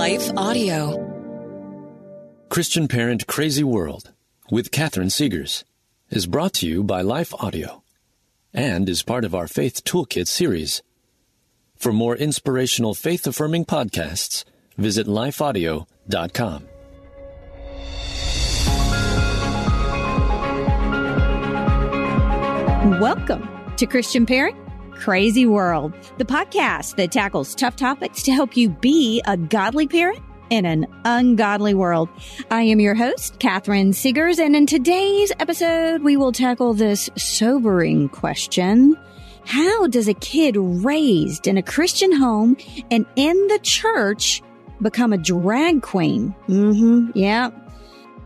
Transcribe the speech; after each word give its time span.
Life 0.00 0.30
Audio. 0.34 0.96
Christian 2.48 2.88
Parent 2.88 3.26
Crazy 3.26 3.62
World 3.62 4.14
with 4.50 4.70
Catherine 4.70 5.08
Segars 5.08 5.64
is 6.08 6.24
brought 6.24 6.54
to 6.54 6.66
you 6.66 6.82
by 6.82 7.02
Life 7.02 7.34
Audio 7.34 7.82
and 8.54 8.88
is 8.88 9.02
part 9.02 9.26
of 9.26 9.34
our 9.34 9.46
Faith 9.46 9.84
Toolkit 9.84 10.26
series. 10.26 10.82
For 11.76 11.92
more 11.92 12.16
inspirational 12.16 12.94
faith 12.94 13.26
affirming 13.26 13.66
podcasts, 13.66 14.44
visit 14.78 15.06
lifeaudio.com. 15.06 16.66
Welcome 22.98 23.46
to 23.76 23.84
Christian 23.84 24.24
Parent 24.24 24.56
Crazy 25.00 25.46
World, 25.46 25.94
the 26.18 26.26
podcast 26.26 26.96
that 26.96 27.10
tackles 27.10 27.54
tough 27.54 27.74
topics 27.74 28.22
to 28.24 28.32
help 28.32 28.54
you 28.54 28.68
be 28.68 29.22
a 29.26 29.34
godly 29.34 29.88
parent 29.88 30.22
in 30.50 30.66
an 30.66 30.86
ungodly 31.06 31.72
world. 31.72 32.10
I 32.50 32.62
am 32.64 32.80
your 32.80 32.94
host, 32.94 33.38
Catherine 33.38 33.92
Segars, 33.92 34.38
and 34.38 34.54
in 34.54 34.66
today's 34.66 35.32
episode, 35.40 36.02
we 36.02 36.18
will 36.18 36.32
tackle 36.32 36.74
this 36.74 37.08
sobering 37.16 38.10
question. 38.10 38.94
How 39.46 39.86
does 39.86 40.06
a 40.06 40.12
kid 40.12 40.56
raised 40.58 41.46
in 41.46 41.56
a 41.56 41.62
Christian 41.62 42.12
home 42.12 42.58
and 42.90 43.06
in 43.16 43.46
the 43.46 43.58
church 43.62 44.42
become 44.82 45.14
a 45.14 45.18
drag 45.18 45.80
queen? 45.80 46.34
Mm-hmm. 46.46 47.12
Yeah. 47.14 47.52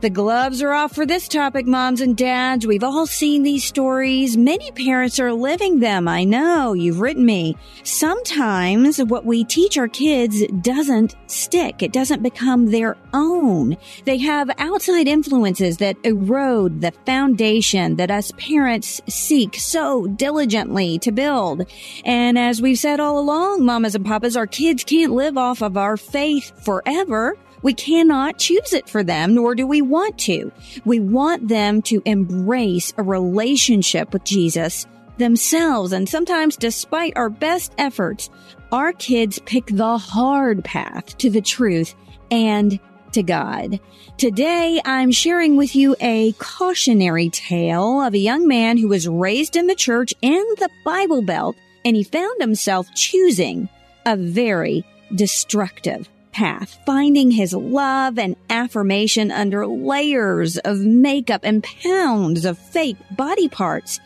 The 0.04 0.10
gloves 0.10 0.60
are 0.60 0.74
off 0.74 0.94
for 0.94 1.06
this 1.06 1.28
topic, 1.28 1.66
moms 1.66 2.02
and 2.02 2.14
dads. 2.14 2.66
We've 2.66 2.84
all 2.84 3.06
seen 3.06 3.42
these 3.42 3.64
stories. 3.64 4.36
Many 4.36 4.70
parents 4.72 5.18
are 5.18 5.32
living 5.32 5.80
them. 5.80 6.08
I 6.08 6.24
know 6.24 6.74
you've 6.74 7.00
written 7.00 7.24
me. 7.24 7.56
Sometimes 7.84 9.02
what 9.02 9.24
we 9.24 9.44
teach 9.44 9.78
our 9.78 9.88
kids 9.88 10.46
doesn't 10.60 11.16
stick. 11.26 11.82
It 11.82 11.90
doesn't 11.90 12.22
become 12.22 12.66
their 12.66 12.98
own. 13.14 13.78
They 14.04 14.18
have 14.18 14.50
outside 14.58 15.08
influences 15.08 15.78
that 15.78 15.96
erode 16.04 16.82
the 16.82 16.92
foundation 17.06 17.96
that 17.96 18.10
us 18.10 18.30
parents 18.36 19.00
seek 19.08 19.54
so 19.54 20.06
diligently 20.06 20.98
to 20.98 21.12
build. 21.12 21.64
And 22.04 22.38
as 22.38 22.60
we've 22.60 22.78
said 22.78 23.00
all 23.00 23.18
along, 23.18 23.64
mamas 23.64 23.94
and 23.94 24.04
papas, 24.04 24.36
our 24.36 24.46
kids 24.46 24.84
can't 24.84 25.14
live 25.14 25.38
off 25.38 25.62
of 25.62 25.78
our 25.78 25.96
faith 25.96 26.62
forever. 26.62 27.38
We 27.64 27.72
cannot 27.72 28.38
choose 28.38 28.74
it 28.74 28.90
for 28.90 29.02
them, 29.02 29.34
nor 29.34 29.54
do 29.54 29.66
we 29.66 29.80
want 29.80 30.18
to. 30.18 30.52
We 30.84 31.00
want 31.00 31.48
them 31.48 31.80
to 31.82 32.02
embrace 32.04 32.92
a 32.98 33.02
relationship 33.02 34.12
with 34.12 34.22
Jesus 34.24 34.86
themselves. 35.16 35.92
And 35.92 36.06
sometimes, 36.06 36.56
despite 36.56 37.14
our 37.16 37.30
best 37.30 37.72
efforts, 37.78 38.28
our 38.70 38.92
kids 38.92 39.38
pick 39.46 39.66
the 39.66 39.96
hard 39.96 40.62
path 40.62 41.16
to 41.18 41.30
the 41.30 41.40
truth 41.40 41.94
and 42.30 42.78
to 43.12 43.22
God. 43.22 43.80
Today, 44.18 44.82
I'm 44.84 45.10
sharing 45.10 45.56
with 45.56 45.74
you 45.74 45.96
a 46.00 46.32
cautionary 46.32 47.30
tale 47.30 48.02
of 48.02 48.12
a 48.12 48.18
young 48.18 48.46
man 48.46 48.76
who 48.76 48.88
was 48.88 49.08
raised 49.08 49.56
in 49.56 49.68
the 49.68 49.74
church 49.74 50.12
in 50.20 50.44
the 50.58 50.68
Bible 50.84 51.22
Belt, 51.22 51.56
and 51.82 51.96
he 51.96 52.04
found 52.04 52.42
himself 52.42 52.86
choosing 52.94 53.70
a 54.04 54.16
very 54.16 54.84
destructive 55.14 56.10
path, 56.34 56.78
finding 56.84 57.30
his 57.30 57.54
love 57.54 58.18
and 58.18 58.36
affirmation 58.50 59.30
under 59.30 59.66
layers 59.66 60.58
of 60.58 60.80
makeup 60.80 61.40
and 61.44 61.62
pounds 61.62 62.44
of 62.44 62.58
fake 62.58 62.98
body 63.10 63.48
parts. 63.48 64.00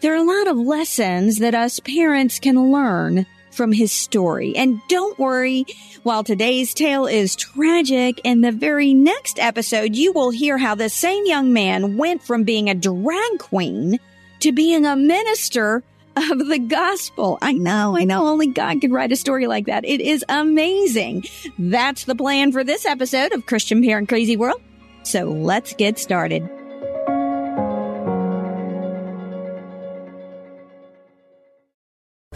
There 0.00 0.12
are 0.12 0.16
a 0.16 0.22
lot 0.22 0.46
of 0.46 0.56
lessons 0.56 1.38
that 1.40 1.54
us 1.54 1.80
parents 1.80 2.38
can 2.38 2.70
learn 2.70 3.26
from 3.50 3.72
his 3.72 3.92
story. 3.92 4.54
And 4.56 4.80
don't 4.88 5.18
worry, 5.18 5.66
while 6.02 6.22
today's 6.22 6.72
tale 6.72 7.06
is 7.06 7.36
tragic, 7.36 8.20
in 8.24 8.40
the 8.40 8.52
very 8.52 8.94
next 8.94 9.38
episode, 9.38 9.96
you 9.96 10.12
will 10.12 10.30
hear 10.30 10.56
how 10.56 10.74
the 10.74 10.88
same 10.88 11.26
young 11.26 11.52
man 11.52 11.96
went 11.96 12.22
from 12.22 12.44
being 12.44 12.70
a 12.70 12.74
drag 12.74 13.38
queen 13.38 13.98
to 14.40 14.52
being 14.52 14.86
a 14.86 14.96
minister 14.96 15.82
of 16.16 16.48
the 16.48 16.58
gospel. 16.58 17.38
I 17.40 17.52
know, 17.52 17.96
I 17.96 18.04
know 18.04 18.26
only 18.26 18.48
God 18.48 18.80
could 18.80 18.92
write 18.92 19.12
a 19.12 19.16
story 19.16 19.46
like 19.46 19.66
that. 19.66 19.84
It 19.84 20.00
is 20.00 20.24
amazing. 20.28 21.24
That's 21.58 22.04
the 22.04 22.14
plan 22.14 22.52
for 22.52 22.64
this 22.64 22.84
episode 22.84 23.32
of 23.32 23.46
Christian 23.46 23.82
Parent 23.82 24.08
Crazy 24.08 24.36
World. 24.36 24.60
So 25.02 25.24
let's 25.24 25.74
get 25.74 25.98
started. 25.98 26.48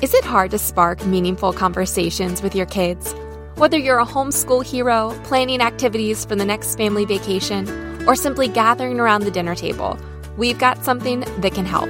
Is 0.03 0.13
it 0.13 0.25
hard 0.25 0.51
to 0.51 0.59
spark 0.59 1.05
meaningful 1.07 1.53
conversations 1.53 2.43
with 2.43 2.55
your 2.55 2.67
kids? 2.67 3.15
Whether 3.57 3.79
you're 3.79 4.01
a 4.01 4.05
homeschool 4.05 4.65
hero, 4.65 5.19
planning 5.25 5.61
activities 5.61 6.25
for 6.25 6.37
the 6.37 6.45
next 6.45 6.77
family 6.77 7.05
vacation, 7.05 7.69
or 8.07 8.17
simply 8.17 8.49
gathering 8.49 9.01
around 9.01 9.23
the 9.23 9.31
dinner 9.31 9.55
table, 9.55 9.99
we've 10.37 10.59
got 10.59 10.85
something 10.85 11.21
that 11.39 11.55
can 11.55 11.65
help. 11.65 11.89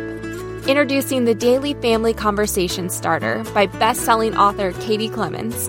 Introducing 0.66 1.26
the 1.26 1.34
Daily 1.34 1.74
Family 1.74 2.14
Conversation 2.14 2.88
Starter 2.88 3.44
by 3.52 3.66
best-selling 3.66 4.34
author 4.34 4.72
Katie 4.80 5.10
Clemens. 5.10 5.68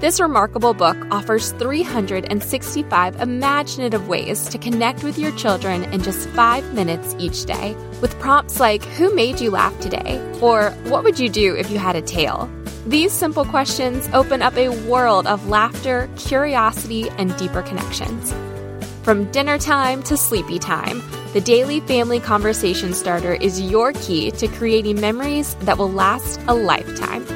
This 0.00 0.20
remarkable 0.20 0.72
book 0.72 0.96
offers 1.10 1.50
365 1.54 3.20
imaginative 3.20 4.06
ways 4.06 4.48
to 4.50 4.56
connect 4.56 5.02
with 5.02 5.18
your 5.18 5.32
children 5.32 5.82
in 5.92 6.00
just 6.00 6.28
5 6.28 6.74
minutes 6.74 7.16
each 7.18 7.44
day, 7.44 7.74
with 8.00 8.16
prompts 8.20 8.60
like 8.60 8.84
who 8.84 9.12
made 9.16 9.40
you 9.40 9.50
laugh 9.50 9.76
today 9.80 10.22
or 10.40 10.70
what 10.84 11.02
would 11.02 11.18
you 11.18 11.28
do 11.28 11.56
if 11.56 11.68
you 11.68 11.78
had 11.78 11.96
a 11.96 12.02
tail? 12.02 12.48
These 12.86 13.12
simple 13.12 13.44
questions 13.44 14.08
open 14.12 14.42
up 14.42 14.56
a 14.56 14.68
world 14.88 15.26
of 15.26 15.48
laughter, 15.48 16.08
curiosity, 16.18 17.10
and 17.18 17.36
deeper 17.36 17.62
connections. 17.62 18.32
From 19.02 19.28
dinner 19.32 19.58
time 19.58 20.04
to 20.04 20.16
sleepy 20.16 20.60
time, 20.60 21.02
the 21.36 21.42
Daily 21.42 21.80
Family 21.80 22.18
Conversation 22.18 22.94
Starter 22.94 23.34
is 23.34 23.60
your 23.60 23.92
key 23.92 24.30
to 24.30 24.48
creating 24.48 24.98
memories 24.98 25.54
that 25.56 25.76
will 25.76 25.92
last 25.92 26.40
a 26.48 26.54
lifetime. 26.54 27.26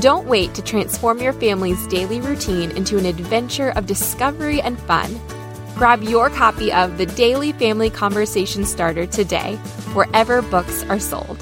Don't 0.00 0.26
wait 0.26 0.54
to 0.54 0.62
transform 0.62 1.20
your 1.20 1.32
family's 1.32 1.86
daily 1.86 2.20
routine 2.20 2.72
into 2.72 2.98
an 2.98 3.06
adventure 3.06 3.70
of 3.76 3.86
discovery 3.86 4.60
and 4.60 4.76
fun. 4.76 5.20
Grab 5.76 6.02
your 6.02 6.30
copy 6.30 6.72
of 6.72 6.98
the 6.98 7.06
Daily 7.06 7.52
Family 7.52 7.90
Conversation 7.90 8.64
Starter 8.64 9.06
today, 9.06 9.54
wherever 9.94 10.42
books 10.42 10.82
are 10.88 10.98
sold. 10.98 11.41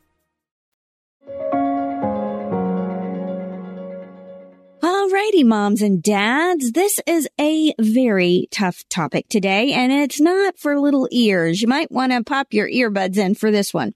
Alrighty, 5.21 5.45
moms 5.45 5.81
and 5.81 6.01
dads, 6.01 6.71
this 6.71 6.99
is 7.05 7.29
a 7.39 7.73
very 7.79 8.47
tough 8.49 8.83
topic 8.89 9.27
today, 9.29 9.71
and 9.73 9.91
it's 9.91 10.19
not 10.19 10.57
for 10.57 10.79
little 10.79 11.07
ears. 11.11 11.61
You 11.61 11.67
might 11.67 11.91
want 11.91 12.11
to 12.11 12.23
pop 12.23 12.53
your 12.53 12.67
earbuds 12.67 13.17
in 13.17 13.35
for 13.35 13.51
this 13.51 13.73
one. 13.73 13.93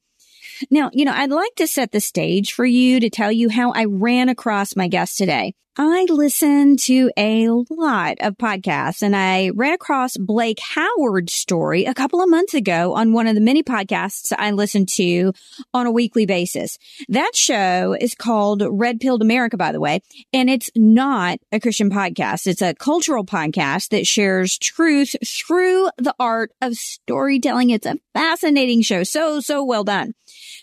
Now, 0.70 0.92
you 0.94 1.04
know, 1.04 1.14
I'd 1.14 1.32
like 1.32 1.56
to 1.56 1.68
set 1.68 1.92
the 1.92 2.00
stage 2.00 2.54
for 2.54 2.66
you 2.66 3.00
to 3.00 3.10
tell 3.10 3.32
you 3.32 3.50
how 3.50 3.72
I 3.72 3.86
ran 3.86 4.30
across 4.30 4.76
my 4.76 4.88
guest 4.88 5.18
today. 5.18 5.56
I 5.78 6.06
listen 6.10 6.78
to 6.78 7.12
a 7.18 7.50
lot 7.70 8.16
of 8.22 8.38
podcasts 8.38 9.02
and 9.02 9.14
I 9.14 9.50
ran 9.50 9.74
across 9.74 10.16
Blake 10.16 10.62
Howard's 10.62 11.34
story 11.34 11.84
a 11.84 11.94
couple 11.94 12.22
of 12.22 12.30
months 12.30 12.54
ago 12.54 12.94
on 12.94 13.12
one 13.12 13.28
of 13.28 13.36
the 13.36 13.42
many 13.42 13.62
podcasts 13.62 14.32
I 14.38 14.52
listen 14.52 14.86
to 14.92 15.34
on 15.74 15.86
a 15.86 15.92
weekly 15.92 16.26
basis. 16.26 16.78
That 17.10 17.36
show 17.36 17.94
is 18.00 18.16
called 18.16 18.64
Red 18.66 19.02
Pilled 19.02 19.22
America, 19.22 19.58
by 19.58 19.74
the 19.74 19.82
way, 19.82 20.00
and 20.32 20.50
it's 20.50 20.72
not 20.78 21.40
a 21.52 21.60
Christian 21.60 21.90
podcast. 21.90 22.48
It's 22.48 22.62
a 22.62 22.74
cultural 22.74 23.26
podcast 23.26 23.90
that 23.90 24.08
shares 24.08 24.58
truth 24.58 25.14
through 25.28 25.90
the 25.98 26.16
art 26.18 26.52
of 26.62 26.76
storytelling. 26.76 27.72
It's 27.72 27.86
a 27.86 28.00
fascinating 28.14 28.82
show. 28.82 29.04
So, 29.04 29.42
so 29.42 29.62
well 29.62 29.84
done. 29.84 30.14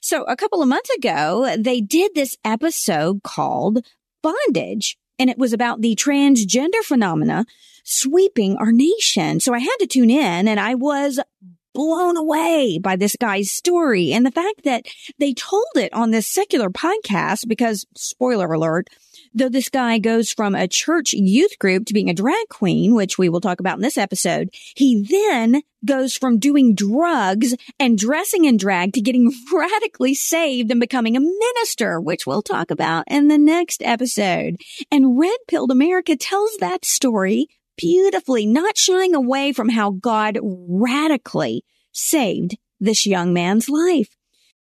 So 0.00 0.25
a 0.25 0.37
couple 0.37 0.62
of 0.62 0.69
months 0.69 0.88
ago, 0.88 1.55
they 1.58 1.82
did 1.82 2.15
this 2.15 2.35
episode 2.47 3.23
called 3.23 3.85
Bondage 4.23 4.97
and 5.19 5.31
it 5.31 5.38
was 5.38 5.53
about 5.53 5.81
the 5.81 5.94
transgender 5.97 6.82
phenomena 6.82 7.44
sweeping 7.85 8.56
our 8.56 8.73
nation. 8.73 9.41
So 9.41 9.55
I 9.55 9.59
had 9.59 9.76
to 9.81 9.87
tune 9.87 10.11
in 10.11 10.49
and 10.49 10.61
I 10.61 10.75
was 10.75 11.20
blown 11.75 12.17
away 12.17 12.79
by 12.79 12.97
this 12.97 13.17
guy's 13.17 13.50
story 13.50 14.12
and 14.12 14.26
the 14.26 14.31
fact 14.31 14.64
that 14.64 14.87
they 15.19 15.32
told 15.32 15.64
it 15.76 15.93
on 15.93 16.11
this 16.11 16.29
secular 16.29 16.70
podcast 16.70 17.49
because 17.49 17.87
spoiler 17.97 18.53
alert, 18.53 18.88
though 19.34 19.49
this 19.49 19.69
guy 19.69 19.99
goes 19.99 20.32
from 20.32 20.55
a 20.55 20.69
church 20.69 21.12
youth 21.12 21.58
group 21.58 21.87
to 21.87 21.94
being 21.94 22.11
a 22.11 22.14
drag 22.14 22.49
queen, 22.49 22.94
which 22.94 23.19
we 23.19 23.29
will 23.29 23.40
talk 23.40 23.61
about 23.61 23.76
in 23.76 23.82
this 23.82 23.99
episode, 23.99 24.50
he 24.75 25.02
then 25.02 25.62
goes 25.84 26.17
from 26.17 26.38
doing 26.38 26.75
drugs 26.75 27.55
and 27.79 27.99
dressing 27.99 28.44
in 28.44 28.56
drag 28.56 28.93
to 28.93 29.00
getting 29.00 29.32
radically 29.52 30.14
saved 30.14 30.70
and 30.70 30.81
becoming 30.81 31.17
a 31.17 31.20
minister, 31.20 32.00
which 32.00 32.26
we'll 32.26 32.43
talk 32.43 32.70
about 32.70 33.05
in 33.08 33.29
the 33.29 33.38
next 33.38 33.82
episode. 33.82 34.56
And 34.90 35.19
Red 35.19 35.38
Pilled 35.49 35.70
America 35.70 36.17
tells 36.17 36.56
that 36.58 36.84
story 36.84 37.49
beautifully, 37.76 38.46
not 38.46 38.76
shying 38.76 39.14
away 39.14 39.52
from 39.52 39.70
how 39.70 39.90
God 39.90 40.38
radically 40.43 41.64
saved 41.93 42.56
this 42.81 43.06
young 43.06 43.32
man's 43.32 43.69
life. 43.69 44.17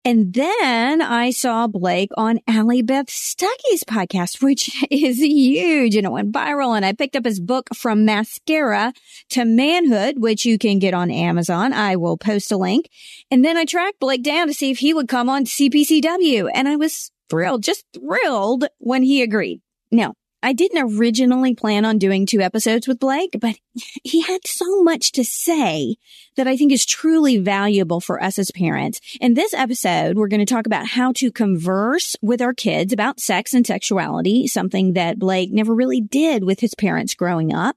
And 0.08 0.32
then 0.32 1.02
I 1.02 1.28
saw 1.28 1.66
Blake 1.66 2.08
on 2.16 2.40
Allie 2.48 2.80
Beth 2.80 3.10
Stuckey's 3.10 3.84
podcast, 3.84 4.42
which 4.42 4.70
is 4.90 5.18
huge 5.18 5.96
and 5.96 6.06
it 6.06 6.10
went 6.10 6.32
viral. 6.32 6.74
And 6.74 6.82
I 6.82 6.94
picked 6.94 7.14
up 7.14 7.26
his 7.26 7.38
book 7.38 7.68
from 7.74 8.06
mascara 8.06 8.94
to 9.28 9.44
manhood, 9.44 10.18
which 10.18 10.46
you 10.46 10.56
can 10.56 10.78
get 10.78 10.94
on 10.94 11.10
Amazon. 11.10 11.74
I 11.74 11.96
will 11.96 12.16
post 12.16 12.50
a 12.50 12.56
link. 12.56 12.88
And 13.30 13.44
then 13.44 13.58
I 13.58 13.66
tracked 13.66 14.00
Blake 14.00 14.22
down 14.22 14.46
to 14.46 14.54
see 14.54 14.70
if 14.70 14.78
he 14.78 14.94
would 14.94 15.08
come 15.08 15.28
on 15.28 15.44
CPCW. 15.44 16.48
And 16.54 16.68
I 16.68 16.76
was 16.76 17.10
thrilled, 17.28 17.62
just 17.62 17.84
thrilled 17.92 18.64
when 18.78 19.02
he 19.02 19.20
agreed. 19.20 19.60
Now, 19.92 20.14
I 20.42 20.52
didn't 20.52 20.96
originally 20.96 21.54
plan 21.54 21.84
on 21.84 21.98
doing 21.98 22.24
two 22.24 22.40
episodes 22.40 22.86
with 22.86 23.00
Blake, 23.00 23.36
but 23.40 23.56
he 24.04 24.22
had 24.22 24.46
so 24.46 24.82
much 24.82 25.10
to 25.12 25.24
say 25.24 25.96
that 26.36 26.46
I 26.46 26.56
think 26.56 26.70
is 26.70 26.86
truly 26.86 27.38
valuable 27.38 28.00
for 28.00 28.22
us 28.22 28.38
as 28.38 28.52
parents. 28.52 29.00
In 29.20 29.34
this 29.34 29.52
episode, 29.52 30.16
we're 30.16 30.28
going 30.28 30.44
to 30.44 30.54
talk 30.54 30.66
about 30.66 30.86
how 30.86 31.12
to 31.14 31.32
converse 31.32 32.14
with 32.22 32.40
our 32.40 32.54
kids 32.54 32.92
about 32.92 33.18
sex 33.18 33.52
and 33.52 33.66
sexuality, 33.66 34.46
something 34.46 34.92
that 34.92 35.18
Blake 35.18 35.50
never 35.50 35.74
really 35.74 36.00
did 36.00 36.44
with 36.44 36.60
his 36.60 36.74
parents 36.74 37.14
growing 37.14 37.52
up. 37.52 37.76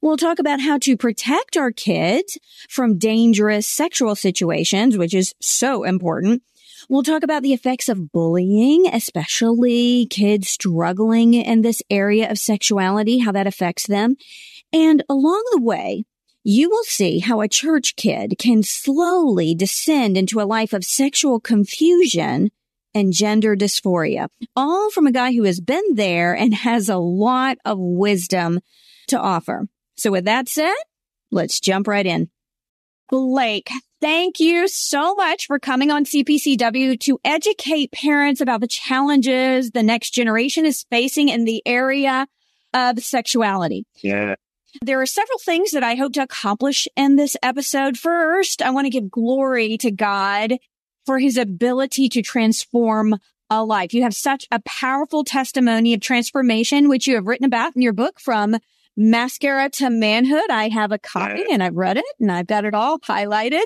We'll 0.00 0.16
talk 0.16 0.38
about 0.38 0.60
how 0.60 0.78
to 0.78 0.96
protect 0.96 1.56
our 1.56 1.72
kids 1.72 2.38
from 2.68 2.98
dangerous 2.98 3.66
sexual 3.66 4.14
situations, 4.14 4.96
which 4.96 5.14
is 5.14 5.34
so 5.40 5.82
important. 5.82 6.42
We'll 6.90 7.02
talk 7.02 7.22
about 7.22 7.42
the 7.42 7.52
effects 7.52 7.90
of 7.90 8.12
bullying, 8.12 8.86
especially 8.86 10.06
kids 10.06 10.48
struggling 10.48 11.34
in 11.34 11.60
this 11.60 11.82
area 11.90 12.30
of 12.30 12.38
sexuality, 12.38 13.18
how 13.18 13.32
that 13.32 13.46
affects 13.46 13.86
them. 13.86 14.16
And 14.72 15.02
along 15.06 15.44
the 15.52 15.60
way, 15.60 16.04
you 16.44 16.70
will 16.70 16.84
see 16.84 17.18
how 17.18 17.42
a 17.42 17.48
church 17.48 17.94
kid 17.96 18.36
can 18.38 18.62
slowly 18.62 19.54
descend 19.54 20.16
into 20.16 20.40
a 20.40 20.48
life 20.48 20.72
of 20.72 20.82
sexual 20.82 21.40
confusion 21.40 22.50
and 22.94 23.12
gender 23.12 23.54
dysphoria, 23.54 24.28
all 24.56 24.90
from 24.90 25.06
a 25.06 25.12
guy 25.12 25.34
who 25.34 25.44
has 25.44 25.60
been 25.60 25.94
there 25.94 26.34
and 26.34 26.54
has 26.54 26.88
a 26.88 26.96
lot 26.96 27.58
of 27.66 27.76
wisdom 27.78 28.60
to 29.08 29.18
offer. 29.18 29.66
So 29.98 30.10
with 30.10 30.24
that 30.24 30.48
said, 30.48 30.74
let's 31.30 31.60
jump 31.60 31.86
right 31.86 32.06
in. 32.06 32.30
Blake, 33.10 33.68
thank 34.00 34.40
you 34.40 34.68
so 34.68 35.14
much 35.14 35.46
for 35.46 35.58
coming 35.58 35.90
on 35.90 36.04
CPCW 36.04 36.98
to 37.00 37.18
educate 37.24 37.92
parents 37.92 38.40
about 38.40 38.60
the 38.60 38.66
challenges 38.66 39.70
the 39.70 39.82
next 39.82 40.10
generation 40.10 40.64
is 40.64 40.84
facing 40.90 41.28
in 41.28 41.44
the 41.44 41.62
area 41.66 42.26
of 42.74 43.00
sexuality. 43.00 43.86
Yeah. 44.02 44.34
There 44.82 45.00
are 45.00 45.06
several 45.06 45.38
things 45.38 45.70
that 45.70 45.82
I 45.82 45.94
hope 45.94 46.12
to 46.14 46.22
accomplish 46.22 46.86
in 46.94 47.16
this 47.16 47.36
episode. 47.42 47.98
First, 47.98 48.62
I 48.62 48.70
want 48.70 48.84
to 48.84 48.90
give 48.90 49.10
glory 49.10 49.78
to 49.78 49.90
God 49.90 50.54
for 51.06 51.18
his 51.18 51.36
ability 51.36 52.08
to 52.10 52.22
transform 52.22 53.16
a 53.50 53.64
life. 53.64 53.94
You 53.94 54.02
have 54.02 54.14
such 54.14 54.46
a 54.50 54.60
powerful 54.60 55.24
testimony 55.24 55.94
of 55.94 56.00
transformation, 56.00 56.88
which 56.88 57.06
you 57.06 57.14
have 57.14 57.26
written 57.26 57.46
about 57.46 57.74
in 57.74 57.82
your 57.82 57.94
book 57.94 58.20
from 58.20 58.56
Mascara 59.00 59.70
to 59.70 59.90
Manhood. 59.90 60.50
I 60.50 60.68
have 60.68 60.90
a 60.90 60.98
copy 60.98 61.44
and 61.52 61.62
I've 61.62 61.76
read 61.76 61.98
it 61.98 62.04
and 62.18 62.32
I've 62.32 62.48
got 62.48 62.64
it 62.64 62.74
all 62.74 62.98
highlighted. 62.98 63.62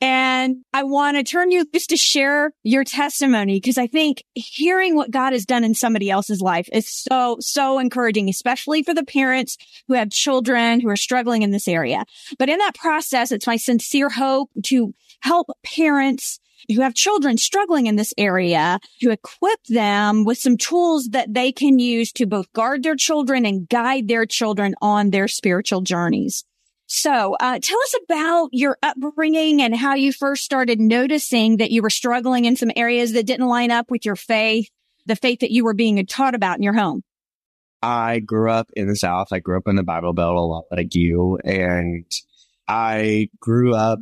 And 0.00 0.64
I 0.72 0.82
want 0.82 1.18
to 1.18 1.22
turn 1.22 1.50
you 1.50 1.66
just 1.74 1.90
to 1.90 1.98
share 1.98 2.52
your 2.62 2.82
testimony 2.82 3.56
because 3.56 3.76
I 3.76 3.86
think 3.86 4.24
hearing 4.34 4.96
what 4.96 5.10
God 5.10 5.34
has 5.34 5.44
done 5.44 5.62
in 5.62 5.74
somebody 5.74 6.10
else's 6.10 6.40
life 6.40 6.70
is 6.72 6.90
so, 6.90 7.36
so 7.40 7.78
encouraging, 7.78 8.30
especially 8.30 8.82
for 8.82 8.94
the 8.94 9.04
parents 9.04 9.58
who 9.88 9.94
have 9.94 10.08
children 10.08 10.80
who 10.80 10.88
are 10.88 10.96
struggling 10.96 11.42
in 11.42 11.50
this 11.50 11.68
area. 11.68 12.06
But 12.38 12.48
in 12.48 12.56
that 12.56 12.74
process, 12.74 13.30
it's 13.30 13.46
my 13.46 13.56
sincere 13.56 14.08
hope 14.08 14.50
to 14.64 14.94
help 15.20 15.48
parents 15.62 16.40
who 16.68 16.80
have 16.80 16.94
children 16.94 17.38
struggling 17.38 17.86
in 17.86 17.96
this 17.96 18.14
area 18.18 18.78
to 19.00 19.10
equip 19.10 19.62
them 19.68 20.24
with 20.24 20.38
some 20.38 20.56
tools 20.56 21.08
that 21.10 21.32
they 21.32 21.52
can 21.52 21.78
use 21.78 22.12
to 22.12 22.26
both 22.26 22.52
guard 22.52 22.82
their 22.82 22.96
children 22.96 23.46
and 23.46 23.68
guide 23.68 24.08
their 24.08 24.26
children 24.26 24.74
on 24.80 25.10
their 25.10 25.28
spiritual 25.28 25.80
journeys. 25.80 26.44
So, 26.86 27.36
uh, 27.40 27.58
tell 27.62 27.78
us 27.78 27.94
about 28.04 28.50
your 28.52 28.76
upbringing 28.82 29.62
and 29.62 29.74
how 29.74 29.94
you 29.94 30.12
first 30.12 30.44
started 30.44 30.78
noticing 30.78 31.56
that 31.56 31.70
you 31.70 31.80
were 31.80 31.90
struggling 31.90 32.44
in 32.44 32.54
some 32.54 32.70
areas 32.76 33.12
that 33.12 33.26
didn't 33.26 33.48
line 33.48 33.70
up 33.70 33.90
with 33.90 34.04
your 34.04 34.16
faith, 34.16 34.68
the 35.06 35.16
faith 35.16 35.40
that 35.40 35.50
you 35.50 35.64
were 35.64 35.72
being 35.72 36.04
taught 36.04 36.34
about 36.34 36.58
in 36.58 36.62
your 36.62 36.74
home. 36.74 37.02
I 37.82 38.20
grew 38.20 38.50
up 38.50 38.70
in 38.74 38.86
the 38.86 38.96
South. 38.96 39.28
I 39.32 39.40
grew 39.40 39.56
up 39.56 39.66
in 39.66 39.76
the 39.76 39.82
Bible 39.82 40.12
Belt 40.12 40.36
a 40.36 40.40
lot 40.40 40.64
like 40.70 40.94
you. 40.94 41.38
And 41.44 42.04
I 42.68 43.28
grew 43.40 43.74
up 43.74 43.98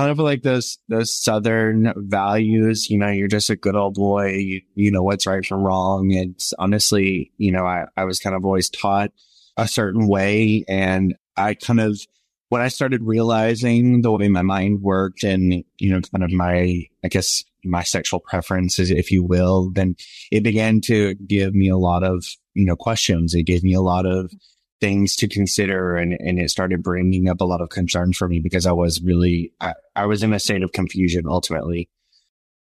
kind 0.00 0.10
of 0.10 0.18
like 0.18 0.42
those 0.42 0.78
those 0.88 1.12
southern 1.12 1.92
values 1.96 2.88
you 2.88 2.96
know 2.96 3.08
you're 3.08 3.28
just 3.28 3.50
a 3.50 3.56
good 3.56 3.76
old 3.76 3.94
boy 3.94 4.32
you, 4.32 4.60
you 4.74 4.90
know 4.90 5.02
what's 5.02 5.26
right 5.26 5.44
from 5.44 5.62
wrong. 5.62 6.14
And 6.14 6.40
honestly 6.58 7.32
you 7.36 7.52
know 7.52 7.66
I, 7.66 7.84
I 7.96 8.04
was 8.04 8.18
kind 8.18 8.34
of 8.34 8.44
always 8.44 8.70
taught 8.70 9.10
a 9.56 9.68
certain 9.68 10.08
way. 10.08 10.64
And 10.68 11.14
i 11.36 11.54
kind 11.54 11.80
of 11.80 12.00
when 12.48 12.62
i 12.62 12.68
started 12.68 13.02
realizing 13.02 14.00
the 14.00 14.10
way 14.10 14.28
my 14.28 14.42
mind 14.42 14.80
worked 14.80 15.22
and 15.22 15.64
you 15.78 15.90
know 15.90 16.00
kind 16.00 16.24
of 16.24 16.32
my 16.32 16.84
i 17.04 17.08
guess 17.08 17.44
my 17.62 17.82
sexual 17.82 18.20
preferences 18.20 18.90
if 18.90 19.10
you 19.10 19.22
will 19.22 19.70
then 19.70 19.94
it 20.32 20.42
began 20.42 20.80
to 20.80 21.14
give 21.14 21.54
me 21.54 21.68
a 21.68 21.76
lot 21.76 22.02
of 22.02 22.24
you 22.54 22.64
know 22.64 22.76
questions. 22.76 23.34
It 23.34 23.44
gave 23.44 23.62
me 23.62 23.74
a 23.74 23.80
lot 23.80 24.06
of 24.06 24.32
things 24.80 25.14
to 25.16 25.28
consider 25.28 25.96
and, 25.96 26.12
and 26.14 26.38
it 26.38 26.50
started 26.50 26.82
bringing 26.82 27.28
up 27.28 27.40
a 27.40 27.44
lot 27.44 27.60
of 27.60 27.68
concerns 27.68 28.16
for 28.16 28.28
me 28.28 28.40
because 28.40 28.66
I 28.66 28.72
was 28.72 29.02
really, 29.02 29.52
I, 29.60 29.74
I 29.94 30.06
was 30.06 30.22
in 30.22 30.32
a 30.32 30.40
state 30.40 30.62
of 30.62 30.72
confusion 30.72 31.24
ultimately. 31.26 31.88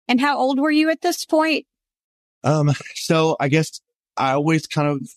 And 0.07 0.21
how 0.21 0.37
old 0.37 0.59
were 0.59 0.71
you 0.71 0.89
at 0.89 1.01
this 1.01 1.25
point? 1.25 1.65
Um, 2.43 2.71
so 2.93 3.35
I 3.39 3.49
guess 3.49 3.81
I 4.15 4.33
always 4.33 4.67
kind 4.67 4.87
of 4.87 5.09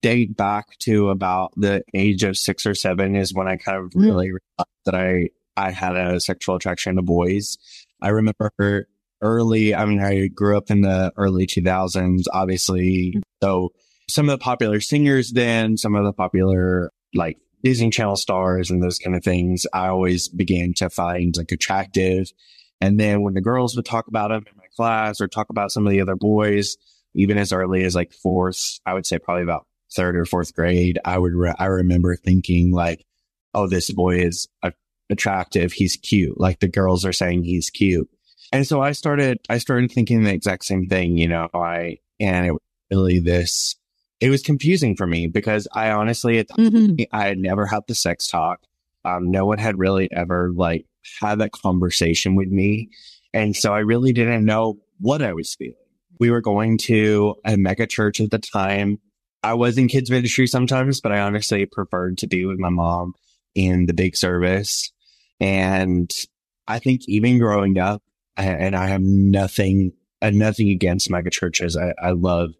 date 0.00 0.36
back 0.36 0.76
to 0.80 1.10
about 1.10 1.52
the 1.56 1.84
age 1.94 2.24
of 2.24 2.36
six 2.36 2.66
or 2.66 2.74
seven 2.74 3.14
is 3.14 3.32
when 3.32 3.46
I 3.46 3.56
kind 3.56 3.78
of 3.78 3.90
mm. 3.90 4.04
really 4.04 4.30
realized 4.30 4.70
that 4.86 4.94
I, 4.94 5.28
I 5.56 5.70
had 5.70 5.96
a 5.96 6.18
sexual 6.18 6.56
attraction 6.56 6.96
to 6.96 7.02
boys. 7.02 7.56
I 8.00 8.08
remember 8.08 8.88
early, 9.20 9.74
I 9.74 9.84
mean, 9.84 10.00
I 10.00 10.26
grew 10.26 10.56
up 10.56 10.70
in 10.70 10.80
the 10.80 11.12
early 11.16 11.46
2000s, 11.46 12.24
obviously. 12.32 13.22
So 13.42 13.72
some 14.08 14.28
of 14.28 14.38
the 14.38 14.42
popular 14.42 14.80
singers 14.80 15.32
then, 15.32 15.76
some 15.76 15.94
of 15.94 16.04
the 16.04 16.12
popular 16.12 16.92
like 17.14 17.38
Disney 17.62 17.90
Channel 17.90 18.16
stars 18.16 18.70
and 18.70 18.82
those 18.82 18.98
kind 18.98 19.16
of 19.16 19.22
things, 19.22 19.66
I 19.72 19.88
always 19.88 20.28
began 20.28 20.74
to 20.74 20.90
find 20.90 21.36
like 21.36 21.52
attractive. 21.52 22.32
And 22.80 22.98
then 22.98 23.22
when 23.22 23.34
the 23.34 23.40
girls 23.40 23.76
would 23.76 23.84
talk 23.84 24.08
about 24.08 24.28
them 24.28 24.44
in 24.50 24.56
my 24.56 24.64
class 24.76 25.20
or 25.20 25.28
talk 25.28 25.50
about 25.50 25.70
some 25.70 25.86
of 25.86 25.92
the 25.92 26.00
other 26.00 26.16
boys, 26.16 26.76
even 27.14 27.38
as 27.38 27.52
early 27.52 27.84
as 27.84 27.94
like 27.94 28.12
fourth, 28.12 28.80
I 28.84 28.94
would 28.94 29.06
say 29.06 29.18
probably 29.18 29.44
about 29.44 29.66
third 29.94 30.16
or 30.16 30.24
fourth 30.24 30.54
grade, 30.54 30.98
I 31.04 31.18
would, 31.18 31.34
re- 31.34 31.54
I 31.58 31.66
remember 31.66 32.16
thinking 32.16 32.72
like, 32.72 33.04
Oh, 33.54 33.68
this 33.68 33.90
boy 33.90 34.16
is 34.16 34.48
attractive. 35.10 35.72
He's 35.72 35.96
cute. 35.96 36.40
Like 36.40 36.60
the 36.60 36.68
girls 36.68 37.04
are 37.04 37.12
saying 37.12 37.44
he's 37.44 37.68
cute. 37.68 38.08
And 38.50 38.66
so 38.66 38.80
I 38.80 38.92
started, 38.92 39.38
I 39.48 39.58
started 39.58 39.92
thinking 39.92 40.24
the 40.24 40.32
exact 40.32 40.64
same 40.64 40.86
thing, 40.86 41.18
you 41.18 41.28
know, 41.28 41.48
I, 41.54 41.98
and 42.18 42.46
it 42.46 42.54
really 42.90 43.20
this 43.20 43.76
it 44.22 44.30
was 44.30 44.40
confusing 44.40 44.94
for 44.94 45.04
me 45.04 45.26
because 45.26 45.66
I 45.74 45.90
honestly, 45.90 46.44
mm-hmm. 46.44 47.02
I 47.12 47.26
had 47.26 47.38
never 47.38 47.66
had 47.66 47.82
the 47.88 47.94
sex 47.96 48.28
talk. 48.28 48.60
Um, 49.04 49.32
no 49.32 49.44
one 49.46 49.58
had 49.58 49.80
really 49.80 50.08
ever 50.12 50.52
like 50.54 50.86
had 51.20 51.40
that 51.40 51.50
conversation 51.50 52.36
with 52.36 52.46
me. 52.46 52.88
And 53.34 53.56
so 53.56 53.74
I 53.74 53.80
really 53.80 54.12
didn't 54.12 54.44
know 54.44 54.78
what 55.00 55.22
I 55.22 55.32
was 55.32 55.56
feeling. 55.56 55.74
We 56.20 56.30
were 56.30 56.40
going 56.40 56.78
to 56.78 57.34
a 57.44 57.56
mega 57.56 57.84
church 57.88 58.20
at 58.20 58.30
the 58.30 58.38
time. 58.38 59.00
I 59.42 59.54
was 59.54 59.76
in 59.76 59.88
kids 59.88 60.08
ministry 60.08 60.46
sometimes, 60.46 61.00
but 61.00 61.10
I 61.10 61.18
honestly 61.18 61.66
preferred 61.66 62.18
to 62.18 62.28
be 62.28 62.44
with 62.44 62.60
my 62.60 62.68
mom 62.68 63.14
in 63.56 63.86
the 63.86 63.94
big 63.94 64.16
service. 64.16 64.92
And 65.40 66.08
I 66.68 66.78
think 66.78 67.00
even 67.08 67.40
growing 67.40 67.76
up, 67.76 68.04
and 68.36 68.76
I 68.76 68.86
have 68.86 69.02
nothing, 69.02 69.94
uh, 70.22 70.30
nothing 70.30 70.70
against 70.70 71.10
mega 71.10 71.30
churches. 71.30 71.76
I, 71.76 71.92
I 72.00 72.10
love, 72.12 72.52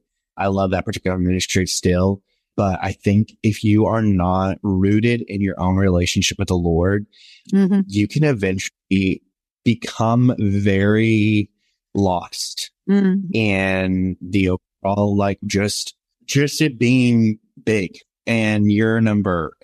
I 0.42 0.48
love 0.48 0.72
that 0.72 0.84
particular 0.84 1.18
ministry 1.18 1.66
still. 1.66 2.22
But 2.56 2.78
I 2.82 2.92
think 2.92 3.32
if 3.42 3.64
you 3.64 3.86
are 3.86 4.02
not 4.02 4.58
rooted 4.62 5.22
in 5.22 5.40
your 5.40 5.58
own 5.58 5.76
relationship 5.76 6.38
with 6.38 6.48
the 6.48 6.54
Lord, 6.54 7.06
mm-hmm. 7.52 7.80
you 7.86 8.06
can 8.06 8.24
eventually 8.24 9.22
become 9.64 10.34
very 10.38 11.48
lost 11.94 12.70
mm-hmm. 12.90 13.34
in 13.34 14.16
the 14.20 14.50
overall, 14.50 15.16
like 15.16 15.38
just, 15.46 15.94
just 16.26 16.60
it 16.60 16.78
being 16.78 17.38
big 17.64 17.96
and 18.26 18.70
your 18.70 19.00
number. 19.00 19.56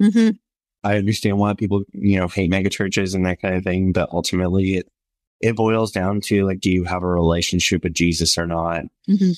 Mm-hmm. 0.00 0.36
I 0.84 0.98
understand 0.98 1.38
why 1.38 1.54
people, 1.54 1.82
you 1.92 2.20
know, 2.20 2.28
hate 2.28 2.50
mega 2.50 2.70
churches 2.70 3.14
and 3.14 3.26
that 3.26 3.42
kind 3.42 3.56
of 3.56 3.64
thing, 3.64 3.90
but 3.90 4.10
ultimately 4.12 4.76
it, 4.76 4.88
it 5.40 5.56
boils 5.56 5.90
down 5.90 6.20
to 6.22 6.46
like, 6.46 6.60
do 6.60 6.70
you 6.70 6.84
have 6.84 7.02
a 7.02 7.08
relationship 7.08 7.82
with 7.82 7.94
Jesus 7.94 8.38
or 8.38 8.46
not? 8.46 8.84
Mm-hmm. 9.10 9.32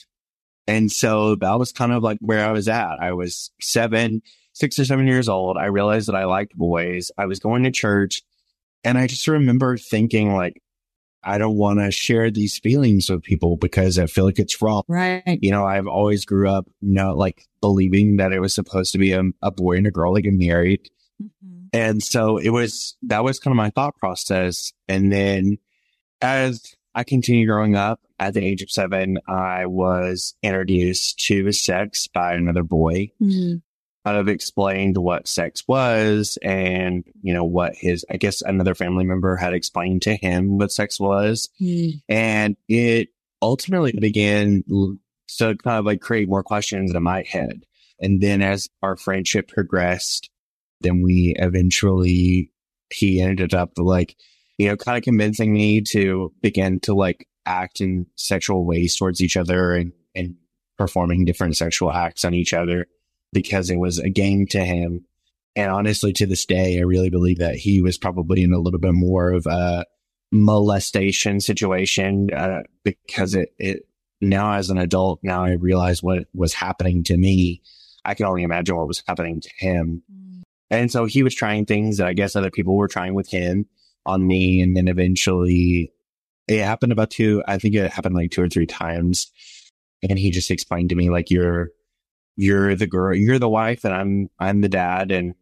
And 0.69 0.93
so 0.93 1.35
that 1.37 1.59
was 1.59 1.73
kind 1.73 1.93
of 1.93 2.05
like 2.05 2.19
where 2.21 2.47
I 2.47 2.53
was 2.53 2.69
at. 2.69 3.01
I 3.01 3.13
was 3.13 3.51
seven, 3.61 4.23
six 4.53 4.79
or 4.79 4.85
seven 4.85 5.09
years 5.09 5.29
old. 5.29 5.57
I 5.57 5.67
realized 5.67 6.09
that 6.09 6.15
I 6.15 6.27
liked 6.27 6.55
boys. 6.55 7.11
I 7.19 7.27
was 7.27 7.41
going 7.41 7.65
to 7.65 7.71
church 7.73 8.23
and 8.85 8.97
I 8.97 9.07
just 9.07 9.27
remember 9.27 9.77
thinking 9.77 10.35
like, 10.35 10.63
I 11.25 11.37
don't 11.39 11.57
want 11.57 11.81
to 11.81 11.91
share 11.91 12.31
these 12.31 12.59
feelings 12.59 13.11
with 13.11 13.23
people 13.23 13.57
because 13.57 13.99
I 13.99 14.07
feel 14.07 14.25
like 14.25 14.39
it's 14.39 14.63
wrong. 14.63 14.83
Right. 14.89 15.39
You 15.43 15.51
know, 15.51 15.67
I've 15.67 15.89
always 15.89 16.25
grew 16.25 16.49
up, 16.49 16.67
you 16.81 16.95
know, 16.95 17.15
like 17.15 17.47
believing 17.61 18.19
that 18.19 18.33
it 18.33 18.41
was 18.41 18.55
supposed 18.55 18.93
to 18.93 18.99
be 18.99 19.13
a, 19.13 19.25
a 19.43 19.51
boy 19.51 19.77
and 19.77 19.87
a 19.87 19.91
girl 19.91 20.15
that 20.15 20.23
get 20.23 20.35
married. 20.35 20.89
Mm-hmm. 21.23 21.67
And 21.73 22.03
so 22.03 22.39
it 22.39 22.51
was, 22.51 22.97
that 23.03 23.25
was 23.25 23.41
kind 23.41 23.53
of 23.53 23.57
my 23.57 23.71
thought 23.71 23.97
process. 23.97 24.73
And 24.87 25.13
then 25.13 25.59
as 26.23 26.75
I 26.99 27.05
continued 27.05 27.47
growing 27.47 27.77
up, 27.77 28.01
at 28.19 28.35
the 28.35 28.45
age 28.45 28.61
of 28.61 28.73
seven, 28.73 29.21
I 29.29 29.67
was 29.67 30.35
introduced 30.43 31.21
to 31.27 31.53
sex 31.53 32.09
by 32.09 32.33
another 32.35 32.65
boy. 32.65 33.13
Mm-hmm. 33.23 33.59
Kind 34.05 34.19
of 34.19 34.27
explained 34.27 34.99
what 34.99 35.29
sex 35.29 35.63
was 35.69 36.39
and, 36.43 37.05
you 37.23 37.33
know, 37.33 37.45
what 37.45 37.77
his, 37.77 38.05
I 38.11 38.17
guess 38.17 38.43
another 38.43 38.75
family 38.75 39.05
member 39.05 39.37
had 39.37 39.55
explained 39.55 40.03
to 40.03 40.17
him 40.17 40.59
what 40.59 40.73
sex 40.73 40.99
was. 40.99 41.49
Mm-hmm. 41.61 41.99
And 42.09 42.57
it 42.67 43.11
ultimately 43.41 43.93
began 43.93 44.65
to 44.67 44.99
kind 45.39 45.79
of 45.79 45.85
like 45.85 46.01
create 46.01 46.29
more 46.29 46.43
questions 46.43 46.93
in 46.93 47.03
my 47.05 47.23
head. 47.23 47.65
And 48.01 48.21
then 48.21 48.43
as 48.43 48.69
our 48.83 48.97
friendship 48.97 49.47
progressed, 49.47 50.31
then 50.81 51.03
we 51.03 51.37
eventually, 51.39 52.51
he 52.93 53.21
ended 53.21 53.55
up 53.55 53.75
like, 53.77 54.17
you 54.59 54.69
know, 54.69 54.77
kind 54.77 54.99
of 54.99 55.05
convincing 55.05 55.53
me 55.53 55.81
to 55.81 56.33
begin 56.43 56.81
to 56.81 56.95
like 56.95 57.27
act 57.47 57.81
in 57.81 58.07
sexual 58.17 58.67
ways 58.67 58.97
towards 58.97 59.23
each 59.23 59.37
other 59.37 59.73
and, 59.73 59.93
and 60.15 60.35
performing 60.77 61.25
different 61.25 61.57
sexual 61.57 61.93
acts 61.93 62.25
on 62.25 62.35
each 62.35 62.53
other 62.53 62.87
because 63.33 63.71
it 63.71 63.79
was 63.79 63.99
a 63.99 64.11
game 64.11 64.47
to 64.49 64.65
him. 64.65 65.05
And 65.57 65.71
honestly, 65.71 66.13
to 66.15 66.27
this 66.27 66.45
day, 66.45 66.79
I 66.79 66.83
really 66.83 67.11
believe 67.11 67.39
that 67.39 67.57
he 67.57 67.81
was 67.81 67.99
probably 67.99 68.43
in 68.43 68.53
a 68.53 68.59
little 68.59 68.81
bit 68.81 68.93
more 68.93 69.33
of 69.33 69.47
a 69.47 69.87
molestation 70.31 71.41
situation 71.41 72.33
uh, 72.35 72.63
because 72.85 73.35
it, 73.35 73.55
it 73.59 73.89
now 74.21 74.53
as 74.53 74.71
an 74.71 74.79
adult, 74.79 75.21
now 75.23 75.45
I 75.45 75.53
realize 75.53 76.03
what 76.03 76.27
was 76.35 76.53
happening 76.53 77.05
to 77.05 77.17
me. 77.17 77.63
I 78.05 78.15
can 78.15 78.27
only 78.27 78.43
imagine 78.43 78.77
what 78.77 78.89
was 78.89 79.03
happening 79.07 79.41
to 79.41 79.51
him. 79.57 80.03
Mm. 80.13 80.43
And 80.71 80.93
so 80.93 81.07
he 81.07 81.23
was 81.23 81.35
trying 81.35 81.65
things 81.65 81.97
that 81.97 82.07
I 82.07 82.13
guess 82.13 82.37
other 82.37 82.51
people 82.51 82.77
were 82.77 82.89
trying 82.89 83.15
with 83.15 83.29
him 83.29 83.67
on 84.09 84.27
me. 84.27 84.63
And 84.63 84.77
then 84.77 84.89
eventually 84.89 85.93
it 86.49 86.65
happened 86.65 86.93
about 86.93 87.11
two, 87.11 87.43
I 87.47 87.59
think 87.59 87.75
it 87.75 87.93
happened 87.93 88.15
like 88.15 88.31
two 88.31 88.43
or 88.43 88.49
three 88.49 88.67
times. 88.67 89.31
And 90.09 90.19
he 90.19 90.31
just 90.31 90.51
explained 90.51 90.89
to 90.91 90.95
me, 90.95 91.11
like, 91.11 91.31
you're, 91.31 91.71
you're 92.37 92.75
the 92.75 92.87
girl, 92.87 93.15
you're 93.15 93.39
the 93.39 93.49
wife 93.49 93.85
and 93.85 93.95
I'm, 93.95 94.31
I'm 94.39 94.61
the 94.61 94.69
dad. 94.69 95.11
And 95.11 95.35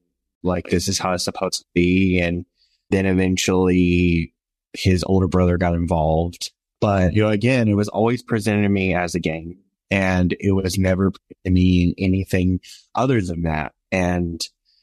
like, 0.42 0.66
this 0.66 0.88
is 0.88 0.98
how 0.98 1.12
it's 1.12 1.24
supposed 1.24 1.60
to 1.60 1.66
be. 1.74 2.20
And 2.20 2.44
then 2.90 3.06
eventually 3.06 4.34
his 4.72 5.04
older 5.04 5.28
brother 5.28 5.58
got 5.58 5.74
involved. 5.74 6.50
But, 6.80 7.14
you 7.14 7.22
know, 7.22 7.30
again, 7.30 7.68
it 7.68 7.74
was 7.74 7.88
always 7.88 8.22
presented 8.22 8.62
to 8.62 8.68
me 8.68 8.94
as 8.94 9.14
a 9.14 9.20
game 9.20 9.58
and 9.90 10.34
it 10.40 10.52
was 10.52 10.78
never 10.78 11.12
to 11.44 11.50
me 11.50 11.94
anything 11.98 12.60
other 12.94 13.20
than 13.20 13.42
that. 13.42 13.72
And 13.92 14.40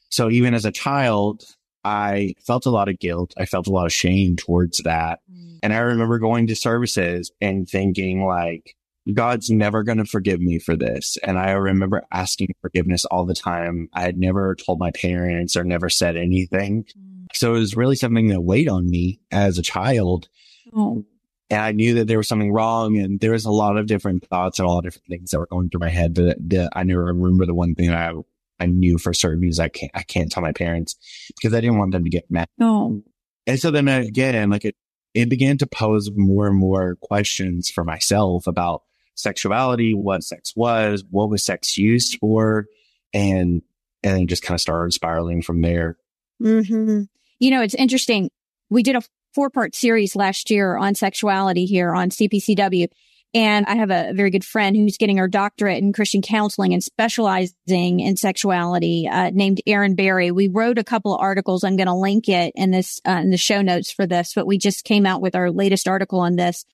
so 0.08 0.30
even 0.30 0.54
as 0.54 0.64
a 0.64 0.72
child, 0.72 1.44
I 1.84 2.34
felt 2.46 2.66
a 2.66 2.70
lot 2.70 2.88
of 2.88 2.98
guilt. 2.98 3.34
I 3.36 3.44
felt 3.44 3.66
a 3.66 3.72
lot 3.72 3.86
of 3.86 3.92
shame 3.92 4.36
towards 4.36 4.78
that. 4.84 5.20
Mm. 5.30 5.58
And 5.62 5.72
I 5.74 5.78
remember 5.78 6.18
going 6.18 6.46
to 6.46 6.56
services 6.56 7.30
and 7.40 7.68
thinking 7.68 8.24
like, 8.24 8.74
God's 9.12 9.50
never 9.50 9.82
going 9.82 9.98
to 9.98 10.06
forgive 10.06 10.40
me 10.40 10.58
for 10.58 10.76
this. 10.76 11.18
And 11.22 11.38
I 11.38 11.50
remember 11.50 12.04
asking 12.10 12.54
forgiveness 12.62 13.04
all 13.04 13.26
the 13.26 13.34
time. 13.34 13.88
I 13.92 14.00
had 14.00 14.16
never 14.16 14.54
told 14.54 14.78
my 14.78 14.92
parents 14.92 15.56
or 15.56 15.64
never 15.64 15.90
said 15.90 16.16
anything. 16.16 16.84
Mm. 16.84 17.26
So 17.34 17.54
it 17.54 17.58
was 17.58 17.76
really 17.76 17.96
something 17.96 18.28
that 18.28 18.40
weighed 18.40 18.68
on 18.68 18.88
me 18.88 19.20
as 19.30 19.58
a 19.58 19.62
child. 19.62 20.28
Oh. 20.74 21.04
And 21.50 21.60
I 21.60 21.72
knew 21.72 21.94
that 21.94 22.06
there 22.06 22.16
was 22.16 22.28
something 22.28 22.52
wrong 22.52 22.96
and 22.96 23.20
there 23.20 23.32
was 23.32 23.44
a 23.44 23.50
lot 23.50 23.76
of 23.76 23.86
different 23.86 24.26
thoughts 24.26 24.58
and 24.58 24.66
a 24.66 24.70
lot 24.70 24.78
of 24.78 24.84
different 24.84 25.08
things 25.08 25.30
that 25.30 25.38
were 25.38 25.46
going 25.46 25.68
through 25.68 25.80
my 25.80 25.90
head. 25.90 26.14
But 26.14 26.38
the, 26.40 26.70
I 26.72 26.84
never 26.84 27.04
remember 27.04 27.44
the 27.44 27.54
one 27.54 27.74
thing 27.74 27.90
I 27.90 28.14
I 28.64 28.66
knew 28.66 28.98
for 28.98 29.12
certain 29.12 29.46
is 29.48 29.60
I 29.60 29.68
can't, 29.68 29.92
I 29.94 30.02
can't 30.02 30.30
tell 30.32 30.42
my 30.42 30.52
parents 30.52 30.96
because 31.36 31.54
I 31.54 31.60
didn't 31.60 31.78
want 31.78 31.92
them 31.92 32.04
to 32.04 32.10
get 32.10 32.30
mad. 32.30 32.48
No. 32.58 33.02
And 33.46 33.60
so 33.60 33.70
then 33.70 33.88
again, 33.88 34.50
like 34.50 34.64
it, 34.64 34.76
it 35.12 35.28
began 35.28 35.58
to 35.58 35.66
pose 35.66 36.10
more 36.14 36.48
and 36.48 36.56
more 36.58 36.96
questions 37.00 37.70
for 37.70 37.84
myself 37.84 38.46
about 38.46 38.82
sexuality, 39.14 39.94
what 39.94 40.24
sex 40.24 40.54
was, 40.56 41.04
what 41.10 41.30
was 41.30 41.44
sex 41.44 41.78
used 41.78 42.18
for, 42.18 42.66
and 43.12 43.62
and 44.02 44.28
just 44.28 44.42
kind 44.42 44.56
of 44.56 44.60
started 44.60 44.92
spiraling 44.92 45.42
from 45.42 45.62
there. 45.62 45.96
Mm-hmm. 46.42 47.02
You 47.38 47.50
know, 47.50 47.62
it's 47.62 47.74
interesting. 47.74 48.30
We 48.70 48.82
did 48.82 48.96
a 48.96 49.02
four 49.34 49.50
part 49.50 49.74
series 49.74 50.16
last 50.16 50.50
year 50.50 50.76
on 50.76 50.94
sexuality 50.94 51.64
here 51.64 51.94
on 51.94 52.10
CPCW, 52.10 52.88
and 53.34 53.66
I 53.66 53.74
have 53.74 53.90
a 53.90 54.12
very 54.14 54.30
good 54.30 54.44
friend 54.44 54.76
who's 54.76 54.96
getting 54.96 55.16
her 55.16 55.26
doctorate 55.26 55.82
in 55.82 55.92
Christian 55.92 56.22
counseling 56.22 56.72
and 56.72 56.82
specializing 56.82 57.98
in 57.98 58.16
sexuality, 58.16 59.08
uh, 59.10 59.30
named 59.34 59.60
Erin 59.66 59.96
Berry. 59.96 60.30
We 60.30 60.46
wrote 60.46 60.78
a 60.78 60.84
couple 60.84 61.14
of 61.14 61.20
articles. 61.20 61.64
I'm 61.64 61.76
going 61.76 61.88
to 61.88 61.94
link 61.94 62.28
it 62.28 62.52
in 62.54 62.70
this, 62.70 63.00
uh, 63.06 63.20
in 63.22 63.30
the 63.30 63.36
show 63.36 63.60
notes 63.60 63.90
for 63.90 64.06
this, 64.06 64.32
but 64.34 64.46
we 64.46 64.56
just 64.56 64.84
came 64.84 65.04
out 65.04 65.20
with 65.20 65.34
our 65.34 65.50
latest 65.50 65.88
article 65.88 66.20
on 66.20 66.36
this. 66.36 66.64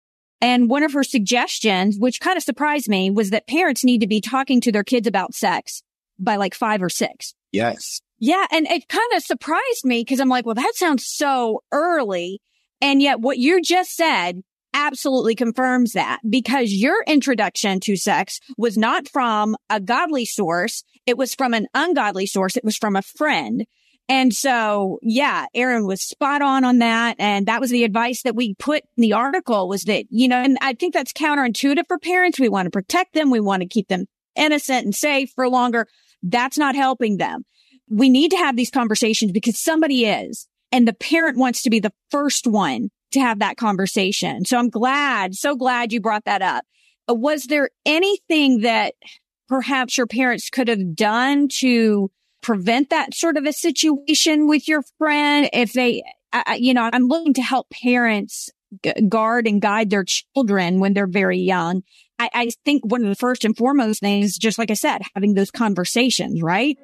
And 0.43 0.69
one 0.69 0.83
of 0.83 0.93
her 0.93 1.03
suggestions, 1.03 1.97
which 1.99 2.21
kind 2.21 2.37
of 2.37 2.43
surprised 2.43 2.89
me, 2.89 3.11
was 3.11 3.31
that 3.31 3.47
parents 3.47 3.83
need 3.83 4.01
to 4.01 4.07
be 4.07 4.21
talking 4.21 4.61
to 4.63 4.73
their 4.73 4.85
kids 4.85 5.07
about 5.07 5.35
sex 5.35 5.83
by 6.19 6.37
like 6.37 6.55
five 6.55 6.83
or 6.83 6.91
six. 6.91 7.35
Yes. 7.53 8.01
Yeah. 8.19 8.47
And 8.51 8.67
it 8.67 8.87
kind 8.89 9.13
of 9.15 9.23
surprised 9.23 9.85
me 9.85 10.03
because 10.03 10.21
I'm 10.21 10.29
like, 10.29 10.45
well, 10.45 10.55
that 10.55 10.73
sounds 10.75 11.07
so 11.07 11.63
early. 11.73 12.41
And 12.83 13.01
yet 13.01 13.21
what 13.21 13.39
you 13.39 13.63
just 13.63 13.95
said 13.95 14.43
absolutely 14.75 15.35
confirms 15.35 15.93
that 15.93 16.21
because 16.29 16.73
your 16.73 17.03
introduction 17.07 17.81
to 17.81 17.97
sex 17.97 18.41
was 18.57 18.77
not 18.77 19.09
from 19.09 19.57
a 19.69 19.81
godly 19.81 20.25
source. 20.25 20.85
It 21.07 21.17
was 21.17 21.35
from 21.35 21.55
an 21.55 21.67
ungodly 21.75 22.27
source. 22.27 22.57
It 22.57 22.65
was 22.65 22.77
from 22.77 22.97
a 22.97 23.03
friend. 23.03 23.67
And 24.09 24.35
so, 24.35 24.99
yeah, 25.03 25.47
Erin 25.55 25.87
was 25.87 26.03
spot 26.03 26.43
on 26.43 26.65
on 26.65 26.79
that. 26.79 27.15
And 27.21 27.47
that 27.47 27.61
was 27.61 27.71
the 27.71 27.85
advice 27.85 28.23
that 28.23 28.35
we 28.35 28.55
put 28.55 28.83
in 28.97 29.03
the 29.03 29.13
article 29.13 29.69
was 29.69 29.85
that, 29.85 30.07
you 30.11 30.27
know, 30.27 30.43
and 30.43 30.59
I 30.61 30.75
think 30.75 30.95
that's 30.95 31.13
counterintuitive 31.13 31.87
for 31.87 31.99
parents. 31.99 32.41
We 32.41 32.49
want 32.49 32.67
to 32.67 32.71
protect 32.71 33.15
them. 33.15 33.31
We 33.31 33.39
want 33.39 33.63
to 33.63 33.69
keep 33.69 33.87
them 33.87 34.07
innocent 34.35 34.85
and 34.85 34.95
safe 34.95 35.31
for 35.37 35.49
longer. 35.49 35.87
That's 36.25 36.59
not 36.59 36.75
helping 36.75 37.19
them. 37.19 37.45
We 37.89 38.09
need 38.09 38.33
to 38.33 38.37
have 38.37 38.57
these 38.57 38.71
conversations 38.71 39.31
because 39.31 39.59
somebody 39.59 40.07
is 40.07 40.49
and 40.73 40.87
the 40.87 40.93
parent 40.93 41.39
wants 41.39 41.63
to 41.63 41.71
be 41.71 41.81
the 41.81 41.93
first 42.11 42.47
one 42.47 42.91
to 43.13 43.21
have 43.21 43.39
that 43.41 43.57
conversation. 43.57 44.45
So 44.45 44.59
I'm 44.59 44.71
glad, 44.71 45.35
so 45.35 45.57
glad 45.57 45.93
you 45.93 46.01
brought 46.01 46.25
that 46.25 46.43
up. 46.43 46.65
Uh, 47.09 47.15
was 47.15 47.45
there 47.45 47.71
anything 47.85 48.61
that 48.61 48.95
perhaps 49.49 49.97
your 49.99 50.07
parents 50.07 50.51
could 50.51 50.69
have 50.69 50.95
done 50.95 51.49
to 51.59 52.11
prevent 52.43 52.91
that 52.91 53.15
sort 53.15 53.37
of 53.37 53.45
a 53.45 53.53
situation 53.53 54.47
with 54.47 54.69
your 54.69 54.83
friend? 54.99 55.51
If 55.53 55.73
they, 55.73 56.03
I, 56.33 56.59
you 56.61 56.75
know, 56.75 56.89
I'm 56.93 57.09
looking 57.09 57.35
to 57.35 57.43
help 57.43 57.69
parents 57.71 58.51
guard 59.09 59.47
and 59.47 59.61
guide 59.61 59.91
their 59.91 60.05
children 60.05 60.79
when 60.79 60.95
they're 60.95 61.07
very 61.07 61.39
young. 61.39 61.83
I, 62.19 62.31
I 62.33 62.51
think 62.65 62.85
one 62.85 63.03
of 63.03 63.09
the 63.09 63.17
first 63.17 63.45
and 63.45 63.57
foremost 63.57 64.01
things, 64.01 64.37
just 64.37 64.59
like 64.59 64.71
I 64.71 64.75
said, 64.75 65.03
having 65.15 65.35
those 65.35 65.51
conversations, 65.51 66.43
right? 66.43 66.79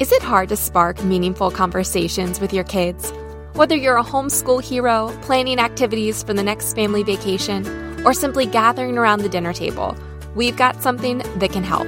Is 0.00 0.10
it 0.10 0.24
hard 0.24 0.48
to 0.48 0.56
spark 0.56 1.04
meaningful 1.04 1.52
conversations 1.52 2.40
with 2.40 2.52
your 2.52 2.64
kids? 2.64 3.12
Whether 3.52 3.76
you're 3.76 3.96
a 3.96 4.02
homeschool 4.02 4.60
hero, 4.60 5.16
planning 5.22 5.60
activities 5.60 6.24
for 6.24 6.34
the 6.34 6.42
next 6.42 6.74
family 6.74 7.04
vacation, 7.04 7.64
or 8.04 8.12
simply 8.12 8.44
gathering 8.44 8.98
around 8.98 9.20
the 9.20 9.28
dinner 9.28 9.52
table, 9.52 9.96
we've 10.34 10.56
got 10.56 10.82
something 10.82 11.18
that 11.36 11.52
can 11.52 11.62
help. 11.62 11.86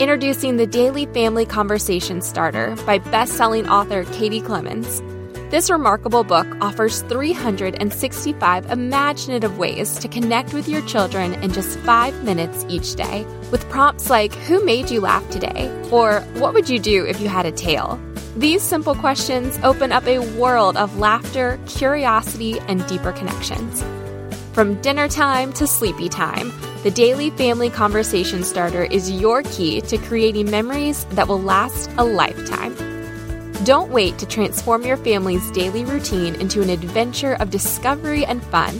Introducing 0.00 0.56
the 0.56 0.66
Daily 0.66 1.06
Family 1.06 1.46
Conversation 1.46 2.22
Starter 2.22 2.74
by 2.84 2.98
best-selling 2.98 3.68
author 3.68 4.02
Katie 4.06 4.40
Clemens. 4.40 5.00
This 5.52 5.70
remarkable 5.70 6.24
book 6.24 6.48
offers 6.60 7.02
365 7.02 8.66
imaginative 8.68 9.58
ways 9.58 9.96
to 10.00 10.08
connect 10.08 10.52
with 10.52 10.68
your 10.68 10.82
children 10.86 11.34
in 11.34 11.52
just 11.52 11.78
five 11.78 12.24
minutes 12.24 12.66
each 12.68 12.96
day, 12.96 13.24
with 13.50 13.68
prompts 13.68 14.10
like 14.10 14.32
Who 14.32 14.64
made 14.64 14.90
you 14.90 15.00
laugh 15.00 15.28
today? 15.30 15.70
or 15.90 16.20
What 16.34 16.54
would 16.54 16.68
you 16.68 16.78
do 16.78 17.06
if 17.06 17.20
you 17.20 17.28
had 17.28 17.46
a 17.46 17.52
tail? 17.52 18.00
These 18.36 18.62
simple 18.62 18.94
questions 18.94 19.58
open 19.64 19.90
up 19.90 20.06
a 20.06 20.20
world 20.38 20.76
of 20.76 20.98
laughter, 20.98 21.58
curiosity, 21.66 22.60
and 22.68 22.86
deeper 22.86 23.12
connections. 23.12 23.82
From 24.52 24.80
dinner 24.80 25.08
time 25.08 25.52
to 25.54 25.66
sleepy 25.66 26.08
time, 26.08 26.52
the 26.82 26.90
Daily 26.90 27.30
Family 27.30 27.70
Conversation 27.70 28.44
Starter 28.44 28.84
is 28.84 29.10
your 29.10 29.42
key 29.42 29.80
to 29.82 29.98
creating 29.98 30.50
memories 30.50 31.04
that 31.10 31.26
will 31.26 31.40
last 31.40 31.90
a 31.98 32.04
lifetime. 32.04 32.74
Don't 33.64 33.90
wait 33.90 34.16
to 34.18 34.26
transform 34.26 34.84
your 34.84 34.96
family's 34.96 35.50
daily 35.50 35.84
routine 35.84 36.36
into 36.36 36.62
an 36.62 36.70
adventure 36.70 37.34
of 37.40 37.50
discovery 37.50 38.24
and 38.24 38.42
fun. 38.44 38.78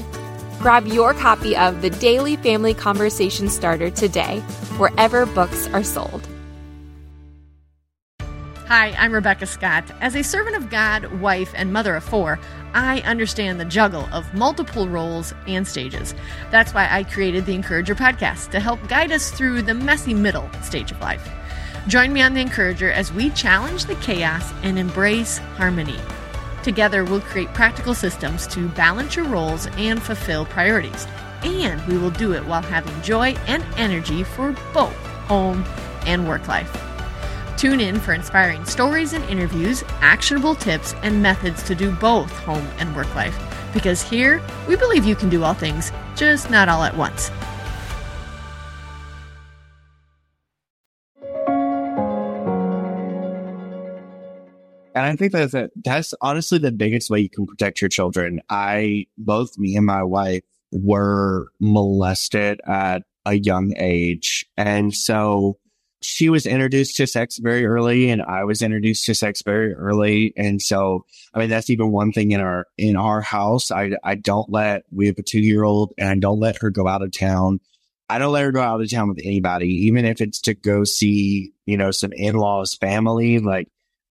Grab 0.61 0.89
your 0.89 1.15
copy 1.15 1.57
of 1.57 1.83
the 1.83 1.91
Daily 1.91 2.35
Family 2.35 2.75
Conversation 2.75 3.49
Starter 3.49 3.91
today, 3.91 4.41
wherever 4.77 5.25
books 5.25 5.69
are 5.69 5.85
sold. 5.85 6.27
Hi, 8.67 8.91
I'm 8.99 9.13
Rebecca 9.13 9.47
Scott. 9.47 9.85
As 10.01 10.17
a 10.17 10.25
servant 10.25 10.57
of 10.57 10.69
God, 10.69 11.21
wife, 11.21 11.53
and 11.55 11.73
mother 11.73 11.95
of 11.95 12.03
four, 12.03 12.41
I 12.75 13.03
understand 13.03 13.61
the 13.61 13.65
juggle 13.67 14.09
of 14.13 14.35
multiple 14.35 14.89
roles 14.89 15.33
and 15.47 15.67
stages. 15.67 16.13
That's 16.51 16.75
why 16.75 16.89
I 16.91 17.05
created 17.05 17.47
the 17.47 17.55
Encourager 17.55 17.95
podcast 17.95 18.51
to 18.51 18.59
help 18.59 18.87
guide 18.89 19.13
us 19.13 19.31
through 19.31 19.63
the 19.63 19.75
messy 19.75 20.13
middle 20.13 20.51
stage 20.63 20.91
of 20.91 21.01
life. 21.01 21.27
Join 21.87 22.13
me 22.13 22.21
on 22.21 22.35
the 22.35 22.41
Encourager 22.41 22.91
as 22.91 23.13
we 23.13 23.31
challenge 23.31 23.85
the 23.85 23.95
chaos 23.95 24.53
and 24.65 24.77
embrace 24.77 25.39
harmony. 25.39 26.01
Together, 26.69 27.03
we'll 27.03 27.23
create 27.23 27.49
practical 27.55 27.95
systems 27.95 28.47
to 28.47 28.69
balance 28.69 29.17
your 29.17 29.25
roles 29.25 29.69
and 29.79 30.03
fulfill 30.03 30.45
priorities. 30.45 31.07
And 31.43 31.81
we 31.87 31.97
will 31.97 32.11
do 32.11 32.35
it 32.35 32.45
while 32.45 32.61
having 32.61 33.01
joy 33.01 33.37
and 33.47 33.65
energy 33.79 34.23
for 34.23 34.55
both 34.75 34.95
home 35.29 35.65
and 36.05 36.29
work 36.29 36.47
life. 36.47 36.71
Tune 37.57 37.81
in 37.81 37.99
for 37.99 38.13
inspiring 38.13 38.67
stories 38.67 39.15
and 39.15 39.25
interviews, 39.31 39.83
actionable 40.03 40.55
tips, 40.55 40.95
and 41.03 41.23
methods 41.23 41.63
to 41.63 41.75
do 41.75 41.91
both 41.91 42.31
home 42.41 42.69
and 42.79 42.95
work 42.95 43.13
life. 43.15 43.43
Because 43.73 44.03
here, 44.03 44.43
we 44.69 44.77
believe 44.77 45.07
you 45.07 45.17
can 45.17 45.31
do 45.31 45.45
all 45.45 45.55
things, 45.55 45.91
just 46.17 46.51
not 46.51 46.69
all 46.69 46.85
at 46.85 46.95
once. 46.95 47.31
I 55.09 55.17
think 55.17 55.33
that's 55.33 55.55
a, 55.55 55.71
that's 55.85 56.15
honestly 56.21 56.59
the 56.59 56.73
biggest 56.73 57.11
way 57.11 57.21
you 57.21 57.31
can 57.31 57.47
protect 57.47 57.81
your 57.81 57.89
children. 57.89 58.41
I 58.49 59.07
both 59.17 59.59
me 59.59 59.77
and 59.77 59.87
my 59.87 60.03
wife 60.03 60.43
were 60.71 61.49
molested 61.61 62.61
at 62.67 63.03
a 63.25 63.35
young 63.35 63.75
age, 63.77 64.47
and 64.57 64.95
so 64.95 65.59
she 66.01 66.29
was 66.29 66.47
introduced 66.47 66.97
to 66.97 67.07
sex 67.07 67.39
very 67.39 67.67
early, 67.67 68.11
and 68.11 68.23
I 68.23 68.45
was 68.45 68.63
introduced 68.63 69.05
to 69.07 69.15
sex 69.15 69.43
very 69.43 69.75
early, 69.75 70.33
and 70.37 70.61
so 70.61 71.05
I 71.35 71.39
mean 71.39 71.49
that's 71.49 71.71
even 71.71 71.91
one 71.91 72.13
thing 72.13 72.33
in 72.33 72.41
our 72.41 72.67
in 72.77 72.97
our 72.97 73.21
house. 73.21 73.71
I 73.71 73.93
I 74.05 74.15
don't 74.15 74.51
let 74.51 74.85
we 74.91 75.07
have 75.07 75.19
a 75.19 75.23
two 75.23 75.41
year 75.41 75.65
old, 75.65 75.93
and 75.99 76.09
I 76.09 76.15
don't 76.17 76.41
let 76.41 76.61
her 76.63 76.71
go 76.71 76.87
out 76.87 77.03
of 77.03 77.13
town. 77.13 77.61
I 78.11 78.19
don't 78.19 78.33
let 78.33 78.45
her 78.45 78.53
go 78.53 78.63
out 78.63 78.81
of 78.81 78.91
town 78.91 79.09
with 79.09 79.21
anybody, 79.23 79.87
even 79.87 80.07
if 80.07 80.21
it's 80.21 80.41
to 80.43 80.55
go 80.55 80.85
see, 80.85 81.53
you 81.67 81.77
know, 81.77 81.91
some 81.91 82.13
in 82.13 82.37
laws 82.37 82.75
family. 82.75 83.39
Like 83.39 83.69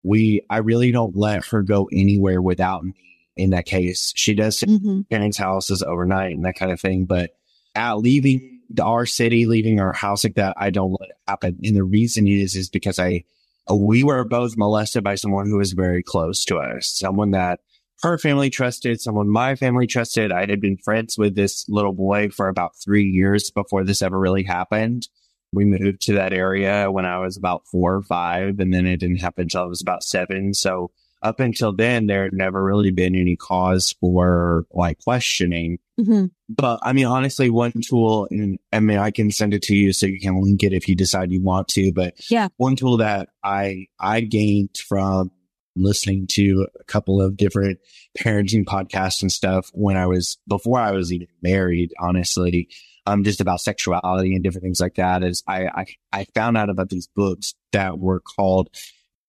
we, 0.08 0.42
I 0.50 0.58
really 0.58 0.92
don't 0.92 1.16
let 1.16 1.46
her 1.48 1.62
go 1.62 1.90
anywhere 1.92 2.42
without 2.42 2.84
me. 2.84 2.94
In 3.36 3.52
that 3.52 3.66
case, 3.66 4.14
she 4.16 4.34
does 4.34 4.62
Mm-hmm. 4.62 5.02
parents' 5.12 5.38
houses 5.38 5.84
overnight 5.84 6.36
and 6.36 6.46
that 6.46 6.58
kind 6.58 6.72
of 6.72 6.82
thing. 6.82 7.06
But 7.06 7.32
at 7.76 8.00
leaving 8.00 8.62
our 8.82 9.06
city, 9.06 9.46
leaving 9.46 9.80
our 9.80 9.94
house 9.94 10.24
like 10.24 10.36
that, 10.36 10.56
I 10.58 10.72
don't 10.72 10.98
let 11.00 11.10
it 11.10 11.16
happen. 11.28 11.60
And 11.64 11.76
the 11.76 11.84
reason 11.84 12.28
is, 12.28 12.56
is 12.56 12.70
because 12.70 12.98
I, 12.98 13.26
we 13.72 14.04
were 14.04 14.24
both 14.24 14.58
molested 14.58 15.04
by 15.04 15.16
someone 15.16 15.48
who 15.48 15.58
was 15.58 15.74
very 15.74 16.02
close 16.02 16.46
to 16.46 16.58
us, 16.58 16.88
someone 16.88 17.32
that 17.32 17.60
her 18.02 18.18
family 18.18 18.50
trusted, 18.50 19.02
someone 19.02 19.30
my 19.30 19.56
family 19.56 19.88
trusted. 19.88 20.32
I 20.32 20.46
had 20.46 20.62
been 20.62 20.78
friends 20.78 21.18
with 21.18 21.36
this 21.36 21.66
little 21.68 21.94
boy 21.94 22.30
for 22.30 22.48
about 22.48 22.72
three 22.84 23.06
years 23.06 23.52
before 23.52 23.84
this 23.84 24.02
ever 24.02 24.20
really 24.20 24.44
happened. 24.44 25.08
We 25.54 25.66
moved 25.66 26.02
to 26.02 26.14
that 26.14 26.34
area 26.34 26.92
when 26.92 27.06
I 27.06 27.20
was 27.20 27.38
about 27.38 27.66
four 27.68 27.96
or 27.96 28.04
five, 28.04 28.60
and 28.60 28.74
then 28.74 28.86
it 28.86 28.98
didn't 28.98 29.22
happen 29.22 29.44
until 29.44 29.62
I 29.64 29.66
was 29.66 29.82
about 29.82 30.04
seven. 30.04 30.54
So 30.54 30.92
up 31.24 31.40
until 31.40 31.74
then, 31.74 32.08
there 32.08 32.24
had 32.24 32.34
never 32.34 32.64
really 32.64 32.92
been 32.92 33.16
any 33.16 33.36
cause 33.36 33.96
for 34.00 34.66
like 34.72 35.00
questioning. 35.00 35.80
Mm-hmm. 36.00 36.26
But 36.50 36.80
I 36.84 36.94
mean, 36.94 37.06
honestly, 37.06 37.50
one 37.50 37.74
tool, 37.82 38.28
and 38.30 38.60
I 38.72 38.80
mean, 38.80 39.00
I 39.00 39.12
can 39.12 39.32
send 39.32 39.54
it 39.54 39.64
to 39.64 39.76
you 39.76 39.94
so 39.94 40.06
you 40.06 40.20
can 40.20 40.42
link 40.42 40.64
it 40.64 40.74
if 40.74 40.88
you 40.88 40.96
decide 40.96 41.32
you 41.32 41.42
want 41.42 41.68
to. 41.70 41.92
But 41.92 42.14
Yeah. 42.30 42.50
one 42.58 42.76
tool 42.76 42.98
that 42.98 43.30
I 43.44 43.88
I 44.00 44.22
gained 44.22 44.78
from 44.88 45.32
listening 45.76 46.28
to 46.28 46.68
a 46.80 46.84
couple 46.86 47.22
of 47.22 47.38
different 47.38 47.80
parenting 48.18 48.66
podcasts 48.66 49.22
and 49.22 49.32
stuff 49.32 49.70
when 49.74 49.96
I 49.96 50.08
was 50.08 50.38
before 50.48 50.80
I 50.80 50.92
was 50.92 51.14
even 51.14 51.28
married, 51.42 51.94
honestly, 52.00 52.70
um, 53.08 53.24
just 53.24 53.42
about 53.42 53.62
sexuality 53.62 54.36
and 54.36 54.44
different 54.44 54.64
things 54.64 54.80
like 54.80 54.96
that. 54.96 55.24
Is 55.24 55.44
I 55.48 55.66
I, 55.68 55.86
I 56.14 56.26
found 56.36 56.58
out 56.58 56.70
about 56.70 56.90
these 56.90 57.08
books 57.08 57.54
that 57.72 57.98
were 58.00 58.20
called 58.20 58.70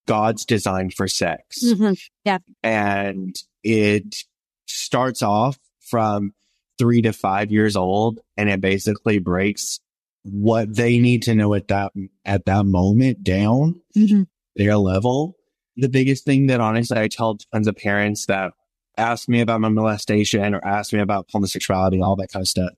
God's 0.07 0.45
Design 0.45 0.91
for 0.91 1.09
Sex 1.09 1.63
Mm-hmm. 1.65 1.93
and 2.63 3.35
it 3.63 4.17
starts 4.67 5.23
off 5.23 5.59
from 5.81 6.33
three 6.79 7.03
to 7.03 7.13
five 7.13 7.51
years 7.51 7.77
old 7.77 8.21
and 8.37 8.49
it 8.49 8.61
basically 8.61 9.19
breaks 9.19 9.81
what 10.25 10.75
they 10.75 10.99
need 10.99 11.23
to 11.23 11.35
know 11.35 11.55
at 11.55 11.69
that 11.69 11.93
at 12.25 12.45
that 12.47 12.67
moment 12.67 13.23
down 13.25 13.81
Mm-hmm. 13.97 14.23
their 14.57 14.77
level 14.77 15.35
the 15.77 15.89
biggest 15.89 16.25
thing 16.25 16.47
that 16.49 16.61
honestly 16.61 16.99
i 16.99 17.09
tell 17.09 17.37
tons 17.53 17.67
of 17.69 17.77
parents 17.77 18.27
that 18.27 18.53
ask 18.97 19.29
me 19.29 19.41
about 19.41 19.61
my 19.61 19.69
molestation 19.69 20.55
or 20.55 20.65
ask 20.67 20.93
me 20.93 21.01
about 21.01 21.27
homosexuality 21.33 22.01
all 22.03 22.17
that 22.17 22.29
kind 22.33 22.43
of 22.43 22.49
stuff 22.49 22.73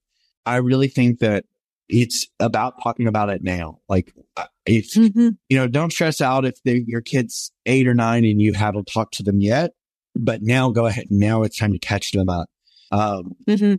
i 0.47 0.57
really 0.57 0.89
think 0.89 1.19
that 1.21 1.45
it's 1.89 2.27
about 2.39 2.75
talking 2.83 3.07
about 3.09 3.31
it 3.31 3.43
now 3.43 3.79
like 3.89 4.13
uh, 4.37 4.45
if 4.67 4.95
Mm-hmm. 4.95 5.31
you 5.49 5.57
know, 5.57 5.67
don't 5.67 5.93
stress 5.93 6.21
out 6.21 6.45
if 6.45 6.55
your 6.65 7.01
kid's 7.01 7.51
eight 7.67 7.89
or 7.89 7.95
nine 7.95 8.25
and 8.25 8.41
you 8.41 8.53
haven't 8.53 8.85
talked 8.85 9.15
to 9.15 9.25
them 9.25 9.41
yet. 9.41 9.73
But 10.15 10.43
now 10.43 10.71
go 10.71 10.87
ahead. 10.87 11.07
Now 11.11 11.43
it's 11.43 11.59
time 11.59 11.73
to 11.73 11.79
catch 11.81 12.13
them 12.13 12.29
up. 12.29 12.49
Um, 12.93 13.35
Mm-hmm. 13.49 13.75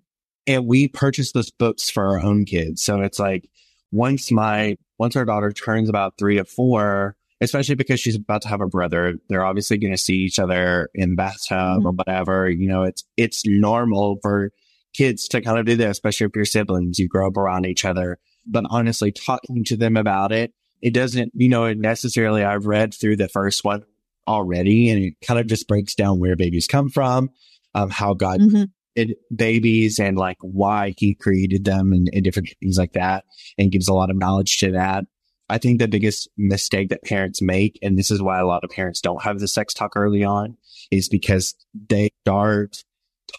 and 0.48 0.68
we 0.68 0.90
purchased 0.90 1.34
those 1.34 1.50
books 1.52 1.90
for 1.90 2.06
our 2.08 2.20
own 2.20 2.44
kids. 2.44 2.82
So 2.84 3.00
it's 3.02 3.20
like 3.20 3.50
once 3.94 4.32
my, 4.32 4.76
once 4.98 5.16
our 5.16 5.24
daughter 5.24 5.54
turns 5.54 5.88
about 5.88 6.16
three 6.18 6.38
or 6.38 6.44
four, 6.46 7.16
especially 7.40 7.76
because 7.76 8.02
she's 8.02 8.16
about 8.18 8.42
to 8.42 8.50
have 8.50 8.60
a 8.60 8.68
brother, 8.68 9.16
they're 9.30 9.46
obviously 9.46 9.78
going 9.78 9.94
to 9.94 9.98
see 9.98 10.16
each 10.16 10.40
other 10.40 10.90
in 10.94 11.12
the 11.12 11.16
bathtub 11.16 11.86
or 11.86 11.92
whatever. 11.92 12.50
You 12.50 12.68
know, 12.68 12.84
it's, 12.84 13.06
it's 13.16 13.46
normal 13.46 14.18
for 14.22 14.52
kids 14.94 15.28
to 15.30 15.42
kind 15.42 15.60
of 15.60 15.66
do 15.66 15.76
that, 15.78 15.90
especially 15.90 16.28
if 16.28 16.36
you're 16.36 16.46
siblings, 16.46 17.00
you 17.00 17.08
grow 17.08 17.28
up 17.28 17.38
around 17.38 17.66
each 17.66 17.86
other. 17.86 18.20
But 18.46 18.66
honestly, 18.70 19.12
talking 19.12 19.64
to 19.66 19.78
them 19.78 19.98
about 19.98 20.32
it, 20.32 20.54
it 20.82 20.94
doesn't, 20.94 21.32
you 21.36 21.50
know, 21.50 21.72
necessarily 21.74 22.44
I've 22.44 22.66
read 22.66 22.94
through 22.94 23.18
the 23.18 23.30
first 23.30 23.64
one 23.64 23.84
already 24.28 24.90
and 24.90 25.04
it 25.04 25.14
kind 25.26 25.40
of 25.40 25.48
just 25.48 25.68
breaks 25.68 25.96
down 25.96 26.20
where 26.20 26.36
babies 26.36 26.68
come 26.68 26.90
from, 26.90 27.30
um, 27.76 27.90
how 27.90 28.14
God 28.14 28.40
Mm-hmm. 28.40 28.64
created 28.96 29.18
babies 29.34 30.00
and 30.00 30.18
like 30.18 30.38
why 30.42 30.94
he 30.98 31.14
created 31.16 31.66
them 31.66 31.94
and, 31.94 32.10
and 32.12 32.24
different 32.24 32.50
things 32.60 32.78
like 32.78 32.94
that 32.94 33.26
and 33.58 33.72
gives 33.72 33.88
a 33.88 33.94
lot 33.94 34.10
of 34.10 34.18
knowledge 34.18 34.58
to 34.60 34.72
that. 34.72 35.06
I 35.50 35.58
think 35.58 35.80
the 35.80 35.88
biggest 35.88 36.30
mistake 36.38 36.90
that 36.90 37.04
parents 37.04 37.42
make, 37.42 37.78
and 37.82 37.98
this 37.98 38.10
is 38.10 38.22
why 38.22 38.40
a 38.40 38.46
lot 38.46 38.64
of 38.64 38.70
parents 38.70 39.02
don't 39.02 39.24
have 39.24 39.40
the 39.40 39.48
sex 39.48 39.74
talk 39.74 39.94
early 39.96 40.24
on, 40.24 40.58
is 40.92 41.10
because 41.10 41.56
they 41.90 42.12
start 42.24 42.84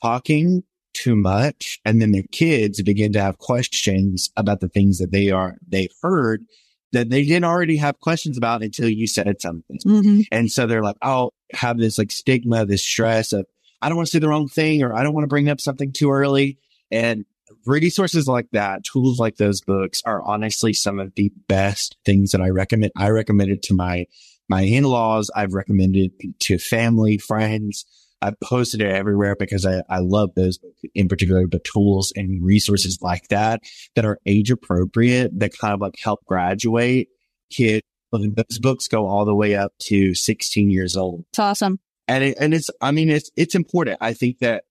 talking 0.02 0.62
too 0.92 1.16
much 1.16 1.80
and 1.84 2.00
then 2.00 2.12
their 2.12 2.24
kids 2.32 2.82
begin 2.82 3.12
to 3.12 3.20
have 3.20 3.38
questions 3.38 4.30
about 4.36 4.60
the 4.60 4.68
things 4.68 4.98
that 4.98 5.10
they 5.10 5.30
are, 5.30 5.56
they've 5.66 5.92
heard 6.02 6.44
that 6.92 7.08
they 7.08 7.24
didn't 7.24 7.44
already 7.44 7.76
have 7.76 7.98
questions 8.00 8.36
about 8.36 8.62
until 8.62 8.88
you 8.88 9.06
said 9.06 9.40
something. 9.40 9.78
Mm-hmm. 9.86 10.20
And 10.30 10.50
so 10.50 10.66
they're 10.66 10.82
like, 10.82 10.96
I'll 11.00 11.32
have 11.52 11.78
this 11.78 11.98
like 11.98 12.12
stigma, 12.12 12.66
this 12.66 12.82
stress 12.82 13.32
of, 13.32 13.46
I 13.80 13.88
don't 13.88 13.96
want 13.96 14.08
to 14.08 14.12
say 14.12 14.18
the 14.18 14.28
wrong 14.28 14.48
thing 14.48 14.82
or 14.82 14.94
I 14.94 15.02
don't 15.02 15.14
want 15.14 15.24
to 15.24 15.28
bring 15.28 15.48
up 15.48 15.60
something 15.60 15.92
too 15.92 16.10
early. 16.12 16.58
And 16.90 17.24
resources 17.64 18.28
like 18.28 18.48
that, 18.52 18.84
tools 18.84 19.18
like 19.18 19.36
those 19.36 19.62
books 19.62 20.02
are 20.04 20.22
honestly 20.22 20.72
some 20.72 20.98
of 20.98 21.14
the 21.14 21.32
best 21.48 21.96
things 22.04 22.32
that 22.32 22.42
I 22.42 22.50
recommend. 22.50 22.92
I 22.96 23.08
recommend 23.08 23.50
it 23.50 23.62
to 23.64 23.74
my, 23.74 24.06
my 24.48 24.60
in-laws. 24.62 25.30
I've 25.34 25.54
recommended 25.54 26.12
to 26.40 26.58
family, 26.58 27.16
friends. 27.16 27.86
I've 28.22 28.38
posted 28.40 28.80
it 28.80 28.90
everywhere 28.90 29.36
because 29.36 29.66
I, 29.66 29.82
I 29.88 29.98
love 29.98 30.30
those 30.36 30.58
in 30.94 31.08
particular, 31.08 31.46
the 31.46 31.58
tools 31.58 32.12
and 32.14 32.42
resources 32.42 32.98
like 33.02 33.28
that 33.28 33.62
that 33.96 34.04
are 34.04 34.18
age 34.26 34.50
appropriate 34.50 35.38
that 35.40 35.58
kind 35.58 35.74
of 35.74 35.80
like 35.80 35.98
help 36.02 36.24
graduate 36.24 37.08
kids. 37.50 37.82
Those 38.12 38.58
books 38.60 38.88
go 38.88 39.06
all 39.06 39.24
the 39.24 39.34
way 39.34 39.56
up 39.56 39.72
to 39.84 40.14
16 40.14 40.70
years 40.70 40.96
old. 40.96 41.24
It's 41.30 41.38
awesome. 41.38 41.80
And 42.08 42.24
it, 42.24 42.36
and 42.38 42.52
it's, 42.52 42.68
I 42.80 42.90
mean, 42.90 43.08
it's, 43.08 43.30
it's 43.36 43.54
important. 43.54 43.98
I 44.00 44.12
think 44.12 44.40
that 44.40 44.64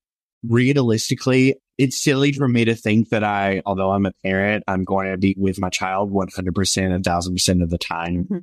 realistically, 0.44 1.56
it's 1.78 2.02
silly 2.02 2.32
for 2.34 2.48
me 2.48 2.66
to 2.66 2.76
think 2.76 3.10
that 3.10 3.24
I, 3.24 3.64
although 3.66 3.92
I'm 3.92 4.06
a 4.06 4.12
parent, 4.24 4.64
I'm 4.68 4.84
going 4.84 5.12
to 5.12 5.18
be 5.18 5.36
with 5.38 5.60
my 5.60 5.70
child 5.70 6.12
100%, 6.12 6.96
a 6.96 7.00
thousand 7.00 7.34
percent 7.34 7.64
of 7.64 7.72
the 7.72 7.80
time. 7.80 8.26
Mm-hmm. 8.26 8.38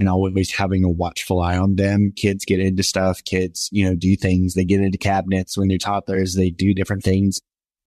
And 0.00 0.08
always 0.08 0.52
having 0.52 0.82
a 0.82 0.90
watchful 0.90 1.40
eye 1.40 1.56
on 1.56 1.76
them. 1.76 2.12
Kids 2.16 2.44
get 2.44 2.58
into 2.58 2.82
stuff. 2.82 3.22
Kids, 3.24 3.68
you 3.70 3.84
know, 3.84 3.94
do 3.94 4.16
things. 4.16 4.54
They 4.54 4.64
get 4.64 4.80
into 4.80 4.98
cabinets 4.98 5.56
when 5.56 5.68
they're 5.68 5.78
toddlers. 5.78 6.34
They 6.34 6.50
do 6.50 6.74
different 6.74 7.04
things. 7.04 7.40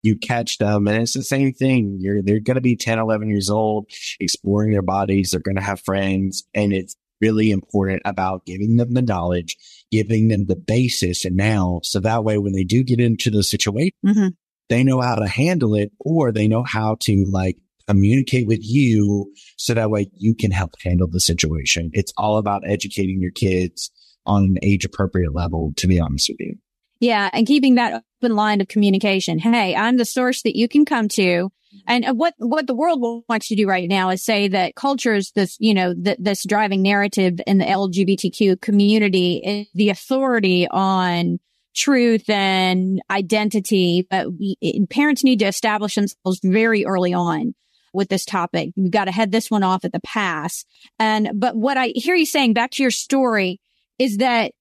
You 0.04 0.16
catch 0.16 0.58
them 0.58 0.88
and 0.88 1.02
it's 1.02 1.14
the 1.14 1.24
same 1.24 1.52
thing. 1.52 1.98
You're, 2.00 2.22
they're 2.22 2.40
going 2.40 2.56
to 2.56 2.62
be 2.62 2.78
10, 2.78 2.98
11 2.98 3.30
years 3.30 3.50
old, 3.50 3.90
exploring 4.20 4.72
their 4.72 4.82
bodies. 4.82 5.32
They're 5.32 5.42
going 5.42 5.58
to 5.58 5.62
have 5.62 5.82
friends 5.82 6.46
and 6.54 6.72
it's 6.72 6.96
really 7.22 7.52
important 7.52 8.02
about 8.06 8.46
giving 8.46 8.78
them 8.78 8.94
the 8.94 9.02
knowledge, 9.02 9.58
giving 9.92 10.28
them 10.28 10.46
the 10.46 10.56
basis 10.56 11.26
and 11.26 11.36
now. 11.36 11.82
So 11.84 12.00
that 12.00 12.24
way, 12.24 12.38
when 12.38 12.54
they 12.54 12.64
do 12.64 12.84
get 12.84 13.00
into 13.00 13.30
the 13.30 13.44
situation, 13.44 13.94
mm-hmm. 14.06 14.28
they 14.70 14.84
know 14.84 15.02
how 15.02 15.16
to 15.16 15.28
handle 15.28 15.76
it 15.76 15.92
or 16.00 16.32
they 16.32 16.48
know 16.48 16.64
how 16.64 16.96
to 17.02 17.26
like 17.26 17.58
communicate 17.88 18.48
with 18.48 18.60
you. 18.62 19.32
So 19.58 19.74
that 19.74 19.90
way 19.90 20.10
you 20.16 20.36
can 20.36 20.52
help 20.52 20.74
handle 20.84 21.08
the 21.08 21.20
situation. 21.20 21.90
It's 21.94 22.14
all 22.18 22.38
about 22.38 22.64
educating 22.66 23.22
your 23.22 23.32
kids 23.32 23.92
on 24.26 24.44
an 24.44 24.58
age 24.62 24.86
appropriate 24.86 25.34
level, 25.34 25.74
to 25.78 25.88
be 25.88 26.00
honest 26.00 26.30
with 26.30 26.40
you. 26.40 26.56
Yeah. 27.00 27.30
And 27.32 27.48
keeping 27.48 27.76
that 27.76 28.04
open 28.22 28.36
line 28.36 28.62
of 28.62 28.68
communication. 28.68 29.40
Hey, 29.40 29.76
I'm 29.76 29.98
the 29.98 30.06
source 30.06 30.42
that 30.44 30.56
you 30.56 30.68
can 30.68 30.86
come 30.86 31.08
to. 31.10 31.50
And 31.86 32.06
uh, 32.06 32.14
what, 32.14 32.34
what 32.38 32.66
the 32.66 32.76
world 32.76 33.24
wants 33.30 33.50
to 33.50 33.56
do 33.56 33.68
right 33.68 33.88
now 33.88 34.10
is 34.10 34.24
say 34.24 34.48
that 34.48 34.76
culture 34.76 35.14
is 35.14 35.32
this, 35.32 35.58
you 35.60 35.74
know, 35.74 35.94
th- 35.94 36.18
this 36.20 36.44
driving 36.46 36.82
narrative 36.82 37.40
in 37.46 37.60
the 37.60 37.66
LGBTQ 37.66 38.60
community 38.62 39.42
is 39.46 39.68
the 39.76 39.90
authority 39.90 40.68
on 40.70 41.40
truth 41.76 42.28
and 42.30 43.02
identity. 43.12 44.08
But 44.10 44.34
we, 44.34 44.58
parents 44.90 45.24
need 45.24 45.40
to 45.40 45.46
establish 45.46 45.96
themselves 45.96 46.40
very 46.44 46.86
early 46.86 47.14
on 47.14 47.54
with 47.94 48.10
this 48.10 48.26
topic. 48.26 48.72
You've 48.76 48.92
got 48.92 49.06
to 49.06 49.12
head 49.12 49.32
this 49.32 49.50
one 49.50 49.64
off 49.64 49.86
at 49.86 49.92
the 49.92 50.00
pass. 50.02 50.66
And, 51.00 51.32
but 51.36 51.56
what 51.56 51.78
I 51.78 51.94
hear 51.96 52.16
you 52.16 52.26
saying 52.26 52.54
back 52.54 52.72
to 52.72 52.84
your 52.84 52.92
story 52.92 53.60
is 54.00 54.18
that 54.18 54.52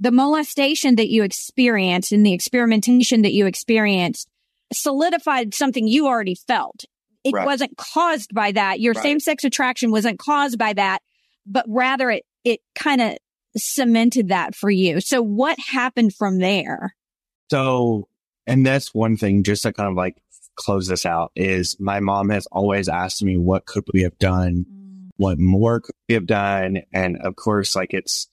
the 0.00 0.10
molestation 0.10 0.96
that 0.96 1.08
you 1.08 1.22
experienced 1.22 2.12
and 2.12 2.24
the 2.24 2.32
experimentation 2.32 3.22
that 3.22 3.32
you 3.32 3.46
experienced 3.46 4.28
solidified 4.72 5.54
something 5.54 5.86
you 5.86 6.06
already 6.06 6.34
felt. 6.34 6.84
It 7.22 7.32
right. 7.32 7.46
wasn't 7.46 7.76
caused 7.76 8.34
by 8.34 8.52
that. 8.52 8.80
Your 8.80 8.92
right. 8.92 9.02
same 9.02 9.20
sex 9.20 9.44
attraction 9.44 9.90
wasn't 9.90 10.18
caused 10.18 10.58
by 10.58 10.72
that, 10.74 11.00
but 11.46 11.64
rather 11.68 12.10
it, 12.10 12.24
it 12.44 12.60
kind 12.74 13.00
of 13.00 13.16
cemented 13.56 14.28
that 14.28 14.54
for 14.54 14.70
you. 14.70 15.00
So 15.00 15.22
what 15.22 15.58
happened 15.58 16.14
from 16.14 16.38
there? 16.38 16.94
So, 17.50 18.08
and 18.46 18.66
that's 18.66 18.92
one 18.92 19.16
thing 19.16 19.42
just 19.42 19.62
to 19.62 19.72
kind 19.72 19.88
of 19.88 19.94
like 19.94 20.16
close 20.56 20.88
this 20.88 21.06
out 21.06 21.32
is 21.34 21.76
my 21.78 22.00
mom 22.00 22.30
has 22.30 22.46
always 22.46 22.88
asked 22.88 23.22
me, 23.22 23.36
what 23.36 23.66
could 23.66 23.84
we 23.92 24.02
have 24.02 24.18
done? 24.18 24.66
Mm. 24.70 25.08
What 25.16 25.38
more 25.38 25.80
could 25.80 25.94
we 26.08 26.14
have 26.14 26.26
done? 26.26 26.82
And 26.92 27.18
of 27.18 27.36
course, 27.36 27.76
like 27.76 27.94
it's, 27.94 28.28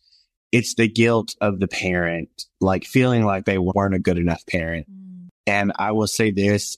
it's 0.51 0.75
the 0.75 0.87
guilt 0.87 1.35
of 1.39 1.59
the 1.59 1.67
parent, 1.67 2.29
like 2.59 2.83
feeling 2.85 3.23
like 3.25 3.45
they 3.45 3.57
weren't 3.57 3.95
a 3.95 3.99
good 3.99 4.17
enough 4.17 4.45
parent. 4.45 4.87
Mm. 4.89 5.27
And 5.47 5.71
I 5.77 5.91
will 5.91 6.07
say 6.07 6.31
this, 6.31 6.77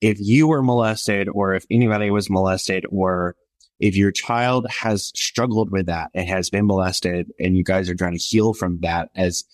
if 0.00 0.18
you 0.20 0.48
were 0.48 0.62
molested 0.62 1.28
or 1.28 1.54
if 1.54 1.66
anybody 1.70 2.10
was 2.10 2.30
molested 2.30 2.84
or 2.90 3.34
if 3.80 3.96
your 3.96 4.12
child 4.12 4.66
has 4.70 5.12
struggled 5.14 5.70
with 5.70 5.86
that 5.86 6.10
and 6.14 6.28
has 6.28 6.50
been 6.50 6.66
molested 6.66 7.30
and 7.38 7.56
you 7.56 7.64
guys 7.64 7.88
are 7.88 7.94
trying 7.94 8.16
to 8.16 8.24
heal 8.24 8.54
from 8.54 8.80
that 8.80 9.08
as 9.14 9.44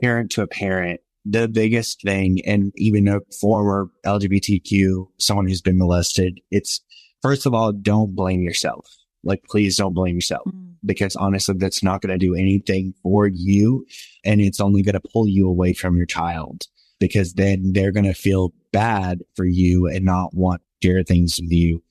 parent 0.00 0.32
to 0.32 0.42
a 0.42 0.46
parent, 0.46 1.00
the 1.24 1.48
biggest 1.48 2.02
thing, 2.02 2.40
and 2.46 2.72
even 2.76 3.08
a 3.08 3.20
former 3.40 3.90
LGBTQ, 4.04 5.08
someone 5.18 5.46
who's 5.46 5.62
been 5.62 5.78
molested, 5.78 6.40
it's 6.50 6.80
first 7.22 7.46
of 7.46 7.54
all, 7.54 7.72
don't 7.72 8.14
blame 8.14 8.42
yourself. 8.42 8.86
Like, 9.22 9.44
please 9.44 9.76
don't 9.76 9.94
blame 9.94 10.14
yourself 10.14 10.46
mm. 10.46 10.74
because 10.84 11.16
honestly, 11.16 11.54
that's 11.58 11.82
not 11.82 12.00
going 12.00 12.18
to 12.18 12.18
do 12.18 12.34
anything 12.34 12.94
for 13.02 13.26
you. 13.26 13.86
And 14.24 14.40
it's 14.40 14.60
only 14.60 14.82
going 14.82 14.94
to 14.94 15.08
pull 15.12 15.28
you 15.28 15.46
away 15.46 15.74
from 15.74 15.96
your 15.96 16.06
child 16.06 16.66
because 16.98 17.34
then 17.34 17.72
they're 17.74 17.92
going 17.92 18.06
to 18.06 18.14
feel 18.14 18.52
bad 18.72 19.20
for 19.36 19.44
you 19.44 19.86
and 19.86 20.04
not 20.04 20.34
want 20.34 20.62
to 20.80 20.88
share 20.88 21.02
things 21.02 21.38
with 21.40 21.52
you. 21.52 21.82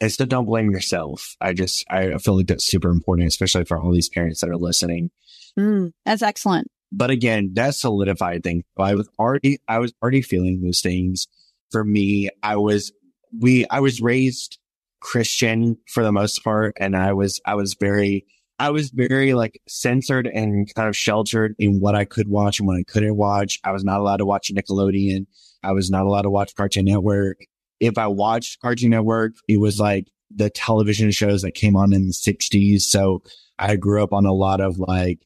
And 0.00 0.12
so 0.12 0.24
don't 0.24 0.46
blame 0.46 0.70
yourself. 0.70 1.34
I 1.40 1.52
just, 1.52 1.84
I 1.90 2.16
feel 2.18 2.36
like 2.36 2.46
that's 2.46 2.64
super 2.64 2.90
important, 2.90 3.26
especially 3.26 3.64
for 3.64 3.80
all 3.80 3.92
these 3.92 4.08
parents 4.08 4.40
that 4.40 4.50
are 4.50 4.56
listening. 4.56 5.10
Mm, 5.58 5.92
that's 6.04 6.22
excellent. 6.22 6.68
But 6.90 7.10
again, 7.10 7.50
that 7.54 7.74
solidified 7.74 8.42
thing. 8.42 8.64
I 8.78 8.94
was 8.94 9.08
already, 9.18 9.58
I 9.68 9.78
was 9.78 9.92
already 10.02 10.22
feeling 10.22 10.62
those 10.62 10.80
things. 10.80 11.26
For 11.70 11.84
me, 11.84 12.30
I 12.42 12.56
was, 12.56 12.92
we, 13.38 13.66
I 13.68 13.80
was 13.80 14.00
raised 14.00 14.58
Christian 15.00 15.76
for 15.86 16.02
the 16.02 16.12
most 16.12 16.42
part. 16.42 16.76
And 16.80 16.96
I 16.96 17.12
was, 17.12 17.40
I 17.44 17.54
was 17.54 17.74
very, 17.74 18.24
I 18.58 18.70
was 18.70 18.90
very 18.90 19.34
like 19.34 19.60
censored 19.68 20.26
and 20.26 20.72
kind 20.74 20.88
of 20.88 20.96
sheltered 20.96 21.54
in 21.58 21.78
what 21.78 21.94
I 21.94 22.04
could 22.04 22.28
watch 22.28 22.58
and 22.58 22.66
what 22.66 22.78
I 22.78 22.82
couldn't 22.82 23.16
watch. 23.16 23.60
I 23.64 23.70
was 23.70 23.84
not 23.84 24.00
allowed 24.00 24.16
to 24.16 24.26
watch 24.26 24.50
Nickelodeon. 24.52 25.26
I 25.62 25.72
was 25.72 25.90
not 25.90 26.06
allowed 26.06 26.22
to 26.22 26.30
watch 26.30 26.54
Cartoon 26.54 26.86
Network. 26.86 27.38
If 27.80 27.98
I 27.98 28.08
watched 28.08 28.60
Cartoon 28.60 28.90
Network, 28.90 29.34
it 29.46 29.60
was 29.60 29.78
like 29.78 30.08
the 30.34 30.50
television 30.50 31.10
shows 31.10 31.42
that 31.42 31.52
came 31.52 31.76
on 31.76 31.92
in 31.92 32.06
the 32.06 32.12
60s. 32.12 32.82
So 32.82 33.22
I 33.58 33.76
grew 33.76 34.02
up 34.02 34.12
on 34.12 34.26
a 34.26 34.32
lot 34.32 34.60
of 34.60 34.78
like 34.78 35.20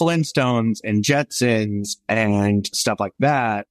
Flintstones 0.00 0.80
and 0.84 1.04
Jetsons 1.04 1.96
and 2.08 2.66
stuff 2.68 3.00
like 3.00 3.14
that 3.18 3.66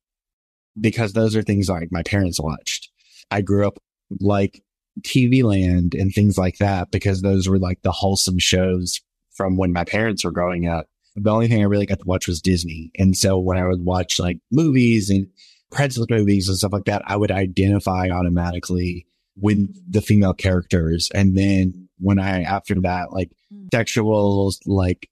because 0.79 1.13
those 1.13 1.35
are 1.35 1.41
things 1.41 1.69
like 1.69 1.89
my 1.91 2.03
parents 2.03 2.39
watched. 2.39 2.89
I 3.31 3.41
grew 3.41 3.67
up 3.67 3.79
like 4.19 4.63
TV 5.01 5.43
Land 5.43 5.93
and 5.93 6.13
things 6.13 6.37
like 6.37 6.57
that 6.57 6.91
because 6.91 7.21
those 7.21 7.47
were 7.47 7.59
like 7.59 7.81
the 7.81 7.91
wholesome 7.91 8.39
shows 8.39 9.01
from 9.35 9.57
when 9.57 9.73
my 9.73 9.83
parents 9.83 10.23
were 10.23 10.31
growing 10.31 10.67
up. 10.67 10.87
The 11.15 11.31
only 11.31 11.47
thing 11.47 11.61
I 11.61 11.65
really 11.65 11.85
got 11.85 11.99
to 11.99 12.05
watch 12.05 12.27
was 12.27 12.41
Disney. 12.41 12.91
And 12.97 13.15
so 13.15 13.39
when 13.39 13.57
I 13.57 13.65
would 13.65 13.83
watch 13.83 14.19
like 14.19 14.39
movies 14.51 15.09
and 15.09 15.27
Princess 15.71 16.05
movies 16.09 16.47
and 16.47 16.57
stuff 16.57 16.73
like 16.73 16.85
that, 16.85 17.01
I 17.05 17.17
would 17.17 17.31
identify 17.31 18.09
automatically 18.09 19.07
with 19.35 19.67
the 19.91 20.01
female 20.01 20.33
characters. 20.33 21.09
And 21.13 21.37
then 21.37 21.89
when 21.99 22.19
I, 22.19 22.43
after 22.43 22.75
that, 22.81 23.11
like 23.11 23.31
hmm. 23.51 23.67
sexual, 23.73 24.51
like 24.65 25.09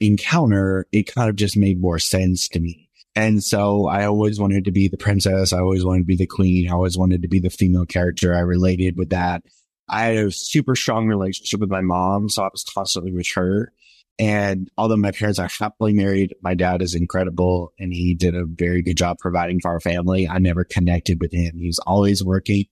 encounter, 0.00 0.86
it 0.92 1.14
kind 1.14 1.28
of 1.28 1.36
just 1.36 1.56
made 1.56 1.80
more 1.80 1.98
sense 1.98 2.48
to 2.48 2.60
me. 2.60 2.88
And 3.16 3.42
so 3.42 3.86
I 3.86 4.06
always 4.06 4.38
wanted 4.38 4.64
to 4.64 4.70
be 4.70 4.88
the 4.88 4.96
princess. 4.96 5.52
I 5.52 5.58
always 5.58 5.84
wanted 5.84 6.00
to 6.00 6.06
be 6.06 6.16
the 6.16 6.26
queen. 6.26 6.68
I 6.68 6.74
always 6.74 6.96
wanted 6.96 7.22
to 7.22 7.28
be 7.28 7.40
the 7.40 7.50
female 7.50 7.84
character. 7.84 8.34
I 8.34 8.40
related 8.40 8.96
with 8.96 9.10
that. 9.10 9.42
I 9.88 10.04
had 10.04 10.16
a 10.16 10.30
super 10.30 10.76
strong 10.76 11.08
relationship 11.08 11.60
with 11.60 11.70
my 11.70 11.80
mom. 11.80 12.28
So 12.28 12.44
I 12.44 12.48
was 12.52 12.64
constantly 12.64 13.12
with 13.12 13.26
her. 13.34 13.72
And 14.18 14.70
although 14.76 14.96
my 14.96 15.12
parents 15.12 15.38
are 15.38 15.48
happily 15.58 15.92
married, 15.92 16.34
my 16.42 16.54
dad 16.54 16.82
is 16.82 16.94
incredible 16.94 17.72
and 17.78 17.92
he 17.92 18.14
did 18.14 18.36
a 18.36 18.44
very 18.44 18.82
good 18.82 18.96
job 18.96 19.16
providing 19.18 19.60
for 19.60 19.70
our 19.70 19.80
family. 19.80 20.28
I 20.28 20.38
never 20.38 20.62
connected 20.62 21.20
with 21.20 21.32
him. 21.32 21.56
He 21.58 21.66
was 21.66 21.78
always 21.80 22.22
working. 22.22 22.66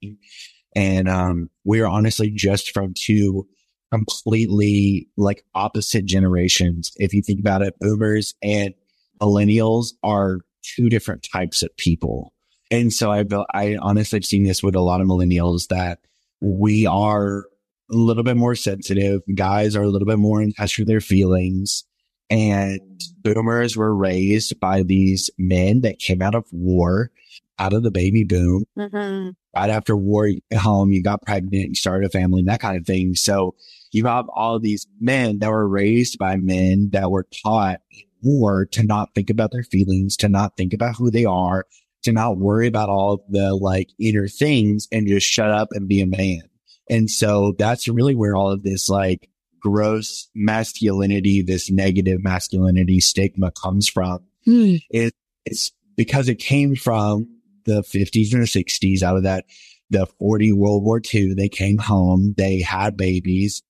And 0.77 1.09
um, 1.09 1.51
we 1.65 1.81
are 1.81 1.89
honestly 1.89 2.31
just 2.31 2.73
from 2.73 2.93
two 2.95 3.49
completely 3.93 5.09
like 5.17 5.45
opposite 5.55 6.05
generations. 6.05 6.93
If 6.97 7.15
you 7.15 7.23
think 7.23 7.41
about 7.41 7.63
it, 7.63 7.75
boomers 7.81 8.35
and 8.43 8.75
millennials 9.21 9.89
are 10.03 10.41
two 10.63 10.89
different 10.89 11.27
types 11.31 11.63
of 11.63 11.77
people. 11.77 12.33
And 12.71 12.93
so 12.93 13.11
I, 13.11 13.25
I 13.55 13.77
honestly 13.81 14.19
have 14.19 14.25
seen 14.25 14.45
this 14.45 14.63
with 14.63 14.75
a 14.75 14.81
lot 14.81 15.01
of 15.01 15.07
millennials 15.07 15.69
that 15.69 16.01
we 16.41 16.87
are 16.87 17.47
a 17.91 17.97
little 17.97 18.23
bit 18.23 18.37
more 18.37 18.55
sensitive. 18.55 19.23
Guys 19.35 19.75
are 19.75 19.83
a 19.83 19.89
little 19.89 20.07
bit 20.07 20.19
more 20.19 20.43
in 20.43 20.53
touch 20.53 20.79
with 20.79 20.89
their 20.89 21.01
feelings. 21.01 21.85
And 22.31 22.81
boomers 23.23 23.77
were 23.77 23.95
raised 23.95 24.61
by 24.61 24.83
these 24.83 25.31
men 25.39 25.81
that 25.81 25.99
came 25.99 26.21
out 26.21 26.35
of 26.35 26.45
war, 26.53 27.11
out 27.59 27.73
of 27.73 27.83
the 27.83 27.91
baby 27.91 28.25
boom. 28.25 28.65
Mm-hmm. 28.77 29.31
Right 29.55 29.71
after 29.71 29.97
war, 29.97 30.29
home, 30.57 30.93
you 30.93 31.03
got 31.03 31.23
pregnant, 31.23 31.69
you 31.71 31.75
started 31.75 32.07
a 32.07 32.11
family, 32.11 32.43
that 32.45 32.61
kind 32.61 32.77
of 32.77 32.87
thing. 32.87 33.15
So 33.15 33.55
you 33.93 34.07
have 34.07 34.29
all 34.29 34.59
these 34.59 34.87
men 35.01 35.39
that 35.41 35.51
were 35.51 35.69
raised 35.69 36.19
by 36.19 36.37
men 36.37 36.91
that 36.93 37.11
were 37.11 37.27
taught 37.45 37.81
more 38.23 38.67
to 38.67 38.83
not 38.83 39.15
think 39.15 39.31
about 39.31 39.53
their 39.53 39.63
feelings, 39.63 40.17
to 40.19 40.29
not 40.29 40.57
think 40.57 40.73
about 40.73 40.97
who 40.97 41.11
they 41.11 41.25
are, 41.25 41.67
to 42.05 42.13
not 42.13 42.39
worry 42.39 42.67
about 42.67 42.89
all 42.89 43.25
the 43.29 43.55
like 43.55 43.91
inner 43.99 44.29
things 44.29 44.87
and 44.93 45.09
just 45.09 45.27
shut 45.27 45.51
up 45.51 45.69
and 45.73 45.89
be 45.89 46.01
a 46.01 46.07
man. 46.07 46.43
And 46.91 47.11
so 47.11 47.55
that's 47.59 47.89
really 47.89 48.15
where 48.15 48.35
all 48.35 48.51
of 48.51 48.63
this 48.63 48.89
like 48.89 49.29
gross 49.61 50.29
masculinity, 50.35 51.43
this 51.43 51.71
negative 51.71 52.23
masculinity 52.23 53.01
stigma 53.01 53.51
comes 53.51 53.89
from. 53.89 54.21
Hmm. 54.45 54.77
It, 54.91 55.15
it's 55.45 55.73
because 55.97 56.29
it 56.29 56.37
came 56.37 56.77
from 56.77 57.29
the 57.69 57.83
50s 57.83 58.33
and 58.33 58.43
the 58.43 58.47
60s 58.47 59.03
out 59.03 59.17
of 59.17 59.23
that, 59.23 59.45
the 59.91 60.07
40 60.19 60.53
World 60.53 60.83
War 60.85 61.01
II. 61.15 61.35
They 61.35 61.49
came 61.49 61.79
home, 61.79 62.35
they 62.37 62.61
had 62.61 62.97
babies 62.97 63.63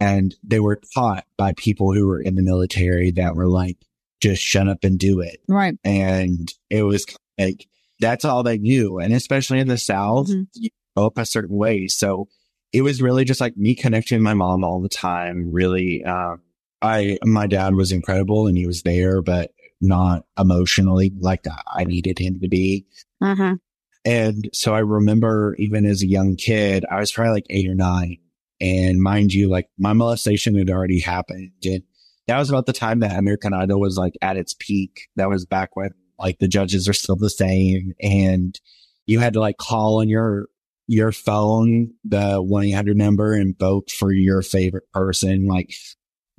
and 0.00 0.34
they 0.42 0.60
were 0.60 0.80
taught 0.94 1.24
by 1.36 1.52
people 1.56 1.92
who 1.92 2.06
were 2.06 2.20
in 2.20 2.34
the 2.34 2.42
military 2.42 3.10
that 3.12 3.34
were 3.36 3.48
like, 3.48 3.76
just 4.20 4.42
shut 4.42 4.68
up 4.68 4.82
and 4.82 4.98
do 4.98 5.20
it. 5.20 5.40
Right. 5.48 5.78
And 5.84 6.52
it 6.70 6.82
was 6.82 7.06
like, 7.38 7.66
that's 8.00 8.24
all 8.24 8.42
they 8.42 8.58
knew. 8.58 8.98
And 8.98 9.12
especially 9.12 9.60
in 9.60 9.68
the 9.68 9.78
South, 9.78 10.28
Mhm. 10.28 10.46
you 10.54 10.70
grow 10.96 11.06
up 11.06 11.18
a 11.18 11.26
certain 11.26 11.56
way. 11.56 11.86
So 11.88 12.28
it 12.72 12.82
was 12.82 13.00
really 13.02 13.24
just 13.24 13.40
like 13.40 13.56
me 13.56 13.74
connecting 13.74 14.18
with 14.18 14.24
my 14.24 14.34
mom 14.34 14.64
all 14.64 14.80
the 14.80 14.88
time. 14.88 15.50
Really, 15.52 16.02
um, 16.04 16.40
I, 16.82 17.18
my 17.24 17.46
dad 17.46 17.74
was 17.74 17.92
incredible 17.92 18.46
and 18.46 18.56
he 18.58 18.66
was 18.66 18.82
there, 18.82 19.22
but 19.22 19.52
not 19.80 20.24
emotionally 20.38 21.12
like 21.20 21.44
I 21.74 21.84
needed 21.84 22.18
him 22.18 22.40
to 22.40 22.48
be. 22.48 22.86
Uh-huh. 23.20 23.56
And 24.04 24.48
so 24.52 24.72
I 24.72 24.78
remember 24.78 25.56
even 25.58 25.84
as 25.84 26.02
a 26.02 26.06
young 26.06 26.36
kid, 26.36 26.84
I 26.90 27.00
was 27.00 27.10
probably 27.10 27.32
like 27.32 27.46
eight 27.50 27.68
or 27.68 27.74
nine. 27.74 28.18
And 28.60 29.02
mind 29.02 29.34
you, 29.34 29.48
like 29.48 29.68
my 29.78 29.92
molestation 29.92 30.56
had 30.56 30.70
already 30.70 31.00
happened. 31.00 31.50
And 31.64 31.82
that 32.28 32.38
was 32.38 32.48
about 32.48 32.66
the 32.66 32.72
time 32.72 33.00
that 33.00 33.18
American 33.18 33.52
Idol 33.52 33.80
was 33.80 33.98
like 33.98 34.14
at 34.22 34.36
its 34.36 34.54
peak. 34.54 35.08
That 35.16 35.28
was 35.28 35.44
back 35.44 35.74
when 35.74 35.90
like 36.18 36.38
the 36.38 36.48
judges 36.48 36.88
are 36.88 36.94
still 36.94 37.16
the 37.16 37.28
same 37.28 37.92
and 38.00 38.58
you 39.06 39.18
had 39.18 39.34
to 39.34 39.40
like 39.40 39.58
call 39.58 40.00
on 40.00 40.08
your, 40.08 40.46
your 40.86 41.12
phone, 41.12 41.90
the 42.04 42.42
1-800 42.42 42.94
number 42.94 43.34
and 43.34 43.58
vote 43.58 43.90
for 43.90 44.12
your 44.12 44.40
favorite 44.40 44.90
person, 44.92 45.46
like 45.46 45.74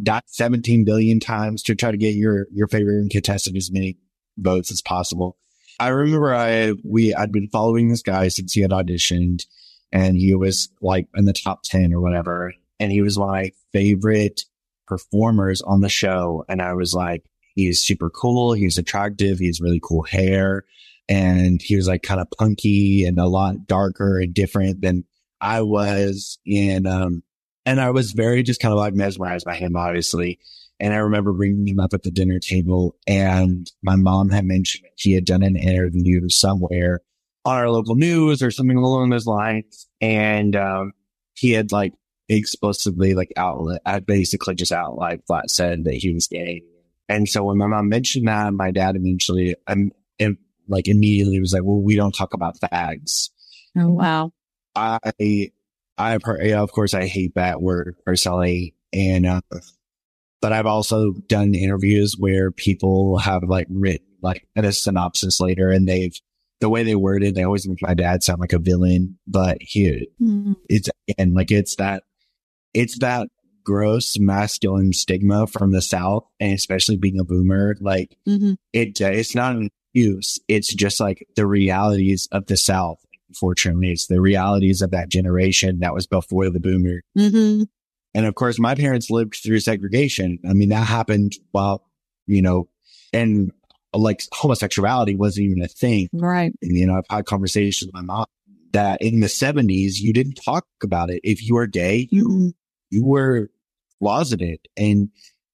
dot 0.01 0.23
17 0.27 0.85
billion 0.85 1.19
times 1.19 1.61
to 1.63 1.75
try 1.75 1.91
to 1.91 1.97
get 1.97 2.15
your, 2.15 2.47
your 2.51 2.67
favorite 2.67 3.11
contestant 3.11 3.57
as 3.57 3.71
many 3.71 3.97
votes 4.37 4.71
as 4.71 4.81
possible. 4.81 5.37
I 5.79 5.89
remember 5.89 6.33
I, 6.33 6.73
we, 6.83 7.13
I'd 7.13 7.31
been 7.31 7.49
following 7.49 7.89
this 7.89 8.01
guy 8.01 8.29
since 8.29 8.53
he 8.53 8.61
had 8.61 8.71
auditioned 8.71 9.45
and 9.91 10.17
he 10.17 10.33
was 10.35 10.69
like 10.81 11.07
in 11.15 11.25
the 11.25 11.33
top 11.33 11.63
10 11.63 11.93
or 11.93 12.01
whatever. 12.01 12.53
And 12.79 12.91
he 12.91 13.01
was 13.01 13.17
my 13.17 13.51
favorite 13.73 14.43
performers 14.87 15.61
on 15.61 15.81
the 15.81 15.89
show. 15.89 16.45
And 16.49 16.61
I 16.61 16.73
was 16.73 16.93
like, 16.93 17.23
he's 17.55 17.81
super 17.81 18.09
cool. 18.09 18.53
He's 18.53 18.77
attractive. 18.77 19.39
He's 19.39 19.61
really 19.61 19.81
cool 19.81 20.03
hair. 20.03 20.65
And 21.09 21.61
he 21.61 21.75
was 21.75 21.87
like 21.87 22.03
kind 22.03 22.19
of 22.19 22.27
punky 22.37 23.05
and 23.05 23.17
a 23.17 23.27
lot 23.27 23.65
darker 23.67 24.19
and 24.19 24.33
different 24.33 24.81
than 24.81 25.05
I 25.39 25.61
was. 25.61 26.37
And, 26.45 26.87
um, 26.87 27.23
and 27.65 27.79
I 27.79 27.91
was 27.91 28.11
very 28.11 28.43
just 28.43 28.61
kind 28.61 28.73
of 28.73 28.79
like 28.79 28.93
mesmerized 28.93 29.45
by 29.45 29.55
him, 29.55 29.75
obviously. 29.75 30.39
And 30.79 30.93
I 30.93 30.97
remember 30.97 31.33
bringing 31.33 31.67
him 31.67 31.79
up 31.79 31.93
at 31.93 32.03
the 32.03 32.11
dinner 32.11 32.39
table 32.39 32.95
and 33.07 33.71
my 33.81 33.95
mom 33.95 34.29
had 34.29 34.45
mentioned 34.45 34.85
he 34.95 35.13
had 35.13 35.25
done 35.25 35.43
an 35.43 35.55
interview 35.55 36.29
somewhere 36.29 37.01
on 37.45 37.57
our 37.57 37.69
local 37.69 37.95
news 37.95 38.43
or 38.43 38.51
something 38.51 38.77
along 38.77 39.09
those 39.09 39.25
lines. 39.25 39.87
And, 40.01 40.55
um, 40.55 40.93
he 41.33 41.51
had 41.51 41.71
like 41.71 41.93
explicitly 42.29 43.13
like 43.13 43.31
outlet, 43.37 43.81
I 43.85 43.99
basically 43.99 44.55
just 44.55 44.71
out 44.71 44.97
like 44.97 45.25
flat 45.27 45.49
said 45.49 45.85
that 45.85 45.93
he 45.93 46.13
was 46.13 46.27
gay. 46.27 46.63
And 47.09 47.27
so 47.29 47.43
when 47.45 47.57
my 47.57 47.67
mom 47.67 47.89
mentioned 47.89 48.27
that, 48.27 48.53
my 48.53 48.71
dad 48.71 48.95
eventually, 48.95 49.55
um, 49.67 49.91
im- 50.19 50.39
like 50.67 50.87
immediately 50.87 51.39
was 51.39 51.53
like, 51.53 51.63
well, 51.63 51.81
we 51.81 51.95
don't 51.95 52.11
talk 52.11 52.33
about 52.33 52.59
fags. 52.59 53.29
Oh, 53.77 53.89
wow. 53.89 54.33
I, 54.75 55.51
I've 55.97 56.23
heard, 56.23 56.45
yeah, 56.45 56.61
of 56.61 56.71
course, 56.71 56.93
I 56.93 57.07
hate 57.07 57.35
that 57.35 57.61
word 57.61 57.95
personally. 58.05 58.75
And, 58.91 59.25
uh, 59.25 59.41
but 60.41 60.53
I've 60.53 60.65
also 60.65 61.13
done 61.27 61.53
interviews 61.55 62.15
where 62.17 62.51
people 62.51 63.17
have 63.19 63.43
like 63.43 63.67
written 63.69 64.05
like 64.21 64.47
a 64.55 64.71
synopsis 64.71 65.39
later 65.39 65.69
and 65.69 65.87
they've, 65.87 66.19
the 66.59 66.69
way 66.69 66.83
they 66.83 66.95
worded, 66.95 67.35
they 67.35 67.43
always 67.43 67.67
make 67.67 67.81
my 67.81 67.93
dad 67.93 68.23
sound 68.23 68.39
like 68.39 68.53
a 68.53 68.59
villain, 68.59 69.17
but 69.27 69.57
he, 69.61 70.07
Mhm. 70.21 70.55
it's 70.69 70.89
again, 71.07 71.33
like 71.35 71.51
it's 71.51 71.75
that, 71.75 72.03
it's 72.73 72.97
that 72.99 73.27
gross 73.63 74.17
masculine 74.17 74.93
stigma 74.93 75.45
from 75.45 75.71
the 75.71 75.81
South 75.81 76.25
and 76.39 76.53
especially 76.53 76.97
being 76.97 77.19
a 77.19 77.23
boomer. 77.23 77.75
Like 77.79 78.17
Mhm. 78.27 78.57
it, 78.73 78.99
it's 79.01 79.35
not 79.35 79.55
an 79.55 79.69
excuse. 79.93 80.39
It's 80.47 80.73
just 80.73 80.99
like 80.99 81.27
the 81.35 81.45
realities 81.45 82.27
of 82.31 82.47
the 82.47 82.57
South. 82.57 82.99
Unfortunately, 83.29 83.91
it's 83.91 84.07
the 84.07 84.21
realities 84.21 84.81
of 84.81 84.91
that 84.91 85.09
generation 85.09 85.79
that 85.79 85.93
was 85.93 86.07
before 86.07 86.49
the 86.49 86.59
boomer. 86.61 87.01
Mhm. 87.17 87.67
And 88.17 88.25
of 88.25 88.33
course, 88.33 88.57
my 88.57 88.73
parents 88.73 89.11
lived 89.11 89.35
through 89.35 89.59
segregation. 89.59 90.39
I 90.49 90.53
mean, 90.53 90.69
that 90.69 90.87
happened 90.87 91.33
while, 91.51 91.85
you 92.25 92.41
know, 92.41 92.67
and 93.13 93.51
like 93.93 94.23
homosexuality 94.33 95.15
wasn't 95.15 95.45
even 95.45 95.61
a 95.61 95.67
thing. 95.67 96.09
Right. 96.11 96.51
And, 96.63 96.75
you 96.75 96.87
know, 96.87 96.97
I've 96.97 97.05
had 97.15 97.25
conversations 97.27 97.85
with 97.87 97.93
my 97.93 98.01
mom 98.01 98.25
that 98.73 99.03
in 99.03 99.19
the 99.19 99.29
seventies, 99.29 100.01
you 100.01 100.13
didn't 100.13 100.39
talk 100.43 100.65
about 100.81 101.11
it. 101.11 101.21
If 101.23 101.47
you 101.47 101.53
were 101.53 101.67
gay, 101.67 102.07
you, 102.09 102.27
Mm-mm. 102.27 102.53
you 102.89 103.05
were 103.05 103.51
closeted 104.01 104.61
and 104.75 105.09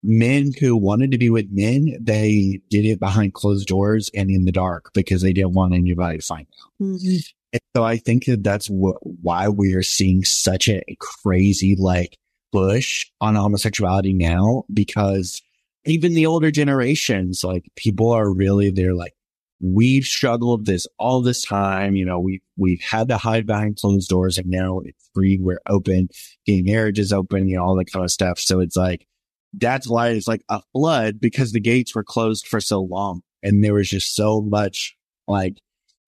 men 0.02 0.52
who 0.60 0.76
wanted 0.76 1.12
to 1.12 1.18
be 1.18 1.30
with 1.30 1.46
men, 1.50 1.96
they 1.98 2.60
did 2.68 2.84
it 2.84 3.00
behind 3.00 3.32
closed 3.32 3.68
doors 3.68 4.10
and 4.14 4.30
in 4.30 4.44
the 4.44 4.52
dark 4.52 4.90
because 4.92 5.22
they 5.22 5.32
didn't 5.32 5.54
want 5.54 5.72
anybody 5.72 6.18
to 6.18 6.24
find 6.24 6.46
out. 6.62 6.86
Mhm. 6.86 7.24
And 7.52 7.60
so 7.74 7.84
I 7.84 7.96
think 7.96 8.26
that 8.26 8.44
that's 8.44 8.66
wh- 8.66 9.00
why 9.02 9.48
we 9.48 9.72
are 9.72 9.82
seeing 9.82 10.24
such 10.24 10.68
a 10.68 10.82
crazy 11.00 11.74
like 11.74 12.18
push 12.52 13.06
on 13.20 13.34
homosexuality 13.34 14.12
now 14.12 14.64
because 14.72 15.42
even 15.84 16.14
the 16.14 16.26
older 16.26 16.50
generations, 16.50 17.42
like 17.42 17.70
people 17.76 18.10
are 18.10 18.32
really, 18.32 18.70
they're 18.70 18.94
like, 18.94 19.14
we've 19.60 20.04
struggled 20.04 20.66
this 20.66 20.86
all 20.98 21.20
this 21.20 21.42
time. 21.42 21.94
You 21.94 22.04
know, 22.04 22.18
we, 22.18 22.42
we've 22.56 22.80
had 22.80 23.08
to 23.08 23.18
hide 23.18 23.46
behind 23.46 23.76
closed 23.76 24.08
doors 24.08 24.38
and 24.38 24.48
now 24.48 24.80
it's 24.84 25.10
free. 25.14 25.38
We're 25.40 25.60
open. 25.68 26.08
Gay 26.46 26.62
marriage 26.62 26.98
is 26.98 27.12
open, 27.12 27.48
you 27.48 27.56
know, 27.56 27.64
all 27.64 27.76
that 27.76 27.92
kind 27.92 28.04
of 28.04 28.10
stuff. 28.10 28.38
So 28.38 28.60
it's 28.60 28.76
like, 28.76 29.06
that's 29.52 29.88
why 29.88 30.08
it's 30.10 30.28
like 30.28 30.42
a 30.48 30.62
flood 30.72 31.20
because 31.20 31.52
the 31.52 31.60
gates 31.60 31.94
were 31.94 32.04
closed 32.04 32.46
for 32.46 32.60
so 32.60 32.80
long 32.80 33.22
and 33.42 33.64
there 33.64 33.74
was 33.74 33.88
just 33.88 34.14
so 34.14 34.40
much 34.40 34.96
like 35.26 35.58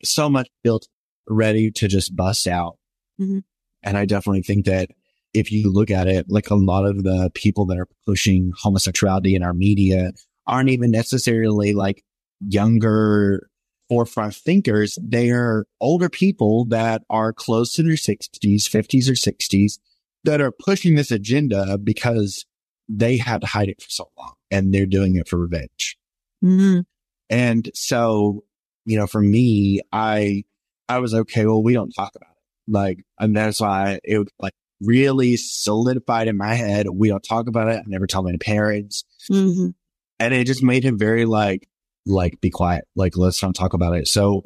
so 0.04 0.28
much 0.28 0.48
built 0.62 0.86
ready 1.28 1.70
to 1.70 1.88
just 1.88 2.14
bust 2.14 2.46
out. 2.46 2.76
Mhm. 3.20 3.42
And 3.82 3.96
I 3.96 4.04
definitely 4.04 4.42
think 4.42 4.66
that 4.66 4.90
if 5.34 5.50
you 5.50 5.70
look 5.70 5.90
at 5.90 6.08
it, 6.08 6.26
like 6.28 6.50
a 6.50 6.54
lot 6.54 6.84
of 6.84 7.04
the 7.04 7.30
people 7.34 7.64
that 7.66 7.78
are 7.78 7.88
pushing 8.06 8.52
homosexuality 8.56 9.34
in 9.34 9.42
our 9.42 9.54
media 9.54 10.12
aren't 10.46 10.70
even 10.70 10.90
necessarily 10.90 11.72
like 11.72 12.02
younger 12.40 13.48
forefront 13.88 14.34
thinkers. 14.34 14.98
They 15.02 15.30
are 15.30 15.66
older 15.80 16.08
people 16.08 16.64
that 16.66 17.02
are 17.10 17.32
close 17.32 17.72
to 17.74 17.82
their 17.82 17.96
sixties, 17.96 18.66
fifties 18.66 19.08
or 19.08 19.14
sixties 19.14 19.78
that 20.24 20.40
are 20.40 20.52
pushing 20.52 20.94
this 20.94 21.10
agenda 21.10 21.78
because 21.78 22.44
they 22.88 23.16
had 23.16 23.40
to 23.40 23.46
hide 23.46 23.68
it 23.68 23.80
for 23.80 23.88
so 23.90 24.10
long 24.18 24.34
and 24.50 24.72
they're 24.72 24.86
doing 24.86 25.16
it 25.16 25.28
for 25.28 25.38
revenge. 25.38 25.96
Mhm. 26.44 26.84
And 27.30 27.70
so, 27.74 28.44
you 28.84 28.96
know, 28.96 29.06
for 29.06 29.20
me, 29.20 29.80
I, 29.92 30.44
I 30.88 30.98
was 30.98 31.14
okay. 31.14 31.46
Well, 31.46 31.62
we 31.62 31.72
don't 31.72 31.90
talk 31.90 32.14
about 32.14 32.30
it. 32.30 32.70
Like, 32.70 33.04
and 33.18 33.36
that's 33.36 33.60
why 33.60 34.00
it 34.04 34.18
was 34.18 34.28
like 34.38 34.52
really 34.84 35.36
solidified 35.36 36.28
in 36.28 36.36
my 36.36 36.54
head. 36.54 36.86
We 36.92 37.08
don't 37.08 37.22
talk 37.22 37.48
about 37.48 37.68
it. 37.68 37.78
I 37.78 37.82
never 37.86 38.06
tell 38.06 38.22
my 38.22 38.36
parents. 38.40 39.04
Mhm. 39.30 39.74
And 40.18 40.34
it 40.34 40.46
just 40.46 40.62
made 40.62 40.84
him 40.84 40.98
very 40.98 41.24
like, 41.24 41.68
like, 42.06 42.40
be 42.40 42.50
quiet. 42.50 42.84
Like, 42.96 43.16
let's 43.16 43.42
not 43.42 43.54
talk 43.54 43.74
about 43.74 43.96
it. 43.96 44.08
So, 44.08 44.42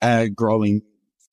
uh, 0.00 0.26
growing 0.34 0.82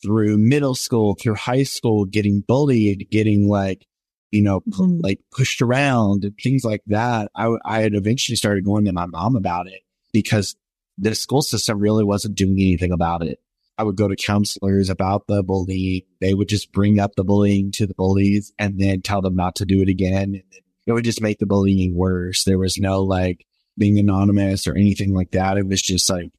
through 0.03 0.37
middle 0.37 0.75
school, 0.75 1.15
through 1.15 1.35
high 1.35 1.63
school, 1.63 2.05
getting 2.05 2.43
bullied, 2.47 3.07
getting 3.11 3.47
like, 3.47 3.85
you 4.31 4.41
know, 4.41 4.61
Mhm. 4.61 5.01
like 5.01 5.19
pushed 5.31 5.61
around 5.61 6.23
and 6.25 6.33
things 6.41 6.63
like 6.63 6.81
that. 6.87 7.31
I, 7.35 7.55
I 7.63 7.81
had 7.81 7.95
eventually 7.95 8.35
started 8.35 8.65
going 8.65 8.85
to 8.85 8.91
my 8.93 9.05
mom 9.05 9.35
about 9.35 9.67
it 9.67 9.81
because 10.13 10.55
the 10.97 11.13
school 11.15 11.41
system 11.41 11.79
really 11.79 12.03
wasn't 12.03 12.35
doing 12.35 12.53
anything 12.53 12.91
about 12.91 13.23
it. 13.23 13.39
I 13.77 13.83
would 13.83 13.97
go 13.97 14.07
to 14.07 14.15
counselors 14.15 14.89
about 14.89 15.27
the 15.27 15.43
bullying. 15.43 16.03
They 16.21 16.33
would 16.33 16.47
just 16.47 16.71
bring 16.71 16.99
up 16.99 17.15
the 17.15 17.23
bullying 17.23 17.71
to 17.73 17.85
the 17.85 17.93
bullies 17.93 18.53
and 18.57 18.79
then 18.79 19.01
tell 19.01 19.21
them 19.21 19.35
not 19.35 19.55
to 19.55 19.65
do 19.65 19.81
it 19.81 19.89
again. 19.89 20.41
It 20.87 20.93
would 20.93 21.03
just 21.03 21.21
make 21.21 21.39
the 21.39 21.45
bullying 21.45 21.95
worse. 21.95 22.43
There 22.43 22.57
was 22.59 22.77
no 22.77 23.01
like 23.03 23.45
being 23.77 23.99
anonymous 23.99 24.67
or 24.67 24.75
anything 24.75 25.13
like 25.13 25.31
that. 25.31 25.57
It 25.57 25.67
was 25.67 25.81
just 25.81 26.09
like, 26.09 26.31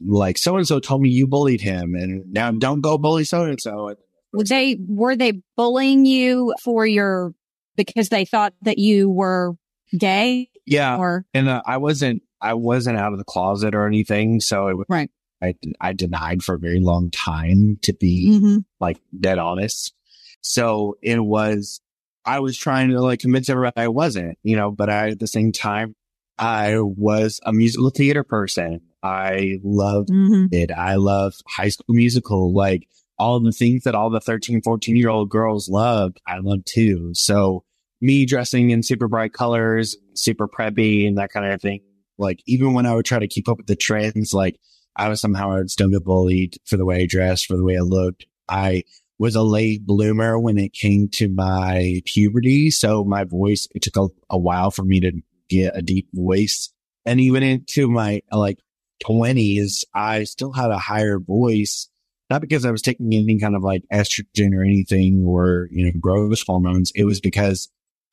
like 0.00 0.38
so 0.38 0.56
and 0.56 0.66
so 0.66 0.80
told 0.80 1.02
me 1.02 1.10
you 1.10 1.26
bullied 1.26 1.60
him 1.60 1.94
and 1.94 2.32
now 2.32 2.50
don't 2.52 2.80
go 2.80 2.96
bully 2.98 3.24
so 3.24 3.44
and 3.44 3.60
so. 3.60 3.94
Were 4.32 4.44
they 4.44 4.76
were 4.88 5.14
they 5.16 5.42
bullying 5.56 6.06
you 6.06 6.54
for 6.62 6.86
your 6.86 7.34
because 7.76 8.08
they 8.08 8.24
thought 8.24 8.54
that 8.62 8.78
you 8.78 9.08
were 9.10 9.54
gay 9.96 10.48
Yeah. 10.66 10.96
or 10.96 11.26
And 11.34 11.48
uh, 11.48 11.62
I 11.66 11.76
wasn't, 11.76 12.22
I 12.40 12.54
wasn't 12.54 12.98
out 12.98 13.12
of 13.12 13.18
the 13.18 13.24
closet 13.24 13.74
or 13.74 13.86
anything. 13.86 14.40
So 14.40 14.68
it 14.68 14.76
was, 14.76 14.86
right. 14.88 15.10
I, 15.44 15.54
I 15.80 15.92
denied 15.92 16.42
for 16.42 16.54
a 16.54 16.58
very 16.58 16.80
long 16.80 17.10
time 17.10 17.78
to 17.82 17.92
be 17.92 18.30
Mm-hmm. 18.32 18.58
like 18.80 18.98
dead 19.18 19.38
honest. 19.38 19.94
So 20.40 20.96
it 21.02 21.20
was, 21.24 21.80
I 22.24 22.40
was 22.40 22.56
trying 22.56 22.90
to 22.90 23.00
like 23.00 23.20
convince 23.20 23.48
everybody 23.48 23.74
I 23.76 23.88
wasn't, 23.88 24.38
you 24.42 24.56
know, 24.56 24.70
but 24.70 24.90
I, 24.90 25.10
at 25.10 25.18
the 25.20 25.26
same 25.26 25.52
time, 25.52 25.94
I 26.38 26.78
was 26.80 27.40
a 27.44 27.52
musical 27.52 27.90
theater 27.90 28.24
person. 28.24 28.80
I 29.02 29.58
loved 29.62 30.08
Mm-hmm. 30.10 30.46
it. 30.52 30.70
I 30.70 30.96
love 30.96 31.34
high 31.46 31.68
school 31.68 31.94
musical, 31.94 32.52
like 32.54 32.88
all 33.18 33.38
the 33.40 33.52
things 33.52 33.84
that 33.84 33.94
all 33.94 34.10
the 34.10 34.20
13, 34.20 34.62
14 34.62 34.96
year 34.96 35.10
old 35.10 35.30
girls 35.30 35.68
loved. 35.68 36.20
I 36.26 36.38
love 36.38 36.64
too. 36.64 37.10
So 37.14 37.64
me 38.00 38.26
dressing 38.26 38.70
in 38.70 38.82
super 38.82 39.06
bright 39.08 39.32
colors, 39.32 39.96
super 40.14 40.48
preppy 40.48 41.06
and 41.06 41.16
that 41.18 41.30
kind 41.30 41.46
of 41.52 41.60
thing. 41.62 41.80
Like 42.18 42.42
even 42.46 42.74
when 42.74 42.86
I 42.86 42.94
would 42.94 43.04
try 43.06 43.18
to 43.18 43.28
keep 43.28 43.48
up 43.48 43.58
with 43.58 43.66
the 43.66 43.76
trends, 43.76 44.32
like 44.34 44.58
I 44.96 45.08
was 45.08 45.20
somehow 45.20 45.60
still 45.66 45.88
get 45.88 46.04
bullied 46.04 46.56
for 46.66 46.76
the 46.76 46.84
way 46.84 47.02
I 47.02 47.06
dressed, 47.06 47.46
for 47.46 47.56
the 47.56 47.64
way 47.64 47.76
I 47.76 47.80
looked. 47.80 48.26
I 48.48 48.84
was 49.18 49.34
a 49.34 49.42
late 49.42 49.86
bloomer 49.86 50.38
when 50.38 50.58
it 50.58 50.72
came 50.72 51.08
to 51.08 51.28
my 51.28 52.02
puberty. 52.04 52.70
So 52.70 53.04
my 53.04 53.24
voice, 53.24 53.68
it 53.74 53.82
took 53.82 53.96
a, 53.96 54.08
a 54.30 54.38
while 54.38 54.70
for 54.70 54.84
me 54.84 55.00
to 55.00 55.12
get 55.48 55.76
a 55.76 55.82
deep 55.82 56.08
voice. 56.12 56.72
And 57.06 57.20
even 57.20 57.42
into 57.42 57.88
my 57.88 58.22
like 58.32 58.58
twenties, 59.00 59.84
I 59.94 60.24
still 60.24 60.52
had 60.52 60.70
a 60.70 60.78
higher 60.78 61.18
voice, 61.18 61.88
not 62.30 62.40
because 62.40 62.64
I 62.64 62.70
was 62.70 62.82
taking 62.82 63.12
any 63.12 63.38
kind 63.38 63.54
of 63.54 63.62
like 63.62 63.82
estrogen 63.92 64.54
or 64.54 64.64
anything 64.64 65.24
or, 65.26 65.68
you 65.70 65.84
know, 65.86 65.92
growth 66.00 66.42
hormones. 66.46 66.92
It 66.94 67.04
was 67.04 67.20
because 67.20 67.68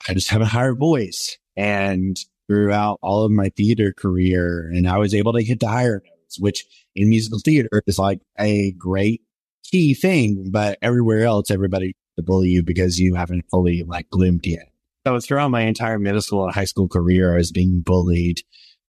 I 0.08 0.14
just 0.14 0.30
have 0.30 0.42
a 0.42 0.46
higher 0.46 0.76
voice 0.76 1.38
and 1.56 2.18
throughout 2.48 3.00
all 3.02 3.24
of 3.24 3.32
my 3.32 3.50
theater 3.50 3.94
career 3.94 4.70
and 4.74 4.88
I 4.88 4.98
was 4.98 5.14
able 5.14 5.34
to 5.34 5.44
hit 5.44 5.60
the 5.60 5.68
higher 5.68 6.04
which 6.40 6.66
in 6.96 7.10
musical 7.10 7.40
theater 7.40 7.82
is 7.88 8.00
like 8.00 8.22
a 8.40 8.72
great 8.74 9.22
key 9.64 9.94
thing, 9.94 10.50
but 10.52 10.78
everywhere 10.82 11.24
else, 11.24 11.50
everybody 11.52 11.94
to 12.18 12.24
bully 12.24 12.50
you 12.50 12.64
because 12.64 13.00
you 13.00 13.16
haven't 13.16 13.46
fully 13.50 13.84
like 13.84 14.10
bloomed 14.10 14.46
yet. 14.46 14.72
So 15.08 15.20
throughout 15.20 15.50
my 15.50 15.62
entire 15.62 15.98
middle 15.98 16.22
school 16.22 16.46
and 16.46 16.54
high 16.54 16.66
school 16.66 16.88
career, 16.88 17.34
I 17.34 17.38
was 17.38 17.52
being 17.52 17.82
bullied, 17.82 18.42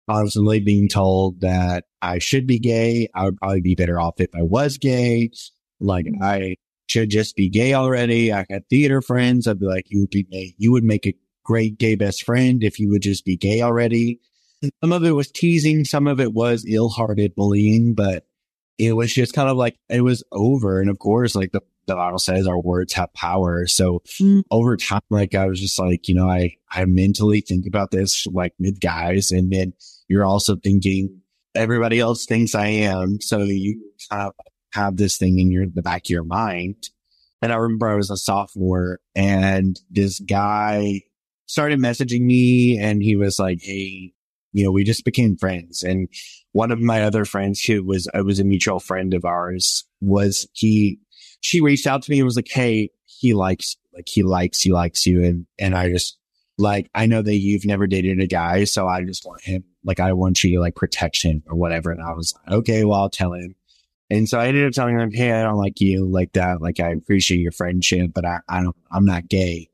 constantly 0.09 0.59
being 0.59 0.87
told 0.87 1.41
that 1.41 1.85
I 2.01 2.19
should 2.19 2.47
be 2.47 2.59
gay. 2.59 3.09
I 3.13 3.25
would 3.25 3.37
probably 3.37 3.61
be 3.61 3.75
better 3.75 3.99
off 3.99 4.15
if 4.19 4.29
I 4.33 4.43
was 4.43 4.77
gay. 4.77 5.31
Like 5.79 6.05
mm. 6.05 6.21
I 6.21 6.55
should 6.87 7.09
just 7.09 7.35
be 7.35 7.49
gay 7.49 7.73
already. 7.73 8.31
I 8.31 8.45
had 8.49 8.69
theater 8.69 9.01
friends. 9.01 9.47
I'd 9.47 9.59
be 9.59 9.65
like, 9.65 9.87
you 9.89 10.01
would 10.01 10.09
be, 10.09 10.55
you 10.57 10.71
would 10.71 10.85
make 10.85 11.05
a 11.05 11.13
great 11.43 11.77
gay 11.77 11.95
best 11.95 12.23
friend 12.23 12.63
if 12.63 12.79
you 12.79 12.89
would 12.89 13.01
just 13.01 13.25
be 13.25 13.35
gay 13.35 13.61
already. 13.61 14.19
Some 14.81 14.91
of 14.91 15.03
it 15.03 15.11
was 15.11 15.31
teasing. 15.31 15.85
Some 15.85 16.07
of 16.07 16.19
it 16.19 16.33
was 16.33 16.65
ill-hearted 16.67 17.35
bullying, 17.35 17.93
but 17.93 18.25
it 18.77 18.93
was 18.93 19.13
just 19.13 19.33
kind 19.33 19.49
of 19.49 19.57
like 19.57 19.75
it 19.89 20.01
was 20.01 20.23
over. 20.31 20.79
And 20.81 20.89
of 20.89 20.99
course, 20.99 21.35
like 21.35 21.51
the, 21.51 21.61
the 21.87 21.95
Bible 21.95 22.19
says, 22.19 22.47
our 22.47 22.59
words 22.59 22.93
have 22.93 23.13
power. 23.13 23.65
So 23.67 24.01
Mm. 24.19 24.43
over 24.51 24.75
time, 24.77 25.01
like 25.09 25.35
I 25.35 25.45
was 25.47 25.59
just 25.59 25.79
like, 25.79 26.07
you 26.07 26.15
know, 26.15 26.29
I, 26.29 26.55
I 26.71 26.85
mentally 26.85 27.41
think 27.41 27.65
about 27.65 27.91
this 27.91 28.25
like 28.27 28.53
with 28.59 28.79
guys. 28.79 29.31
And 29.31 29.51
then 29.51 29.73
you're 30.07 30.25
also 30.25 30.55
thinking 30.55 31.21
everybody 31.55 31.99
else 31.99 32.25
thinks 32.25 32.53
I 32.55 32.67
am. 32.67 33.19
So 33.21 33.39
you 33.39 33.81
kind 34.09 34.23
of 34.27 34.33
have 34.73 34.97
this 34.97 35.17
thing 35.17 35.39
in 35.39 35.51
your, 35.51 35.65
the 35.65 35.81
back 35.81 36.05
of 36.05 36.09
your 36.09 36.23
mind. 36.23 36.89
And 37.41 37.53
I 37.53 37.55
remember 37.55 37.87
I 37.87 37.95
was 37.95 38.09
a 38.09 38.17
sophomore 38.17 38.99
and 39.15 39.79
this 39.89 40.19
guy 40.19 41.01
started 41.47 41.79
messaging 41.79 42.21
me 42.21 42.77
and 42.79 43.01
he 43.01 43.15
was 43.15 43.39
like, 43.39 43.59
Hey, 43.61 44.13
you 44.53 44.63
know, 44.63 44.71
we 44.71 44.83
just 44.83 45.05
became 45.05 45.37
friends. 45.37 45.83
And 45.83 46.07
one 46.51 46.71
of 46.71 46.79
my 46.79 47.03
other 47.03 47.25
friends 47.25 47.61
who 47.61 47.83
was, 47.83 48.07
I 48.13 48.21
was 48.21 48.39
a 48.39 48.43
mutual 48.43 48.79
friend 48.79 49.13
of 49.13 49.25
ours 49.25 49.85
was 50.01 50.47
he, 50.53 50.99
she 51.41 51.61
reached 51.61 51.87
out 51.87 52.01
to 52.03 52.11
me 52.11 52.19
and 52.19 52.25
was 52.25 52.35
like, 52.35 52.49
Hey, 52.49 52.89
he 53.05 53.33
likes, 53.33 53.77
like, 53.93 54.07
he 54.07 54.23
likes, 54.23 54.61
he 54.61 54.71
likes 54.71 55.05
you. 55.05 55.23
And, 55.23 55.47
and 55.59 55.75
I 55.75 55.89
just 55.89 56.17
like, 56.57 56.89
I 56.95 57.05
know 57.05 57.21
that 57.21 57.37
you've 57.37 57.65
never 57.65 57.87
dated 57.87 58.19
a 58.19 58.27
guy. 58.27 58.63
So 58.63 58.87
I 58.87 59.03
just 59.03 59.25
want 59.25 59.41
him, 59.41 59.63
like, 59.83 59.99
I 59.99 60.13
want 60.13 60.43
you 60.43 60.59
like 60.59 60.75
protection 60.75 61.43
or 61.47 61.55
whatever. 61.55 61.91
And 61.91 62.01
I 62.01 62.13
was 62.13 62.33
like, 62.33 62.57
okay, 62.59 62.83
well, 62.83 63.01
I'll 63.01 63.09
tell 63.09 63.33
him. 63.33 63.55
And 64.09 64.27
so 64.27 64.39
I 64.39 64.47
ended 64.47 64.65
up 64.65 64.73
telling 64.73 64.97
him, 64.97 65.11
Hey, 65.11 65.31
I 65.33 65.43
don't 65.43 65.57
like 65.57 65.81
you 65.81 66.05
like 66.05 66.33
that. 66.33 66.61
Like, 66.61 66.79
I 66.79 66.91
appreciate 66.91 67.39
your 67.39 67.51
friendship, 67.51 68.11
but 68.13 68.25
I, 68.25 68.39
I 68.47 68.63
don't, 68.63 68.75
I'm 68.91 69.05
not 69.05 69.27
gay. 69.27 69.69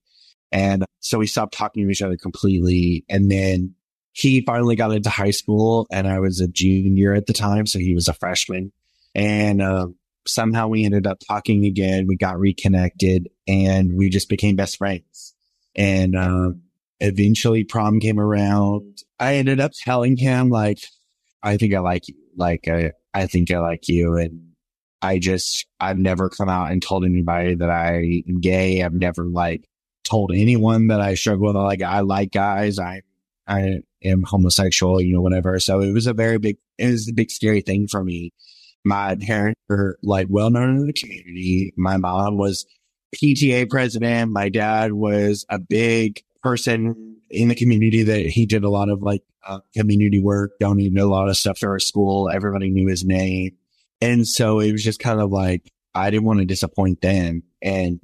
And 0.51 0.85
so 0.99 1.19
we 1.19 1.27
stopped 1.27 1.53
talking 1.53 1.85
to 1.85 1.91
each 1.91 2.01
other 2.01 2.17
completely. 2.17 3.05
And 3.09 3.29
then 3.29 3.75
he 4.13 4.41
finally 4.41 4.75
got 4.75 4.91
into 4.91 5.09
high 5.09 5.31
school 5.31 5.87
and 5.91 6.07
I 6.07 6.19
was 6.19 6.39
a 6.39 6.47
junior 6.47 7.13
at 7.13 7.25
the 7.25 7.33
time. 7.33 7.65
So 7.65 7.79
he 7.79 7.95
was 7.95 8.07
a 8.07 8.13
freshman 8.13 8.71
and, 9.13 9.61
um, 9.61 9.95
somehow 10.25 10.69
we 10.69 10.85
ended 10.85 11.05
up 11.05 11.19
talking 11.27 11.65
again. 11.65 12.07
We 12.07 12.15
got 12.15 12.39
reconnected 12.39 13.29
and 13.47 13.97
we 13.97 14.09
just 14.09 14.29
became 14.29 14.55
best 14.55 14.77
friends. 14.77 15.33
And, 15.75 16.15
um, 16.15 16.61
eventually 16.99 17.65
prom 17.65 17.99
came 17.99 18.19
around. 18.19 18.99
I 19.19 19.35
ended 19.35 19.59
up 19.59 19.71
telling 19.75 20.15
him 20.15 20.49
like, 20.49 20.79
I 21.41 21.57
think 21.57 21.73
I 21.73 21.79
like 21.79 22.07
you. 22.07 22.15
Like, 22.37 22.67
I, 22.67 22.93
I 23.13 23.27
think 23.27 23.51
I 23.51 23.59
like 23.59 23.89
you. 23.89 24.15
And 24.15 24.53
I 25.01 25.19
just, 25.19 25.65
I've 25.79 25.97
never 25.97 26.29
come 26.29 26.47
out 26.47 26.71
and 26.71 26.81
told 26.81 27.03
anybody 27.03 27.55
that 27.55 27.69
I 27.69 28.23
am 28.27 28.39
gay. 28.39 28.81
I've 28.81 28.93
never 28.93 29.25
like 29.25 29.67
told 30.05 30.31
anyone 30.33 30.87
that 30.87 31.01
I 31.01 31.15
struggle 31.15 31.47
with. 31.47 31.55
Like, 31.57 31.81
I 31.81 31.99
like 31.99 32.31
guys. 32.31 32.79
I, 32.79 33.01
I 33.45 33.79
am 34.03 34.23
homosexual, 34.23 35.01
you 35.01 35.13
know, 35.13 35.21
whatever. 35.21 35.59
So 35.59 35.81
it 35.81 35.91
was 35.91 36.07
a 36.07 36.13
very 36.13 36.37
big, 36.37 36.57
it 36.77 36.87
was 36.91 37.09
a 37.09 37.13
big 37.13 37.31
scary 37.31 37.61
thing 37.61 37.87
for 37.87 38.03
me. 38.03 38.31
My 38.85 39.15
parents 39.15 39.59
were 39.69 39.97
like 40.03 40.27
well 40.29 40.49
known 40.49 40.77
in 40.77 40.87
the 40.87 40.93
community. 40.93 41.73
My 41.77 41.97
mom 41.97 42.37
was 42.37 42.65
PTA 43.15 43.69
president. 43.69 44.31
My 44.31 44.49
dad 44.49 44.93
was 44.93 45.45
a 45.49 45.59
big 45.59 46.21
person 46.41 47.17
in 47.29 47.47
the 47.47 47.55
community 47.55 48.03
that 48.03 48.25
he 48.25 48.45
did 48.45 48.63
a 48.63 48.69
lot 48.69 48.89
of 48.89 49.01
like 49.01 49.23
uh, 49.45 49.59
community 49.75 50.21
work, 50.21 50.53
donated 50.59 50.97
a 50.97 51.05
lot 51.05 51.29
of 51.29 51.37
stuff 51.37 51.59
to 51.59 51.67
our 51.67 51.79
school. 51.79 52.29
Everybody 52.29 52.69
knew 52.69 52.87
his 52.87 53.03
name. 53.03 53.57
And 54.01 54.27
so 54.27 54.59
it 54.59 54.71
was 54.71 54.83
just 54.83 54.99
kind 54.99 55.21
of 55.21 55.31
like, 55.31 55.71
I 55.95 56.09
didn't 56.09 56.25
want 56.25 56.39
to 56.39 56.45
disappoint 56.45 57.01
them. 57.01 57.43
And 57.61 57.99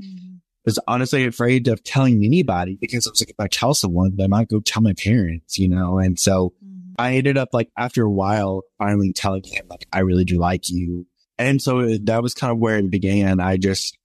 was 0.65 0.79
honestly 0.87 1.25
afraid 1.25 1.67
of 1.67 1.83
telling 1.83 2.23
anybody 2.23 2.77
because 2.79 3.07
I 3.07 3.11
was 3.11 3.21
like, 3.21 3.29
if 3.29 3.39
I 3.39 3.47
tell 3.47 3.73
someone, 3.73 4.15
they 4.15 4.27
might 4.27 4.49
go 4.49 4.59
tell 4.59 4.81
my 4.81 4.93
parents, 4.93 5.57
you 5.57 5.69
know? 5.69 5.99
And 5.99 6.19
so 6.19 6.53
mm-hmm. 6.63 6.91
I 6.97 7.15
ended 7.15 7.37
up 7.37 7.49
like 7.53 7.69
after 7.77 8.03
a 8.03 8.11
while 8.11 8.63
finally 8.77 9.13
telling 9.13 9.43
him 9.43 9.65
like, 9.69 9.87
I 9.93 9.99
really 9.99 10.25
do 10.25 10.37
like 10.37 10.69
you. 10.69 11.07
And 11.37 11.61
so 11.61 11.79
uh, 11.79 11.97
that 12.03 12.21
was 12.21 12.33
kind 12.33 12.51
of 12.51 12.59
where 12.59 12.77
it 12.77 12.91
began. 12.91 13.39
I 13.39 13.57
just, 13.57 13.97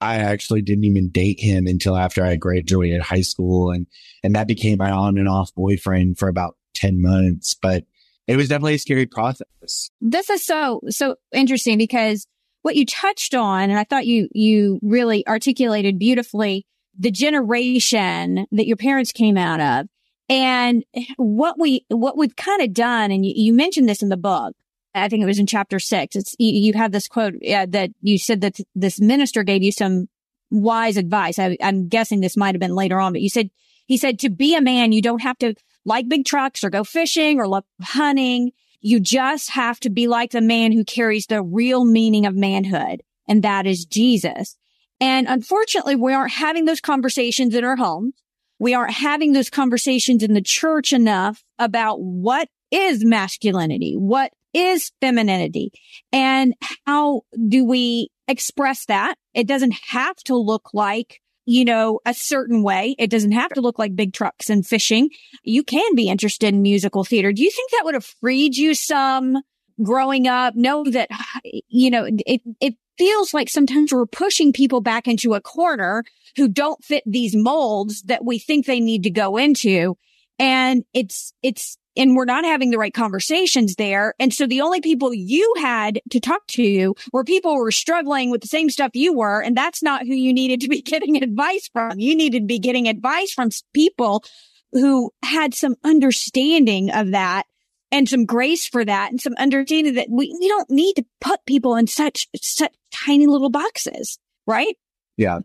I 0.00 0.16
actually 0.16 0.62
didn't 0.62 0.84
even 0.84 1.10
date 1.10 1.40
him 1.40 1.66
until 1.66 1.96
after 1.96 2.24
I 2.24 2.36
graduated 2.36 3.00
high 3.00 3.22
school 3.22 3.70
and, 3.70 3.86
and 4.22 4.34
that 4.34 4.48
became 4.48 4.78
my 4.78 4.90
on 4.90 5.16
and 5.16 5.28
off 5.28 5.54
boyfriend 5.54 6.18
for 6.18 6.28
about 6.28 6.56
10 6.74 7.00
months, 7.00 7.54
but 7.54 7.84
it 8.26 8.36
was 8.36 8.48
definitely 8.48 8.74
a 8.74 8.78
scary 8.78 9.06
process. 9.06 9.90
This 10.00 10.28
is 10.28 10.44
so, 10.44 10.80
so 10.88 11.16
interesting 11.32 11.78
because 11.78 12.26
what 12.62 12.76
you 12.76 12.86
touched 12.86 13.34
on, 13.34 13.70
and 13.70 13.78
I 13.78 13.84
thought 13.84 14.06
you, 14.06 14.28
you 14.32 14.78
really 14.82 15.26
articulated 15.26 15.98
beautifully 15.98 16.64
the 16.98 17.10
generation 17.10 18.46
that 18.52 18.66
your 18.66 18.76
parents 18.76 19.12
came 19.12 19.36
out 19.36 19.60
of 19.60 19.88
and 20.28 20.84
what 21.16 21.58
we, 21.58 21.84
what 21.88 22.16
we've 22.16 22.36
kind 22.36 22.62
of 22.62 22.72
done. 22.72 23.10
And 23.10 23.24
you, 23.26 23.32
you 23.34 23.52
mentioned 23.52 23.88
this 23.88 24.02
in 24.02 24.08
the 24.08 24.16
book. 24.16 24.54
I 24.94 25.08
think 25.08 25.22
it 25.22 25.26
was 25.26 25.38
in 25.38 25.46
chapter 25.46 25.78
six. 25.78 26.16
It's, 26.16 26.36
you, 26.38 26.52
you 26.52 26.72
have 26.74 26.92
this 26.92 27.08
quote 27.08 27.34
uh, 27.34 27.66
that 27.70 27.90
you 28.02 28.18
said 28.18 28.42
that 28.42 28.58
this 28.74 29.00
minister 29.00 29.42
gave 29.42 29.62
you 29.62 29.72
some 29.72 30.08
wise 30.50 30.98
advice. 30.98 31.38
I, 31.38 31.56
I'm 31.62 31.88
guessing 31.88 32.20
this 32.20 32.36
might 32.36 32.54
have 32.54 32.60
been 32.60 32.74
later 32.74 33.00
on, 33.00 33.12
but 33.12 33.22
you 33.22 33.30
said, 33.30 33.50
he 33.86 33.96
said, 33.96 34.18
to 34.20 34.30
be 34.30 34.54
a 34.54 34.60
man, 34.60 34.92
you 34.92 35.02
don't 35.02 35.22
have 35.22 35.38
to 35.38 35.54
like 35.84 36.08
big 36.08 36.24
trucks 36.24 36.62
or 36.62 36.70
go 36.70 36.84
fishing 36.84 37.40
or 37.40 37.48
love 37.48 37.64
hunting. 37.80 38.52
You 38.82 39.00
just 39.00 39.50
have 39.50 39.80
to 39.80 39.90
be 39.90 40.08
like 40.08 40.32
the 40.32 40.40
man 40.40 40.72
who 40.72 40.84
carries 40.84 41.26
the 41.26 41.42
real 41.42 41.84
meaning 41.84 42.26
of 42.26 42.34
manhood. 42.34 43.02
And 43.28 43.42
that 43.42 43.66
is 43.66 43.84
Jesus. 43.84 44.56
And 45.00 45.26
unfortunately, 45.28 45.96
we 45.96 46.12
aren't 46.12 46.32
having 46.32 46.64
those 46.64 46.80
conversations 46.80 47.54
in 47.54 47.64
our 47.64 47.76
homes. 47.76 48.14
We 48.58 48.74
aren't 48.74 48.92
having 48.92 49.32
those 49.32 49.50
conversations 49.50 50.22
in 50.22 50.34
the 50.34 50.42
church 50.42 50.92
enough 50.92 51.42
about 51.58 52.00
what 52.00 52.48
is 52.70 53.04
masculinity? 53.04 53.94
What 53.94 54.32
is 54.52 54.92
femininity? 55.00 55.72
And 56.12 56.54
how 56.86 57.22
do 57.48 57.64
we 57.64 58.10
express 58.28 58.86
that? 58.86 59.14
It 59.34 59.46
doesn't 59.46 59.74
have 59.88 60.16
to 60.24 60.36
look 60.36 60.70
like 60.72 61.21
you 61.44 61.64
know, 61.64 62.00
a 62.06 62.14
certain 62.14 62.62
way. 62.62 62.94
It 62.98 63.10
doesn't 63.10 63.32
have 63.32 63.50
to 63.50 63.60
look 63.60 63.78
like 63.78 63.96
big 63.96 64.12
trucks 64.12 64.48
and 64.48 64.66
fishing. 64.66 65.10
You 65.42 65.64
can 65.64 65.94
be 65.94 66.08
interested 66.08 66.54
in 66.54 66.62
musical 66.62 67.04
theater. 67.04 67.32
Do 67.32 67.42
you 67.42 67.50
think 67.50 67.70
that 67.70 67.84
would 67.84 67.94
have 67.94 68.04
freed 68.04 68.56
you 68.56 68.74
some 68.74 69.38
growing 69.82 70.28
up? 70.28 70.54
Know 70.54 70.84
that, 70.84 71.08
you 71.68 71.90
know, 71.90 72.06
it, 72.06 72.42
it 72.60 72.74
feels 72.98 73.34
like 73.34 73.48
sometimes 73.48 73.92
we're 73.92 74.06
pushing 74.06 74.52
people 74.52 74.80
back 74.80 75.08
into 75.08 75.34
a 75.34 75.40
corner 75.40 76.04
who 76.36 76.48
don't 76.48 76.84
fit 76.84 77.02
these 77.06 77.34
molds 77.34 78.02
that 78.02 78.24
we 78.24 78.38
think 78.38 78.66
they 78.66 78.80
need 78.80 79.02
to 79.02 79.10
go 79.10 79.36
into. 79.36 79.96
And 80.38 80.84
it's, 80.94 81.32
it's 81.42 81.76
and 81.96 82.16
we're 82.16 82.24
not 82.24 82.44
having 82.44 82.70
the 82.70 82.78
right 82.78 82.94
conversations 82.94 83.74
there. 83.76 84.14
And 84.18 84.32
so 84.32 84.46
the 84.46 84.60
only 84.60 84.80
people 84.80 85.12
you 85.12 85.54
had 85.58 86.00
to 86.10 86.20
talk 86.20 86.46
to 86.48 86.94
were 87.12 87.24
people 87.24 87.52
who 87.52 87.62
were 87.62 87.72
struggling 87.72 88.30
with 88.30 88.40
the 88.40 88.48
same 88.48 88.70
stuff 88.70 88.92
you 88.94 89.14
were. 89.14 89.40
And 89.42 89.56
that's 89.56 89.82
not 89.82 90.06
who 90.06 90.14
you 90.14 90.32
needed 90.32 90.60
to 90.62 90.68
be 90.68 90.82
getting 90.82 91.22
advice 91.22 91.68
from. 91.72 91.98
You 91.98 92.16
needed 92.16 92.40
to 92.40 92.46
be 92.46 92.58
getting 92.58 92.88
advice 92.88 93.32
from 93.32 93.50
people 93.74 94.24
who 94.72 95.12
had 95.22 95.54
some 95.54 95.76
understanding 95.84 96.90
of 96.90 97.10
that 97.10 97.44
and 97.90 98.08
some 98.08 98.24
grace 98.24 98.66
for 98.66 98.84
that 98.84 99.10
and 99.10 99.20
some 99.20 99.34
understanding 99.38 99.94
that 99.94 100.08
we, 100.10 100.34
we 100.40 100.48
don't 100.48 100.70
need 100.70 100.94
to 100.94 101.04
put 101.20 101.44
people 101.44 101.76
in 101.76 101.86
such, 101.86 102.26
such 102.40 102.72
tiny 102.90 103.26
little 103.26 103.50
boxes, 103.50 104.18
right? 104.46 104.76
Yeah. 105.18 105.40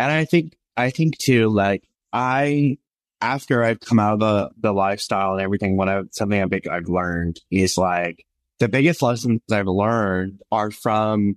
And 0.00 0.10
I 0.10 0.24
think, 0.24 0.56
I 0.76 0.90
think 0.90 1.18
too, 1.18 1.48
like 1.48 1.84
I, 2.12 2.78
after 3.20 3.62
I've 3.62 3.80
come 3.80 3.98
out 3.98 4.14
of 4.14 4.20
the, 4.20 4.50
the 4.60 4.72
lifestyle 4.72 5.32
and 5.32 5.40
everything, 5.40 5.76
what 5.76 5.88
I, 5.88 6.02
something 6.12 6.40
I 6.40 6.46
think 6.46 6.68
I've 6.68 6.88
learned 6.88 7.40
is 7.50 7.76
like 7.76 8.24
the 8.58 8.68
biggest 8.68 9.02
lessons 9.02 9.40
I've 9.50 9.66
learned 9.66 10.40
are 10.52 10.70
from 10.70 11.36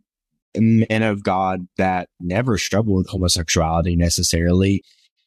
men 0.55 1.03
of 1.03 1.23
God 1.23 1.67
that 1.77 2.09
never 2.19 2.57
struggled 2.57 2.97
with 2.97 3.09
homosexuality 3.09 3.95
necessarily. 3.95 4.83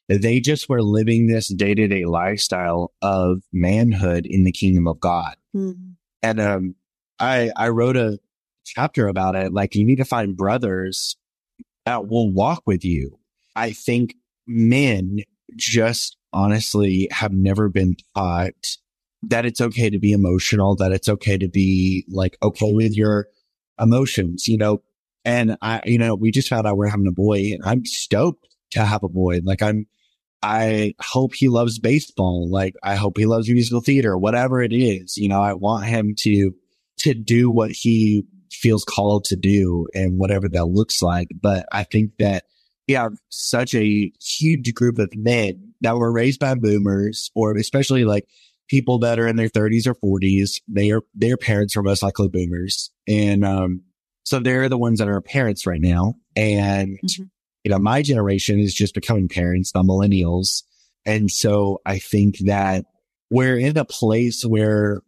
They 0.09 0.40
just 0.40 0.68
were 0.68 0.82
living 0.82 1.26
this 1.26 1.48
day 1.48 1.74
to 1.74 1.88
day 1.88 2.05
lifestyle 2.05 2.92
of 3.00 3.42
manhood 3.52 4.26
in 4.26 4.44
the 4.44 4.52
kingdom 4.52 4.86
of 4.86 5.00
God. 5.00 5.36
Mm-hmm. 5.57 5.92
And, 6.22 6.40
um, 6.40 6.74
I, 7.18 7.52
I 7.57 7.68
wrote 7.68 7.96
a 7.96 8.18
chapter 8.64 9.09
about 9.09 9.36
it. 9.36 9.52
Like 9.52 9.74
you 9.74 9.84
need 9.84 9.96
to 9.96 10.05
find 10.05 10.36
brothers 10.36 11.16
that 11.86 12.09
will 12.09 12.30
walk 12.30 12.62
with 12.66 12.84
you. 12.84 13.18
I 13.55 13.72
think 13.72 14.14
men 14.46 15.20
just 15.57 16.16
honestly 16.35 17.09
have 17.11 17.32
never 17.32 17.68
been 17.68 17.97
taught 18.14 18.76
that 19.22 19.47
it's 19.47 19.61
okay 19.61 19.89
to 19.89 19.99
be 19.99 20.12
emotional, 20.12 20.76
that 20.76 20.93
it's 20.93 21.09
okay 21.09 21.39
to 21.39 21.49
be 21.49 22.05
like 22.09 22.37
okay 22.43 22.72
with 22.72 22.97
your 22.97 23.28
emotions, 23.80 24.47
you 24.49 24.59
know. 24.59 24.82
And 25.24 25.57
I, 25.62 25.80
you 25.87 25.99
know, 25.99 26.14
we 26.14 26.30
just 26.30 26.49
found 26.49 26.66
out 26.66 26.76
we're 26.76 26.89
having 26.89 27.07
a 27.07 27.12
boy 27.12 27.53
and 27.53 27.62
I'm 27.64 27.87
stoked 27.87 28.47
to 28.72 28.85
have 28.85 29.03
a 29.03 29.09
boy. 29.09 29.41
Like 29.43 29.62
I'm, 29.62 29.87
I 30.43 30.95
hope 31.01 31.35
he 31.35 31.49
loves 31.49 31.78
baseball. 31.78 32.51
Like 32.51 32.74
I 32.82 32.97
hope 32.97 33.16
he 33.16 33.24
loves 33.24 33.49
musical 33.49 33.80
theater, 33.80 34.18
whatever 34.18 34.62
it 34.62 34.74
is. 34.74 35.16
You 35.16 35.28
know, 35.28 35.41
I 35.41 35.55
want 35.55 35.87
him 35.87 36.14
to, 36.18 36.53
to 36.99 37.14
do 37.14 37.51
what 37.51 37.70
he 37.70 38.24
feels 38.53 38.85
called 38.85 39.24
to 39.26 39.37
do 39.37 39.87
and 39.95 40.18
whatever 40.18 40.49
that 40.51 40.66
looks 40.66 41.01
like. 41.01 41.28
But 41.41 41.66
I 41.72 41.85
think 41.85 42.18
that 42.18 42.45
we 42.89 42.95
have 42.95 43.12
such 43.28 43.74
a 43.74 44.12
huge 44.20 44.74
group 44.74 44.99
of 44.99 45.14
men 45.16 45.74
that 45.80 45.97
were 45.97 46.12
raised 46.12 46.41
by 46.41 46.55
boomers 46.55 47.30
or 47.35 47.57
especially 47.57 48.05
like 48.05 48.26
people 48.68 48.99
that 48.99 49.18
are 49.18 49.26
in 49.26 49.37
their 49.37 49.49
30s 49.49 49.87
or 49.87 49.95
40s. 49.95 50.61
They 50.68 50.91
are, 50.91 51.03
their 51.14 51.37
parents 51.37 51.76
are 51.76 51.82
most 51.82 52.03
likely 52.03 52.28
boomers. 52.28 52.91
And, 53.09 53.45
um, 53.45 53.82
so 54.24 54.39
they're 54.39 54.68
the 54.68 54.78
ones 54.78 54.99
that 54.99 55.09
are 55.09 55.20
parents 55.20 55.66
right 55.66 55.80
now. 55.80 56.14
And, 56.35 56.99
mm-hmm. 56.99 57.24
you 57.62 57.70
know, 57.70 57.78
my 57.78 58.03
generation 58.03 58.59
is 58.59 58.74
just 58.74 58.95
becoming 58.95 59.28
parents, 59.28 59.72
the 59.72 59.82
millennials. 59.82 60.62
And 61.05 61.30
so 61.30 61.82
I 61.85 61.99
think 61.99 62.39
that 62.47 62.87
we're 63.30 63.59
in 63.59 63.76
a 63.76 63.85
place 63.85 64.45
where, 64.45 65.03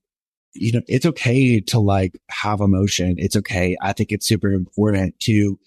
you 0.53 0.72
know, 0.72 0.83
it's 0.87 1.07
okay 1.07 1.61
to 1.61 1.79
like 1.79 2.18
have 2.29 2.61
emotion. 2.61 3.16
It's 3.18 3.37
okay. 3.37 3.77
I 3.81 3.93
think 3.93 4.12
it's 4.12 4.27
super 4.27 4.53
important 4.53 5.18
to 5.20 5.59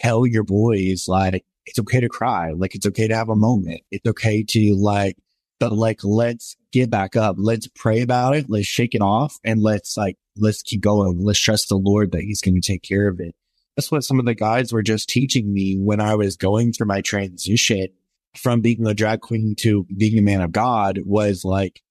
tell 0.00 0.26
your 0.26 0.44
boys 0.44 1.06
like, 1.08 1.44
it's 1.68 1.78
okay 1.78 2.00
to 2.00 2.08
cry. 2.08 2.52
Like 2.52 2.74
it's 2.74 2.86
okay 2.86 3.08
to 3.08 3.16
have 3.16 3.28
a 3.28 3.36
moment. 3.36 3.82
It's 3.90 4.06
okay 4.08 4.42
to 4.42 4.74
like, 4.74 5.16
but 5.60 5.72
like, 5.72 6.02
let's 6.04 6.56
get 6.72 6.90
back 6.90 7.16
up. 7.16 7.36
Let's 7.38 7.68
pray 7.68 8.02
about 8.02 8.36
it. 8.36 8.46
Let's 8.48 8.66
shake 8.66 8.94
it 8.94 9.02
off 9.02 9.38
and 9.44 9.62
let's 9.62 9.96
like, 9.96 10.16
let's 10.36 10.62
keep 10.62 10.80
going. 10.80 11.24
Let's 11.24 11.40
trust 11.40 11.68
the 11.68 11.76
Lord 11.76 12.12
that 12.12 12.22
he's 12.22 12.40
going 12.40 12.60
to 12.60 12.60
take 12.60 12.82
care 12.82 13.08
of 13.08 13.20
it. 13.20 13.34
That's 13.76 13.90
what 13.90 14.04
some 14.04 14.18
of 14.18 14.24
the 14.24 14.34
guys 14.34 14.72
were 14.72 14.82
just 14.82 15.08
teaching 15.08 15.52
me 15.52 15.76
when 15.76 16.00
I 16.00 16.14
was 16.14 16.36
going 16.36 16.72
through 16.72 16.86
my 16.86 17.00
transition 17.00 17.88
from 18.36 18.60
being 18.60 18.86
a 18.86 18.94
drag 18.94 19.20
queen 19.20 19.54
to 19.58 19.86
being 19.96 20.18
a 20.18 20.22
man 20.22 20.40
of 20.40 20.52
God 20.52 21.00
was 21.04 21.44
like 21.44 21.82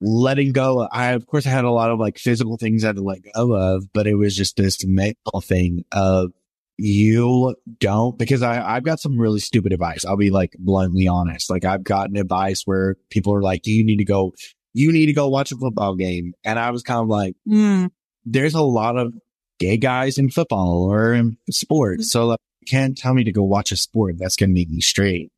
letting 0.00 0.52
go. 0.52 0.88
I, 0.90 1.12
of 1.12 1.26
course, 1.26 1.46
I 1.46 1.50
had 1.50 1.64
a 1.64 1.70
lot 1.70 1.90
of 1.90 1.98
like 1.98 2.18
physical 2.18 2.56
things 2.56 2.84
I 2.84 2.88
had 2.88 2.96
to 2.96 3.02
let 3.02 3.20
go 3.34 3.54
of, 3.54 3.92
but 3.92 4.06
it 4.06 4.14
was 4.14 4.36
just 4.36 4.56
this 4.56 4.84
mental 4.84 5.40
thing 5.40 5.84
of 5.92 6.32
you 6.78 7.54
don't 7.78 8.18
because 8.18 8.42
I, 8.42 8.76
I've 8.76 8.84
got 8.84 9.00
some 9.00 9.18
really 9.18 9.40
stupid 9.40 9.72
advice. 9.72 10.04
I'll 10.04 10.16
be 10.16 10.30
like 10.30 10.54
bluntly 10.58 11.08
honest. 11.08 11.50
Like 11.50 11.64
I've 11.64 11.84
gotten 11.84 12.16
advice 12.16 12.62
where 12.64 12.96
people 13.10 13.34
are 13.34 13.42
like, 13.42 13.66
you 13.66 13.84
need 13.84 13.96
to 13.96 14.04
go, 14.04 14.32
you 14.74 14.92
need 14.92 15.06
to 15.06 15.12
go 15.12 15.28
watch 15.28 15.52
a 15.52 15.56
football 15.56 15.94
game. 15.94 16.34
And 16.44 16.58
I 16.58 16.70
was 16.70 16.82
kind 16.82 17.00
of 17.00 17.08
like, 17.08 17.34
mm. 17.48 17.90
there's 18.24 18.54
a 18.54 18.62
lot 18.62 18.96
of 18.96 19.14
gay 19.58 19.78
guys 19.78 20.18
in 20.18 20.30
football 20.30 20.84
or 20.84 21.14
in 21.14 21.38
sports. 21.50 22.10
So 22.10 22.26
like, 22.26 22.40
you 22.60 22.66
can't 22.70 22.96
tell 22.96 23.14
me 23.14 23.24
to 23.24 23.32
go 23.32 23.42
watch 23.42 23.72
a 23.72 23.76
sport 23.76 24.16
that's 24.18 24.36
going 24.36 24.50
to 24.50 24.54
make 24.54 24.68
me 24.68 24.80
straight. 24.80 25.30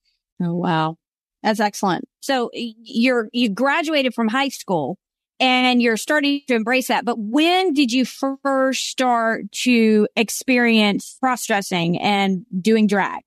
Oh, 0.43 0.55
wow. 0.55 0.97
That's 1.43 1.61
excellent. 1.61 2.05
So 2.21 2.51
you're, 2.53 3.29
you 3.33 3.49
graduated 3.49 4.13
from 4.13 4.27
high 4.27 4.49
school 4.49 4.99
and 5.41 5.81
you're 5.81 5.97
starting 5.97 6.43
to 6.49 6.55
embrace 6.55 6.89
that. 6.89 7.05
But 7.05 7.19
when 7.19 7.73
did 7.73 7.93
you 7.93 8.05
first 8.05 8.87
start 8.87 9.51
to 9.53 10.09
experience 10.17 11.17
cross 11.21 11.47
dressing 11.47 11.99
and 12.01 12.45
doing 12.61 12.87
drag? 12.87 13.23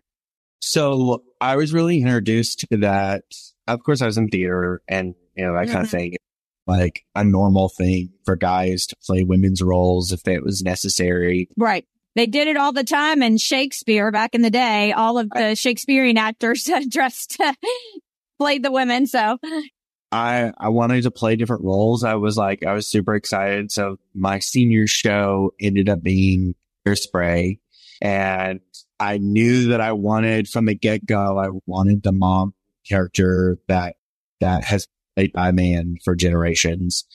So 0.59 1.24
I 1.39 1.55
was 1.55 1.74
really 1.74 2.01
introduced 2.01 2.66
to 2.72 2.78
that. 2.78 3.24
Of 3.68 3.84
course, 3.84 4.01
I 4.01 4.05
was 4.05 4.18
in 4.18 4.28
theater 4.28 4.82
and, 4.88 5.16
you 5.36 5.45
know, 5.45 5.53
that 5.53 5.66
mm-hmm. 5.66 5.74
kind 5.74 5.86
of 5.86 5.91
thing. 5.91 6.16
Like 6.68 7.03
a 7.16 7.24
normal 7.24 7.70
thing 7.70 8.12
for 8.24 8.36
guys 8.36 8.86
to 8.88 8.95
play 9.05 9.24
women's 9.24 9.64
roles 9.64 10.12
if 10.12 10.28
it 10.28 10.43
was 10.43 10.62
necessary. 10.62 11.49
Right. 11.57 11.86
They 12.16 12.28
did 12.28 12.47
it 12.47 12.57
all 12.57 12.72
the 12.72 12.84
time 12.84 13.24
in 13.24 13.38
Shakespeare 13.38 14.12
back 14.12 14.36
in 14.36 14.41
the 14.41 14.49
day. 14.49 14.91
All 14.91 15.18
of 15.18 15.30
the 15.30 15.55
Shakespearean 15.55 16.18
actors 16.18 16.70
dressed, 16.89 17.41
played 18.38 18.64
the 18.64 18.72
women. 18.72 19.07
So 19.07 19.39
I, 20.12 20.51
I 20.57 20.70
wanted 20.70 21.03
to 21.03 21.12
play 21.12 21.36
different 21.36 21.64
roles. 21.64 22.03
I 22.03 22.16
was 22.16 22.38
like, 22.38 22.66
I 22.66 22.74
was 22.74 22.86
super 22.86 23.16
excited. 23.16 23.72
So 23.72 23.97
my 24.14 24.39
senior 24.39 24.86
show 24.88 25.53
ended 25.59 25.88
up 25.88 26.03
being 26.03 26.53
Hairspray. 26.86 27.59
And 28.01 28.59
I 28.99 29.20
knew 29.20 29.70
that 29.70 29.80
I 29.80 29.93
wanted 29.93 30.49
from 30.49 30.66
the 30.66 30.76
get 30.76 31.05
go, 31.05 31.39
I 31.39 31.49
wanted 31.66 32.03
the 32.03 32.12
mom 32.12 32.53
character 32.88 33.57
that, 33.68 33.95
that 34.41 34.64
has 34.66 34.88
played 35.16 35.34
by 35.34 35.51
man 35.51 35.97
for 36.03 36.16
generations. 36.16 37.05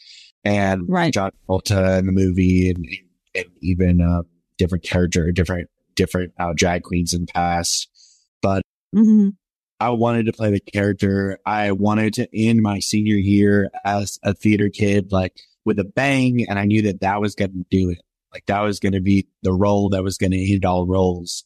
And 0.45 0.89
right. 0.89 1.13
John 1.13 1.33
Travolta 1.49 1.99
in 1.99 2.07
the 2.07 2.13
movie 2.13 2.71
and, 2.71 2.87
and 3.35 3.47
even, 3.61 4.01
uh, 4.01 4.23
different 4.59 4.85
character, 4.85 5.31
different, 5.33 5.69
different, 5.97 6.33
uh, 6.39 6.53
drag 6.55 6.85
queens 6.85 7.13
in 7.13 7.23
the 7.23 7.33
past. 7.33 7.89
But 8.41 8.63
mm-hmm. 8.95 9.31
I 9.79 9.91
wanted 9.91 10.27
to 10.27 10.33
play 10.33 10.51
the 10.51 10.61
character. 10.61 11.39
I 11.45 11.73
wanted 11.73 12.15
to 12.15 12.29
end 12.35 12.63
my 12.63 12.79
senior 12.79 13.17
year 13.17 13.71
as 13.85 14.19
a 14.23 14.35
theater 14.35 14.71
kid, 14.71 15.13
like 15.13 15.39
with 15.65 15.79
a 15.79 15.85
bang. 15.85 16.47
And 16.49 16.59
I 16.59 16.65
knew 16.65 16.83
that 16.83 17.01
that 17.01 17.21
was 17.21 17.35
going 17.35 17.53
to 17.53 17.65
do 17.71 17.91
it. 17.91 17.99
Like 18.33 18.47
that 18.47 18.61
was 18.61 18.81
going 18.81 18.93
to 18.93 19.01
be 19.01 19.29
the 19.43 19.53
role 19.53 19.91
that 19.91 20.03
was 20.03 20.19
going 20.19 20.33
to 20.33 20.39
hit 20.39 20.65
all 20.65 20.87
roles. 20.87 21.45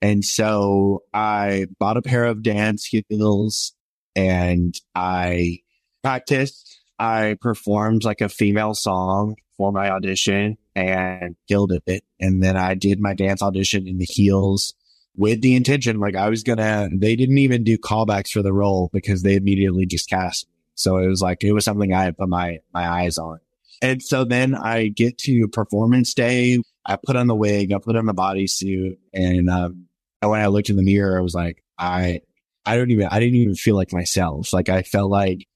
And 0.00 0.24
so 0.24 1.02
I 1.12 1.66
bought 1.78 1.96
a 1.96 2.02
pair 2.02 2.24
of 2.24 2.42
dance 2.42 2.84
heels 2.84 3.72
and 4.16 4.74
I 4.94 5.60
practiced. 6.02 6.80
I 6.98 7.36
performed 7.40 8.04
like 8.04 8.20
a 8.20 8.28
female 8.28 8.74
song 8.74 9.36
for 9.56 9.72
my 9.72 9.90
audition 9.90 10.58
and 10.74 11.36
killed 11.48 11.72
it. 11.86 12.04
And 12.20 12.42
then 12.42 12.56
I 12.56 12.74
did 12.74 13.00
my 13.00 13.14
dance 13.14 13.42
audition 13.42 13.86
in 13.86 13.98
the 13.98 14.04
heels 14.04 14.74
with 15.16 15.42
the 15.42 15.54
intention, 15.54 16.00
like 16.00 16.16
I 16.16 16.28
was 16.28 16.42
gonna, 16.42 16.88
they 16.92 17.16
didn't 17.16 17.38
even 17.38 17.64
do 17.64 17.78
callbacks 17.78 18.30
for 18.30 18.42
the 18.42 18.52
role 18.52 18.90
because 18.92 19.22
they 19.22 19.36
immediately 19.36 19.86
just 19.86 20.08
cast. 20.08 20.46
Me. 20.46 20.52
So 20.74 20.96
it 20.98 21.06
was 21.06 21.20
like, 21.20 21.44
it 21.44 21.52
was 21.52 21.64
something 21.64 21.92
I 21.92 22.04
had 22.04 22.16
put 22.16 22.28
my, 22.28 22.58
my 22.72 22.88
eyes 22.88 23.18
on. 23.18 23.38
And 23.82 24.02
so 24.02 24.24
then 24.24 24.54
I 24.54 24.88
get 24.88 25.18
to 25.18 25.48
performance 25.48 26.14
day. 26.14 26.58
I 26.86 26.96
put 26.96 27.16
on 27.16 27.26
the 27.26 27.34
wig, 27.34 27.72
I 27.72 27.78
put 27.78 27.96
on 27.96 28.06
the 28.06 28.14
bodysuit 28.14 28.96
and, 29.12 29.50
um, 29.50 29.86
and 30.20 30.30
when 30.30 30.40
I 30.40 30.46
looked 30.46 30.70
in 30.70 30.76
the 30.76 30.82
mirror, 30.82 31.18
I 31.18 31.22
was 31.22 31.34
like, 31.34 31.62
I, 31.78 32.20
I 32.64 32.76
don't 32.76 32.90
even, 32.90 33.08
I 33.10 33.18
didn't 33.18 33.36
even 33.36 33.54
feel 33.54 33.76
like 33.76 33.92
myself. 33.92 34.52
Like 34.52 34.68
I 34.68 34.82
felt 34.82 35.10
like, 35.10 35.46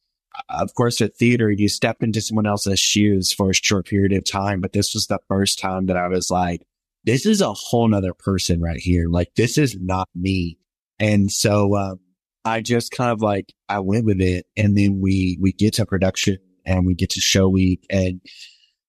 of 0.51 0.75
course, 0.75 1.01
at 1.01 1.17
theater, 1.17 1.51
you 1.51 1.69
step 1.69 2.03
into 2.03 2.21
someone 2.21 2.47
else's 2.47 2.79
shoes 2.79 3.33
for 3.33 3.51
a 3.51 3.55
short 3.55 3.87
period 3.87 4.13
of 4.13 4.31
time. 4.31 4.61
But 4.61 4.73
this 4.73 4.93
was 4.93 5.07
the 5.07 5.21
first 5.29 5.59
time 5.59 5.87
that 5.87 5.97
I 5.97 6.09
was 6.09 6.31
like, 6.31 6.63
this 7.07 7.25
is 7.25 7.41
a 7.41 7.53
whole 7.53 7.89
nother 7.89 8.13
person 8.13 8.61
right 8.61 8.81
here. 8.81 9.09
Like 9.09 9.35
this 9.37 9.57
is 9.57 9.79
not 9.81 10.09
me. 10.15 10.59
And 10.99 11.31
so, 11.31 11.77
um, 11.77 12.01
I 12.45 12.61
just 12.61 12.93
kind 12.93 13.11
of 13.11 13.23
like, 13.23 13.53
I 13.69 13.81
went 13.81 14.05
with 14.05 14.21
it. 14.21 14.47
And 14.57 14.77
then 14.77 15.01
we, 15.01 15.39
we 15.41 15.53
get 15.53 15.75
to 15.75 15.87
production 15.87 16.39
and 16.65 16.87
we 16.87 16.95
get 16.95 17.11
to 17.11 17.21
show 17.21 17.49
week. 17.49 17.87
And 17.91 18.21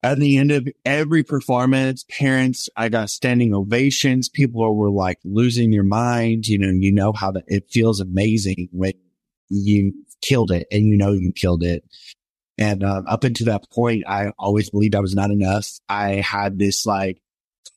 at 0.04 0.20
the 0.20 0.38
end 0.38 0.52
of 0.52 0.68
every 0.86 1.24
performance, 1.24 2.06
parents, 2.10 2.70
I 2.76 2.90
got 2.90 3.10
standing 3.10 3.54
ovations. 3.54 4.30
People 4.30 4.76
were 4.76 4.92
like 4.92 5.20
losing 5.24 5.72
their 5.72 5.84
mind. 5.84 6.48
You 6.48 6.60
know, 6.60 6.70
you 6.70 6.92
know 6.92 7.14
how 7.14 7.32
that 7.32 7.46
it 7.48 7.70
feels 7.70 8.00
amazing 8.00 8.70
when 8.72 8.94
you 9.50 9.94
killed 10.22 10.52
it 10.52 10.68
and 10.72 10.86
you 10.86 10.98
know 10.98 11.14
you 11.14 11.32
killed 11.32 11.64
it. 11.64 11.84
And 12.60 12.84
um, 12.84 13.06
up 13.08 13.24
until 13.24 13.46
that 13.46 13.70
point, 13.72 14.04
I 14.08 14.32
always 14.40 14.70
believed 14.70 14.96
I 14.96 15.00
was 15.00 15.16
not 15.16 15.30
enough. 15.30 15.68
I 15.88 16.16
had 16.16 16.58
this 16.58 16.86
like 16.86 17.22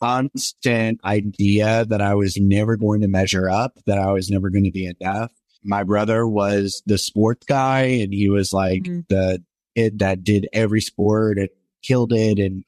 constant 0.00 1.00
idea 1.04 1.84
that 1.86 2.00
I 2.00 2.14
was 2.14 2.36
never 2.38 2.76
going 2.76 3.02
to 3.02 3.08
measure 3.08 3.48
up, 3.48 3.78
that 3.86 3.98
I 3.98 4.12
was 4.12 4.30
never 4.30 4.50
going 4.50 4.64
to 4.64 4.70
be 4.70 4.86
enough. 5.00 5.32
My 5.62 5.84
brother 5.84 6.26
was 6.26 6.82
the 6.86 6.98
sports 6.98 7.44
guy 7.46 7.82
and 7.82 8.12
he 8.12 8.28
was 8.28 8.52
like 8.52 8.82
mm-hmm. 8.82 9.00
the 9.08 9.42
it 9.74 9.98
that 9.98 10.24
did 10.24 10.48
every 10.52 10.80
sport 10.80 11.38
and 11.38 11.48
killed 11.82 12.12
it 12.12 12.38
and 12.38 12.64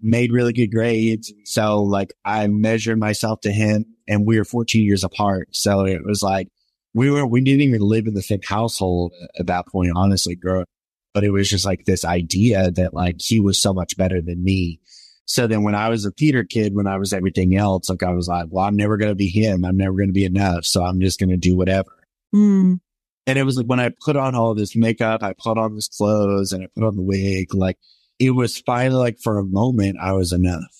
made 0.00 0.32
really 0.32 0.52
good 0.52 0.72
grades. 0.72 1.32
So 1.44 1.82
like 1.82 2.12
I 2.24 2.46
measured 2.48 2.98
myself 2.98 3.40
to 3.42 3.52
him 3.52 3.86
and 4.08 4.26
we 4.26 4.38
were 4.38 4.44
14 4.44 4.84
years 4.84 5.04
apart. 5.04 5.48
So 5.52 5.86
it 5.86 6.04
was 6.04 6.22
like 6.22 6.48
we 6.94 7.10
were, 7.10 7.26
we 7.26 7.40
didn't 7.40 7.62
even 7.62 7.80
live 7.80 8.06
in 8.06 8.14
the 8.14 8.22
same 8.22 8.40
household 8.46 9.12
at 9.38 9.46
that 9.46 9.66
point, 9.68 9.92
honestly, 9.94 10.34
growing. 10.34 10.66
But 11.14 11.24
it 11.24 11.30
was 11.30 11.48
just 11.48 11.64
like 11.64 11.84
this 11.84 12.04
idea 12.04 12.70
that 12.72 12.94
like 12.94 13.16
he 13.20 13.38
was 13.38 13.60
so 13.60 13.72
much 13.72 13.96
better 13.96 14.20
than 14.20 14.42
me. 14.42 14.80
So 15.24 15.46
then 15.46 15.62
when 15.62 15.74
I 15.74 15.88
was 15.88 16.04
a 16.04 16.10
theater 16.10 16.44
kid, 16.44 16.74
when 16.74 16.86
I 16.86 16.98
was 16.98 17.12
everything 17.12 17.56
else, 17.56 17.88
like 17.88 18.02
I 18.02 18.12
was 18.12 18.28
like, 18.28 18.46
well, 18.50 18.64
I'm 18.64 18.76
never 18.76 18.96
going 18.96 19.10
to 19.10 19.16
be 19.16 19.28
him. 19.28 19.64
I'm 19.64 19.76
never 19.76 19.96
going 19.96 20.08
to 20.08 20.12
be 20.12 20.24
enough. 20.24 20.66
So 20.66 20.84
I'm 20.84 21.00
just 21.00 21.18
going 21.18 21.30
to 21.30 21.36
do 21.36 21.56
whatever. 21.56 21.90
Mm. 22.34 22.80
And 23.26 23.38
it 23.38 23.44
was 23.44 23.56
like 23.56 23.66
when 23.66 23.80
I 23.80 23.92
put 24.04 24.16
on 24.16 24.34
all 24.34 24.54
this 24.54 24.74
makeup, 24.74 25.22
I 25.22 25.34
put 25.38 25.58
on 25.58 25.74
this 25.74 25.88
clothes 25.88 26.52
and 26.52 26.64
I 26.64 26.66
put 26.74 26.84
on 26.84 26.96
the 26.96 27.02
wig, 27.02 27.54
like 27.54 27.78
it 28.18 28.30
was 28.30 28.58
finally 28.58 28.98
like 28.98 29.18
for 29.22 29.38
a 29.38 29.44
moment, 29.44 29.98
I 30.00 30.12
was 30.12 30.32
enough. 30.32 30.74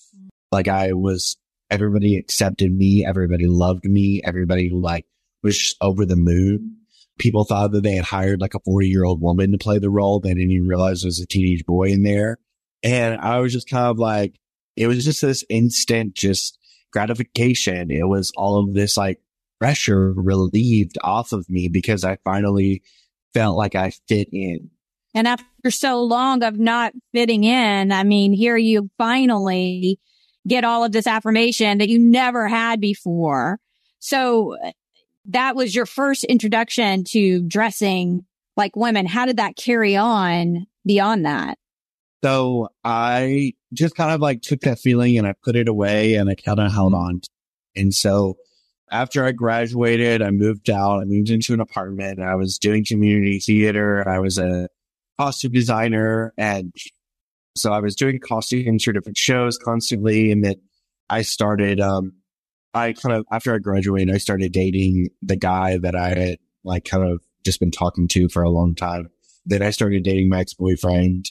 Like 0.51 0.69
I 0.69 0.93
was, 0.93 1.37
everybody 1.71 2.17
accepted 2.17 2.73
me. 2.73 3.07
Everybody 3.07 3.47
loved 3.47 3.85
me. 3.85 4.21
Everybody 4.25 4.71
like 4.71 5.07
was 5.43 5.57
just 5.57 5.77
over 5.81 6.05
the 6.05 6.17
moon. 6.17 6.79
People 7.19 7.45
thought 7.45 7.73
that 7.73 7.83
they 7.83 7.95
had 7.95 8.05
hired 8.05 8.41
like 8.41 8.55
a 8.55 8.61
40 8.61 8.89
year 8.89 9.05
old 9.05 9.21
woman 9.21 9.53
to 9.53 9.59
play 9.59 9.79
the 9.79 9.91
role. 9.91 10.19
They 10.19 10.31
didn't 10.31 10.51
even 10.51 10.67
realize 10.67 11.03
there 11.03 11.09
was 11.09 11.21
a 11.21 11.27
teenage 11.27 11.65
boy 11.65 11.91
in 11.91 12.03
there. 12.03 12.39
And 12.83 13.21
I 13.21 13.39
was 13.39 13.53
just 13.53 13.69
kind 13.69 13.87
of 13.87 13.99
like, 13.99 14.39
it 14.77 14.87
was 14.87 15.05
just 15.05 15.23
this 15.23 15.45
instant, 15.49 16.15
just 16.15 16.59
gratification. 16.93 17.91
It 17.91 18.09
was 18.09 18.33
all 18.37 18.59
of 18.59 18.75
this 18.75 18.97
like 18.97 19.21
pressure 19.61 20.13
relieved 20.13 20.99
off 21.03 21.33
of 21.33 21.49
me 21.49 21.69
because 21.69 22.05
I 22.05 22.19
finally 22.25 22.83
felt 23.35 23.57
like 23.57 23.75
I 23.75 23.93
fit 24.09 24.29
in. 24.33 24.71
And 25.15 25.29
after 25.29 25.71
so 25.71 26.03
long 26.03 26.43
of 26.43 26.59
not 26.59 26.95
fitting 27.13 27.45
in, 27.45 27.93
I 27.93 28.03
mean, 28.03 28.33
here 28.33 28.57
you 28.57 28.91
finally 28.99 30.01
get 30.49 30.65
all 30.65 30.85
of 30.85 30.93
this 30.93 31.07
affirmation 31.07 31.79
that 31.79 31.89
you 31.89 31.99
never 31.99 32.49
had 32.49 32.81
before. 32.81 33.61
So 33.99 34.57
uh, 34.57 34.73
that 35.27 35.55
was 35.55 35.75
your 35.75 35.87
first 35.87 36.25
introduction 36.25 37.05
to 37.11 37.43
dressing 37.43 38.25
like 38.57 38.75
women. 38.75 39.07
How 39.07 39.27
did 39.27 39.37
that 39.37 39.57
carry 39.57 39.97
on 39.97 40.67
beyond 40.85 41.25
that? 41.27 41.59
So 42.23 42.69
I 42.85 43.55
just 43.73 43.97
kind 43.97 44.13
of 44.13 44.21
like 44.21 44.43
took 44.43 44.61
that 44.61 44.79
feeling 44.79 45.19
and 45.19 45.27
I 45.27 45.35
put 45.43 45.57
it 45.57 45.69
away 45.69 46.15
and 46.15 46.31
I 46.31 46.35
kind 46.35 46.61
of 46.61 46.73
held 46.73 46.95
on. 46.95 47.21
And 47.75 47.93
so 47.93 48.37
after 48.91 49.25
I 49.25 49.33
graduated, 49.33 50.23
I 50.23 50.31
moved 50.31 50.71
out. 50.71 51.01
I 51.01 51.05
moved 51.05 51.31
into 51.31 51.55
an 51.55 51.61
apartment. 51.61 52.21
I 52.21 52.35
was 52.37 52.59
doing 52.59 52.85
community 52.85 53.41
theater. 53.41 54.09
I 54.09 54.19
was 54.19 54.39
a 54.39 54.69
costume 55.19 55.53
designer. 55.53 56.33
And 56.37 56.73
so 57.57 57.73
I 57.73 57.81
was 57.81 57.97
doing 57.97 58.21
costumes 58.21 58.85
for 58.85 58.93
different 58.93 59.17
shows 59.17 59.59
constantly. 59.59 60.31
And 60.31 60.45
then 60.45 60.57
I 61.11 61.23
started, 61.23 61.81
um, 61.81 62.13
I 62.75 62.93
kind 62.93 63.17
of, 63.17 63.27
after 63.33 63.55
I 63.55 63.59
graduated, 63.59 64.15
I 64.15 64.19
started 64.19 64.53
dating 64.53 65.09
the 65.23 65.37
guy 65.37 65.79
that 65.79 65.97
I 65.97 66.09
had 66.11 66.39
like 66.65 66.85
kind 66.85 67.05
of 67.05 67.21
just 67.45 67.59
been 67.59 67.71
talking 67.71 68.07
to 68.09 68.29
for 68.29 68.43
a 68.43 68.51
long 68.51 68.75
time. 68.75 69.09
Then 69.45 69.63
I 69.63 69.71
started 69.71 70.05
dating 70.05 70.29
my 70.29 70.41
ex-boyfriend 70.41 71.31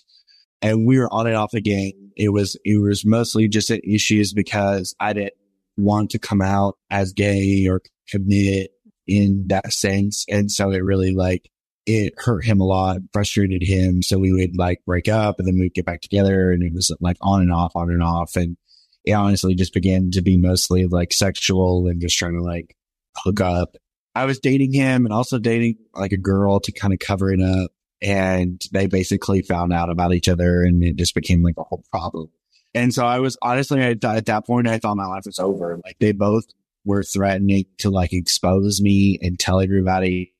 and 0.61 0.85
we 0.85 0.97
were 0.99 1.11
on 1.11 1.27
and 1.27 1.35
off 1.35 1.53
again. 1.53 2.11
It 2.15 2.29
was, 2.29 2.57
it 2.63 2.81
was 2.81 3.05
mostly 3.05 3.47
just 3.47 3.71
issues 3.71 4.33
because 4.33 4.95
I 4.99 5.13
didn't 5.13 5.33
want 5.77 6.11
to 6.11 6.19
come 6.19 6.41
out 6.41 6.77
as 6.89 7.13
gay 7.13 7.67
or 7.67 7.81
commit 8.09 8.71
in 9.07 9.45
that 9.47 9.73
sense. 9.73 10.25
And 10.29 10.51
so 10.51 10.71
it 10.71 10.83
really 10.83 11.11
like, 11.11 11.49
it 11.85 12.13
hurt 12.17 12.45
him 12.45 12.61
a 12.61 12.65
lot, 12.65 12.97
frustrated 13.11 13.63
him. 13.63 14.03
So 14.03 14.19
we 14.19 14.31
would 14.31 14.55
like 14.55 14.83
break 14.85 15.07
up 15.07 15.39
and 15.39 15.47
then 15.47 15.57
we'd 15.59 15.73
get 15.73 15.85
back 15.85 16.01
together 16.01 16.51
and 16.51 16.61
it 16.61 16.73
was 16.73 16.95
like 16.99 17.17
on 17.21 17.41
and 17.41 17.51
off, 17.51 17.71
on 17.75 17.89
and 17.89 18.03
off. 18.03 18.35
And 18.35 18.57
it 19.03 19.13
honestly 19.13 19.55
just 19.55 19.73
began 19.73 20.11
to 20.11 20.21
be 20.21 20.37
mostly 20.37 20.85
like 20.85 21.11
sexual 21.11 21.87
and 21.87 21.99
just 21.99 22.17
trying 22.17 22.35
to 22.35 22.43
like 22.43 22.75
hook 23.17 23.41
up. 23.41 23.75
I 24.13 24.25
was 24.25 24.39
dating 24.39 24.73
him 24.73 25.05
and 25.05 25.13
also 25.13 25.39
dating 25.39 25.77
like 25.95 26.11
a 26.11 26.17
girl 26.17 26.59
to 26.59 26.71
kind 26.71 26.93
of 26.93 26.99
cover 26.99 27.31
it 27.31 27.41
up. 27.41 27.71
And 28.01 28.61
they 28.71 28.87
basically 28.87 29.41
found 29.41 29.73
out 29.73 29.89
about 29.89 30.13
each 30.13 30.27
other 30.27 30.63
and 30.63 30.83
it 30.83 30.95
just 30.95 31.13
became 31.13 31.43
like 31.43 31.55
a 31.57 31.63
whole 31.63 31.83
problem. 31.91 32.29
And 32.73 32.93
so 32.93 33.05
I 33.05 33.19
was 33.19 33.37
honestly 33.41 33.81
at, 33.81 34.03
at 34.03 34.25
that 34.27 34.45
point, 34.45 34.67
I 34.67 34.79
thought 34.79 34.97
my 34.97 35.05
life 35.05 35.25
was 35.25 35.39
over. 35.39 35.79
Like 35.83 35.97
they 35.99 36.13
both 36.13 36.45
were 36.85 37.03
threatening 37.03 37.65
to 37.79 37.89
like 37.89 38.13
expose 38.13 38.81
me 38.81 39.19
and 39.21 39.37
tell 39.37 39.59
everybody 39.59 40.33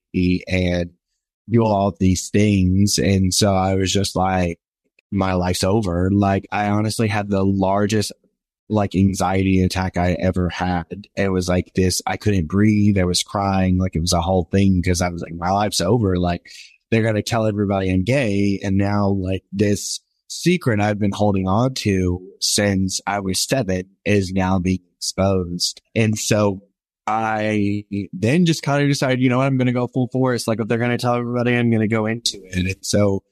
and 0.48 0.90
do 1.48 1.64
all 1.64 1.94
these 1.98 2.30
things. 2.30 2.98
And 2.98 3.32
so 3.32 3.54
I 3.54 3.74
was 3.74 3.92
just 3.92 4.16
like, 4.16 4.58
my 5.10 5.34
life's 5.34 5.62
over. 5.62 6.10
Like 6.10 6.46
I 6.50 6.68
honestly 6.68 7.06
had 7.06 7.28
the 7.28 7.44
largest 7.44 8.12
like 8.68 8.94
anxiety 8.94 9.62
attack 9.62 9.98
I 9.98 10.12
ever 10.12 10.48
had. 10.48 11.06
It 11.14 11.28
was 11.28 11.48
like 11.48 11.72
this, 11.74 12.00
I 12.06 12.16
couldn't 12.16 12.46
breathe. 12.46 12.98
I 12.98 13.04
was 13.04 13.22
crying. 13.22 13.78
Like 13.78 13.94
it 13.94 14.00
was 14.00 14.14
a 14.14 14.22
whole 14.22 14.44
thing 14.50 14.80
because 14.80 15.02
I 15.02 15.10
was 15.10 15.20
like, 15.20 15.34
my 15.34 15.50
life's 15.50 15.82
over. 15.82 16.16
Like 16.18 16.50
they're 16.92 17.02
going 17.02 17.14
to 17.14 17.22
tell 17.22 17.46
everybody 17.46 17.90
I'm 17.90 18.04
gay. 18.04 18.60
And 18.62 18.76
now 18.76 19.08
like 19.08 19.44
this 19.50 20.00
secret 20.28 20.78
I've 20.78 20.98
been 20.98 21.12
holding 21.12 21.48
on 21.48 21.72
to 21.74 22.20
since 22.38 23.00
I 23.06 23.20
was 23.20 23.40
seven 23.40 23.84
is 24.04 24.30
now 24.30 24.58
being 24.58 24.80
exposed. 24.98 25.80
And 25.94 26.18
so 26.18 26.60
I 27.06 27.84
then 28.12 28.44
just 28.44 28.62
kind 28.62 28.82
of 28.82 28.90
decided, 28.90 29.20
you 29.20 29.30
know 29.30 29.38
what, 29.38 29.46
I'm 29.46 29.56
going 29.56 29.66
to 29.68 29.72
go 29.72 29.86
full 29.86 30.08
force. 30.12 30.46
Like 30.46 30.60
if 30.60 30.68
they're 30.68 30.76
going 30.76 30.90
to 30.90 30.98
tell 30.98 31.14
everybody, 31.14 31.56
I'm 31.56 31.70
going 31.70 31.80
to 31.80 31.88
go 31.88 32.04
into 32.04 32.42
it. 32.44 32.56
And 32.56 32.76
so 32.82 33.22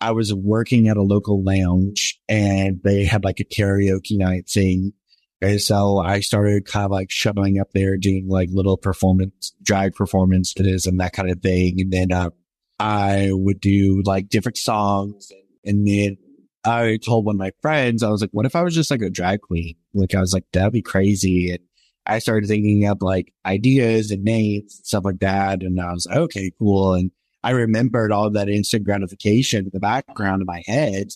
I 0.00 0.10
was 0.10 0.34
working 0.34 0.88
at 0.88 0.96
a 0.96 1.02
local 1.02 1.40
lounge 1.44 2.18
and 2.28 2.80
they 2.82 3.04
had 3.04 3.22
like 3.22 3.38
a 3.38 3.44
karaoke 3.44 4.18
night 4.18 4.48
thing. 4.48 4.92
And 5.40 5.60
so 5.60 5.98
I 5.98 6.18
started 6.18 6.66
kind 6.66 6.86
of 6.86 6.90
like 6.90 7.12
showing 7.12 7.60
up 7.60 7.68
there 7.74 7.96
doing 7.96 8.26
like 8.28 8.48
little 8.52 8.76
performance, 8.76 9.54
drag 9.62 9.94
performances 9.94 10.86
and 10.86 10.98
that 10.98 11.12
kind 11.12 11.30
of 11.30 11.40
thing. 11.42 11.80
And 11.80 11.92
then, 11.92 12.10
uh, 12.10 12.30
I 12.78 13.28
would 13.30 13.60
do 13.60 14.02
like 14.04 14.28
different 14.28 14.58
songs. 14.58 15.30
And 15.64 15.86
then 15.86 16.16
I 16.64 16.98
told 17.04 17.24
one 17.24 17.36
of 17.36 17.38
my 17.38 17.52
friends, 17.62 18.02
I 18.02 18.10
was 18.10 18.20
like, 18.20 18.30
what 18.32 18.46
if 18.46 18.56
I 18.56 18.62
was 18.62 18.74
just 18.74 18.90
like 18.90 19.02
a 19.02 19.10
drag 19.10 19.42
queen? 19.42 19.74
Like 19.92 20.14
I 20.14 20.20
was 20.20 20.32
like, 20.32 20.44
that'd 20.52 20.72
be 20.72 20.82
crazy. 20.82 21.50
And 21.50 21.60
I 22.06 22.18
started 22.18 22.48
thinking 22.48 22.86
up 22.86 23.02
like 23.02 23.32
ideas 23.46 24.10
and 24.10 24.24
names 24.24 24.76
and 24.78 24.86
stuff 24.86 25.04
like 25.04 25.20
that. 25.20 25.62
And 25.62 25.80
I 25.80 25.92
was 25.92 26.06
like, 26.06 26.18
okay, 26.18 26.52
cool. 26.58 26.94
And 26.94 27.10
I 27.42 27.50
remembered 27.50 28.12
all 28.12 28.30
that 28.30 28.48
instant 28.48 28.84
gratification 28.84 29.66
in 29.66 29.70
the 29.72 29.80
background 29.80 30.42
of 30.42 30.48
my 30.48 30.62
head. 30.66 31.08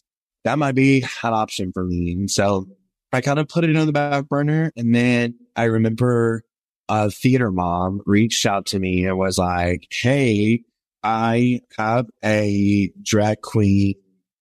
That 0.44 0.58
might 0.58 0.74
be 0.74 1.02
an 1.22 1.34
option 1.34 1.72
for 1.72 1.84
me. 1.84 2.12
And 2.12 2.30
so 2.30 2.66
I 3.12 3.20
kind 3.20 3.38
of 3.38 3.48
put 3.48 3.64
it 3.64 3.76
on 3.76 3.86
the 3.86 3.92
back 3.92 4.28
burner. 4.28 4.72
And 4.76 4.94
then 4.94 5.34
I 5.56 5.64
remember 5.64 6.42
a 6.88 7.10
theater 7.10 7.50
mom 7.50 8.02
reached 8.06 8.46
out 8.46 8.66
to 8.66 8.78
me 8.78 9.06
and 9.06 9.18
was 9.18 9.38
like, 9.38 9.86
Hey, 9.90 10.62
I 11.02 11.60
have 11.76 12.06
a 12.24 12.90
drag 13.02 13.40
queen 13.42 13.94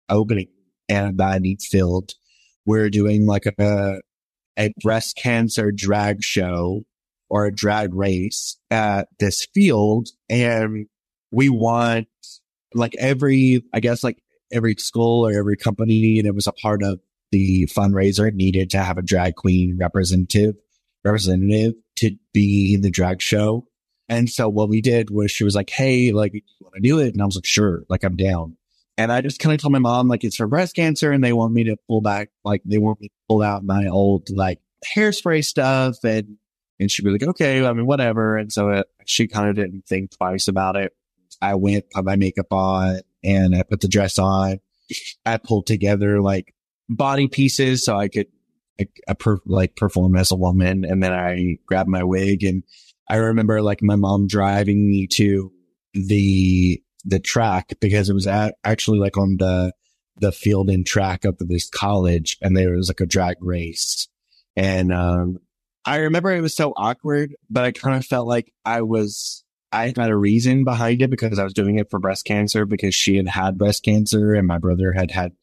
opening 0.10 0.49
and 0.89 1.22
I 1.22 1.39
need 1.39 1.62
filled. 1.62 2.14
We're 2.66 2.89
doing 2.89 3.26
like 3.26 3.45
a, 3.45 4.01
a 4.58 4.74
breast 4.82 5.18
cancer 5.18 5.72
drag 5.72 6.24
show 6.24 6.84
or 7.30 7.45
a 7.45 7.54
drag 7.54 7.93
race 7.93 8.58
at 8.70 9.08
this 9.20 9.47
field. 9.54 10.10
And 10.30 10.88
we 11.32 11.49
want 11.49 12.08
like 12.74 12.95
every, 12.99 13.64
I 13.74 13.80
guess 13.80 14.04
like 14.04 14.24
every 14.51 14.76
school 14.78 15.26
or 15.26 15.32
every 15.32 15.58
company 15.58 16.22
that 16.22 16.36
was 16.36 16.47
a 16.47 16.54
part 16.54 16.84
of 16.84 16.99
the 17.32 17.68
fundraiser 17.76 18.32
needed 18.32 18.70
to 18.70 18.78
have 18.78 18.99
a 18.99 19.01
drag 19.01 19.36
queen 19.36 19.78
representative, 19.80 20.56
representative 21.04 21.74
to 21.97 22.16
be 22.34 22.76
in 22.76 22.82
the 22.82 22.91
drag 22.91 23.22
show. 23.22 23.66
And 24.10 24.30
so 24.30 24.49
what 24.49 24.70
we 24.70 24.82
did 24.82 25.10
was 25.10 25.32
she 25.32 25.43
was 25.43 25.56
like, 25.56 25.70
Hey, 25.70 26.12
like, 26.12 26.34
you 26.34 26.41
want 26.62 26.76
to 26.76 26.82
do 26.82 26.99
it? 26.99 27.14
And 27.14 27.22
I 27.22 27.26
was 27.26 27.36
like, 27.36 27.45
sure, 27.45 27.84
like 27.89 28.04
I'm 28.04 28.16
down. 28.16 28.58
And 28.97 29.12
I 29.12 29.22
just 29.22 29.39
kind 29.39 29.54
of 29.54 29.62
told 29.62 29.72
my 29.72 29.80
mom, 29.80 30.08
like, 30.08 30.24
it's 30.24 30.36
for 30.36 30.45
breast 30.45 30.76
cancer 30.76 31.12
and 31.12 31.24
they 31.24 31.34
want 31.34 31.54
me 31.54 31.64
to 31.64 31.78
pull 31.88 32.01
back, 32.01 32.30
like 32.43 32.62
they 32.64 32.78
want 32.78 33.01
me 33.01 33.08
to 33.08 33.14
pull 33.28 33.41
out 33.41 33.64
my 33.64 33.88
old, 33.88 34.30
like 34.30 34.60
hairspray 34.95 35.43
stuff. 35.43 35.97
And, 36.04 36.38
and 36.80 36.91
she'd 36.91 37.04
be 37.04 37.12
like, 37.12 37.24
okay, 37.24 37.66
I 37.66 37.74
mean, 37.74 37.88
whatever. 37.88 38.38
And 38.38 38.51
so 38.51 38.70
it, 38.70 38.88
she 39.06 39.28
kind 39.28 39.49
of 39.49 39.56
didn't 39.56 39.86
think 39.88 40.16
twice 40.16 40.47
about 40.47 40.76
it. 40.76 40.93
I 41.41 41.56
went, 41.56 41.89
put 41.89 42.06
my 42.06 42.16
makeup 42.16 42.51
on 42.51 42.99
and 43.24 43.56
I 43.56 43.64
put 43.64 43.82
the 43.82 43.88
dress 43.88 44.20
on. 44.20 44.60
I 45.26 45.38
pulled 45.38 45.66
together 45.66 46.22
like 46.22 46.54
body 46.88 47.28
pieces 47.28 47.84
so 47.84 47.97
I 47.97 48.10
could 48.10 48.28
like, 48.78 49.20
per, 49.20 49.39
like 49.45 49.76
perform 49.76 50.16
as 50.16 50.32
a 50.32 50.36
woman. 50.36 50.86
And 50.86 51.01
then 51.01 51.14
I 51.14 51.58
grabbed 51.66 51.89
my 51.89 52.04
wig 52.04 52.43
and 52.43 52.64
I 53.10 53.18
remember 53.18 53.62
like 53.62 53.82
my 53.82 53.95
mom 53.95 54.28
driving 54.28 54.89
me 54.89 55.08
to 55.14 55.51
the 55.93 56.82
the 57.06 57.20
track 57.20 57.74
because 57.82 58.10
it 58.10 58.14
was 58.14 58.28
at, 58.28 58.56
actually 58.64 58.99
like 58.99 59.18
on 59.18 59.36
the, 59.38 59.74
the 60.18 60.32
field 60.32 60.70
and 60.70 60.86
track 60.86 61.26
up 61.26 61.36
at 61.41 61.49
this 61.49 61.70
college 61.70 62.38
and 62.41 62.56
there 62.56 62.72
was 62.72 62.88
like 62.88 63.01
a 63.01 63.06
drag 63.06 63.36
race. 63.41 64.08
And, 64.56 64.93
um, 64.93 65.39
I 65.86 65.97
remember 65.97 66.32
it 66.32 66.39
was 66.39 66.56
so 66.56 66.72
awkward, 66.78 67.36
but 67.49 67.66
I 67.66 67.72
kind 67.74 67.97
of 67.97 68.06
felt 68.06 68.26
like 68.26 68.54
I 68.64 68.84
was, 68.84 69.43
I 69.74 69.88
had 69.88 69.97
a 69.97 70.16
reason 70.16 70.64
behind 70.64 71.01
it 71.01 71.10
because 71.10 71.39
I 71.39 71.43
was 71.43 71.54
doing 71.54 71.78
it 71.78 71.89
for 71.89 71.99
breast 71.99 72.24
cancer 72.24 72.66
because 72.66 72.95
she 72.95 73.18
had 73.18 73.28
had 73.28 73.58
breast 73.58 73.84
cancer 73.84 74.34
and 74.34 74.47
my 74.47 74.60
brother 74.60 74.93
had 74.93 75.12
had 75.12 75.34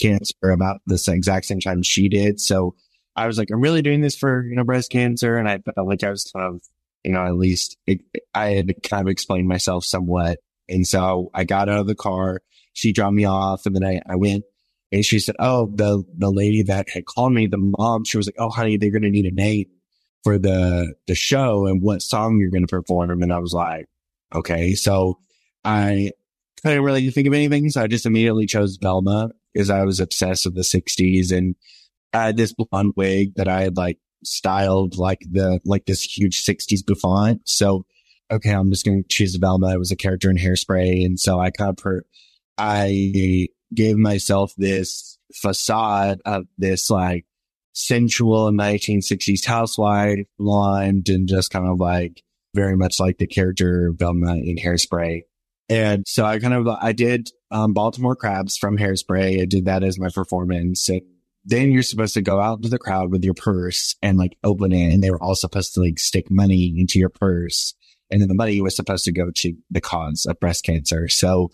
cancer 0.00 0.50
about 0.50 0.80
the 0.86 1.00
exact 1.12 1.46
same 1.46 1.60
time 1.60 1.84
she 1.84 2.08
did. 2.08 2.40
So 2.40 2.74
I 3.14 3.28
was 3.28 3.38
like, 3.38 3.50
I'm 3.52 3.60
really 3.60 3.82
doing 3.82 4.00
this 4.00 4.16
for, 4.16 4.44
you 4.44 4.56
know, 4.56 4.64
breast 4.64 4.90
cancer. 4.90 5.36
And 5.36 5.48
I 5.48 5.58
felt 5.58 5.86
like 5.86 6.02
I 6.02 6.10
was 6.10 6.24
kind 6.34 6.56
of, 6.56 6.62
you 7.04 7.12
know, 7.12 7.24
at 7.24 7.36
least 7.36 7.76
it, 7.86 8.00
I 8.34 8.50
had 8.50 8.72
kind 8.82 9.06
of 9.06 9.10
explained 9.10 9.48
myself 9.48 9.84
somewhat. 9.84 10.38
And 10.68 10.86
so 10.86 11.30
I 11.34 11.44
got 11.44 11.68
out 11.68 11.80
of 11.80 11.86
the 11.86 11.94
car. 11.94 12.40
She 12.72 12.92
dropped 12.92 13.14
me 13.14 13.24
off 13.24 13.66
and 13.66 13.76
then 13.76 13.84
I, 13.84 14.00
I 14.08 14.16
went 14.16 14.44
and 14.90 15.04
she 15.04 15.18
said, 15.18 15.36
Oh, 15.38 15.70
the, 15.72 16.02
the 16.16 16.30
lady 16.30 16.62
that 16.64 16.88
had 16.88 17.04
called 17.04 17.32
me, 17.32 17.46
the 17.46 17.58
mom, 17.58 18.04
she 18.04 18.16
was 18.16 18.26
like, 18.26 18.36
Oh, 18.38 18.48
honey, 18.48 18.76
they're 18.76 18.90
going 18.90 19.02
to 19.02 19.10
need 19.10 19.26
a 19.26 19.34
name 19.34 19.66
for 20.24 20.38
the, 20.38 20.94
the 21.06 21.14
show 21.14 21.66
and 21.66 21.82
what 21.82 22.02
song 22.02 22.38
you're 22.38 22.50
going 22.50 22.66
to 22.66 22.68
perform. 22.68 23.22
And 23.22 23.32
I 23.32 23.38
was 23.38 23.52
like, 23.52 23.86
okay. 24.34 24.74
So 24.74 25.18
I 25.64 26.12
couldn't 26.62 26.82
really 26.82 27.10
think 27.10 27.28
of 27.28 27.34
anything. 27.34 27.68
So 27.68 27.82
I 27.82 27.86
just 27.86 28.06
immediately 28.06 28.46
chose 28.46 28.78
Velma 28.80 29.30
because 29.52 29.68
I 29.68 29.84
was 29.84 30.00
obsessed 30.00 30.46
with 30.46 30.54
the 30.54 30.64
sixties 30.64 31.30
and 31.30 31.54
I 32.12 32.26
had 32.26 32.36
this 32.36 32.54
blonde 32.54 32.94
wig 32.96 33.34
that 33.36 33.48
I 33.48 33.62
had 33.62 33.76
like 33.76 33.98
styled 34.26 34.96
like 34.96 35.20
the, 35.30 35.60
like 35.64 35.86
this 35.86 36.02
huge 36.02 36.40
sixties 36.40 36.82
bouffant. 36.82 37.48
So, 37.48 37.86
okay, 38.30 38.50
I'm 38.50 38.70
just 38.70 38.84
going 38.84 39.02
to 39.02 39.08
choose 39.08 39.36
Velma. 39.36 39.72
It 39.72 39.78
was 39.78 39.92
a 39.92 39.96
character 39.96 40.30
in 40.30 40.36
hairspray. 40.36 41.04
And 41.04 41.18
so 41.18 41.38
I 41.38 41.50
kind 41.50 41.70
of, 41.70 41.76
per- 41.76 42.04
I 42.56 43.48
gave 43.74 43.96
myself 43.96 44.52
this 44.56 45.18
facade 45.34 46.20
of 46.24 46.44
this 46.58 46.90
like 46.90 47.26
sensual 47.72 48.50
1960s 48.52 49.44
housewife, 49.44 50.26
blonde, 50.38 51.08
and 51.08 51.28
just 51.28 51.50
kind 51.50 51.68
of 51.68 51.80
like 51.80 52.22
very 52.54 52.76
much 52.76 53.00
like 53.00 53.18
the 53.18 53.26
character 53.26 53.92
Velma 53.96 54.36
in 54.36 54.56
Hairspray. 54.56 55.22
And 55.68 56.06
so 56.06 56.24
I 56.24 56.38
kind 56.38 56.54
of, 56.54 56.68
I 56.68 56.92
did 56.92 57.30
um, 57.50 57.72
Baltimore 57.72 58.16
Crabs 58.16 58.56
from 58.56 58.78
Hairspray. 58.78 59.40
I 59.40 59.44
did 59.46 59.64
that 59.64 59.82
as 59.82 59.98
my 59.98 60.08
performance. 60.14 60.88
And 60.88 61.02
then 61.44 61.70
you're 61.70 61.82
supposed 61.82 62.14
to 62.14 62.22
go 62.22 62.40
out 62.40 62.58
into 62.58 62.68
the 62.68 62.78
crowd 62.78 63.10
with 63.10 63.24
your 63.24 63.34
purse 63.34 63.96
and 64.02 64.16
like 64.16 64.36
open 64.42 64.72
it. 64.72 64.92
And 64.92 65.02
they 65.02 65.10
were 65.10 65.22
all 65.22 65.34
supposed 65.34 65.74
to 65.74 65.80
like 65.80 65.98
stick 65.98 66.30
money 66.30 66.74
into 66.76 66.98
your 66.98 67.10
purse. 67.10 67.74
And 68.10 68.20
then 68.20 68.28
the 68.28 68.34
money 68.34 68.60
was 68.60 68.76
supposed 68.76 69.04
to 69.04 69.12
go 69.12 69.30
to 69.30 69.54
the 69.70 69.80
cause 69.80 70.26
of 70.26 70.40
breast 70.40 70.64
cancer. 70.64 71.08
So 71.08 71.50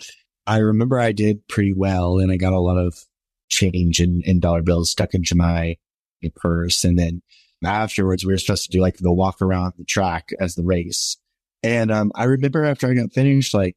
I 0.46 0.58
remember 0.58 0.98
I 0.98 1.12
did 1.12 1.46
pretty 1.48 1.72
well 1.74 2.18
and 2.18 2.30
I 2.30 2.36
got 2.36 2.52
a 2.52 2.60
lot 2.60 2.76
of 2.76 2.94
change 3.48 4.00
in 4.00 4.40
dollar 4.40 4.62
bills 4.62 4.90
stuck 4.90 5.14
into 5.14 5.34
my 5.34 5.76
purse. 6.36 6.84
And 6.84 6.98
then 6.98 7.22
afterwards, 7.64 8.24
we 8.24 8.32
were 8.32 8.38
supposed 8.38 8.64
to 8.64 8.70
do 8.70 8.80
like 8.80 8.98
the 8.98 9.12
walk 9.12 9.42
around 9.42 9.74
the 9.76 9.84
track 9.84 10.30
as 10.40 10.54
the 10.54 10.64
race. 10.64 11.16
And, 11.62 11.90
um, 11.90 12.12
I 12.14 12.24
remember 12.24 12.64
after 12.64 12.88
I 12.88 12.94
got 12.94 13.12
finished, 13.12 13.54
like 13.54 13.76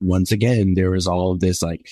once 0.00 0.32
again, 0.32 0.74
there 0.74 0.90
was 0.90 1.06
all 1.06 1.32
of 1.32 1.40
this 1.40 1.62
like, 1.62 1.88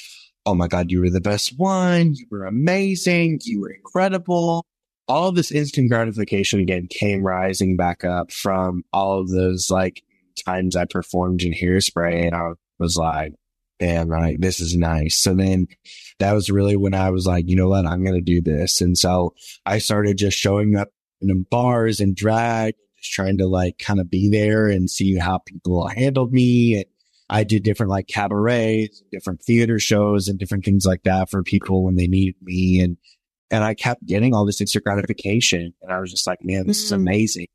Oh 0.46 0.54
my 0.54 0.68
God, 0.68 0.92
you 0.92 1.00
were 1.00 1.10
the 1.10 1.20
best 1.20 1.58
one. 1.58 2.14
You 2.14 2.26
were 2.30 2.44
amazing. 2.44 3.40
You 3.42 3.60
were 3.60 3.72
incredible. 3.72 4.64
All 5.08 5.32
this 5.32 5.50
instant 5.50 5.90
gratification 5.90 6.60
again 6.60 6.86
came 6.88 7.22
rising 7.22 7.76
back 7.76 8.04
up 8.04 8.32
from 8.32 8.84
all 8.92 9.18
of 9.20 9.28
those 9.28 9.70
like 9.70 10.02
times 10.44 10.76
I 10.76 10.84
performed 10.84 11.42
in 11.42 11.52
hairspray. 11.52 12.26
And 12.26 12.34
I 12.34 12.52
was 12.78 12.96
like, 12.96 13.32
damn, 13.80 14.08
like 14.08 14.38
this 14.38 14.60
is 14.60 14.76
nice. 14.76 15.16
So 15.16 15.34
then 15.34 15.66
that 16.20 16.32
was 16.32 16.48
really 16.48 16.76
when 16.76 16.94
I 16.94 17.10
was 17.10 17.26
like, 17.26 17.48
you 17.48 17.56
know 17.56 17.68
what? 17.68 17.84
I'm 17.84 18.04
going 18.04 18.14
to 18.14 18.20
do 18.20 18.40
this. 18.40 18.80
And 18.80 18.96
so 18.96 19.34
I 19.64 19.78
started 19.78 20.16
just 20.16 20.38
showing 20.38 20.76
up 20.76 20.88
in 21.20 21.44
bars 21.50 22.00
and 22.00 22.14
drag, 22.14 22.74
just 22.98 23.12
trying 23.12 23.38
to 23.38 23.46
like 23.46 23.78
kind 23.78 24.00
of 24.00 24.10
be 24.10 24.30
there 24.30 24.68
and 24.68 24.88
see 24.88 25.16
how 25.18 25.38
people 25.38 25.88
handled 25.88 26.32
me. 26.32 26.76
And 26.76 26.84
I 27.28 27.44
did 27.44 27.62
different 27.64 27.90
like 27.90 28.06
cabarets, 28.06 29.02
different 29.10 29.42
theater 29.42 29.78
shows 29.78 30.28
and 30.28 30.38
different 30.38 30.64
things 30.64 30.86
like 30.86 31.02
that 31.04 31.30
for 31.30 31.42
people 31.42 31.84
when 31.84 31.96
they 31.96 32.06
needed 32.06 32.36
me. 32.40 32.80
And, 32.80 32.96
and 33.50 33.64
I 33.64 33.74
kept 33.74 34.06
getting 34.06 34.34
all 34.34 34.46
this 34.46 34.60
instant 34.60 34.84
gratification. 34.84 35.74
And 35.82 35.92
I 35.92 36.00
was 36.00 36.10
just 36.10 36.26
like, 36.26 36.38
man, 36.42 36.66
this 36.66 36.78
mm-hmm. 36.78 36.86
is 36.86 36.92
amazing. 36.92 37.46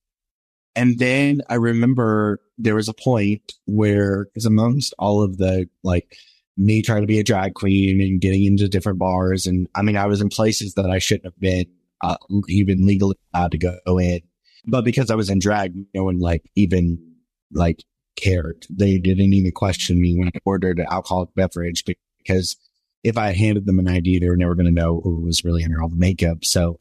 And 0.76 1.00
then 1.00 1.42
I 1.50 1.56
remember 1.56 2.40
there 2.58 2.76
was 2.76 2.88
a 2.88 2.94
point 2.94 3.54
where, 3.66 4.26
because 4.26 4.46
amongst 4.46 4.94
all 4.98 5.22
of 5.22 5.38
the 5.38 5.68
like 5.84 6.16
me 6.58 6.82
trying 6.82 7.02
to 7.02 7.08
be 7.08 7.20
a 7.20 7.24
drag 7.24 7.54
queen 7.56 8.02
and 8.02 8.22
getting 8.22 8.46
into 8.46 8.70
different 8.70 9.00
bars, 9.00 9.48
and 9.48 9.68
I 9.76 9.82
mean, 9.82 9.98
I 9.98 10.06
was 10.06 10.22
in 10.22 10.30
places 10.30 10.76
that 10.76 10.90
I 10.90 11.00
shouldn't 11.00 11.26
have 11.26 11.40
been 11.40 11.66
uh, 12.02 12.16
even 12.48 12.86
legally 12.86 13.16
allowed 13.34 13.52
to 13.52 13.58
go 13.58 14.00
in, 14.00 14.22
but 14.66 14.86
because 14.86 15.12
I 15.12 15.16
was 15.16 15.30
in 15.30 15.40
drag, 15.40 15.74
no 15.94 16.06
one 16.06 16.20
like 16.20 16.50
even 16.56 17.16
like 17.52 17.84
cared. 18.16 18.66
They 18.70 18.97
didn't 18.97 19.34
even 19.34 19.51
question 19.51 20.01
me 20.01 20.18
when 20.18 20.30
I 20.30 20.39
ordered 20.45 20.80
an 20.80 20.88
alcoholic 20.89 21.34
beverage 21.36 21.84
because 21.86 22.57
if 23.03 23.18
I 23.18 23.34
handed 23.34 23.66
them 23.66 23.80
an 23.80 23.88
ID, 23.88 24.20
they 24.20 24.30
were 24.30 24.38
never 24.38 24.55
going 24.55 24.68
to 24.68 24.72
know 24.72 25.01
who 25.01 25.22
was 25.22 25.43
really 25.43 25.64
under 25.64 25.82
all 25.82 25.89
the 25.89 25.95
makeup. 25.95 26.45
So, 26.45 26.78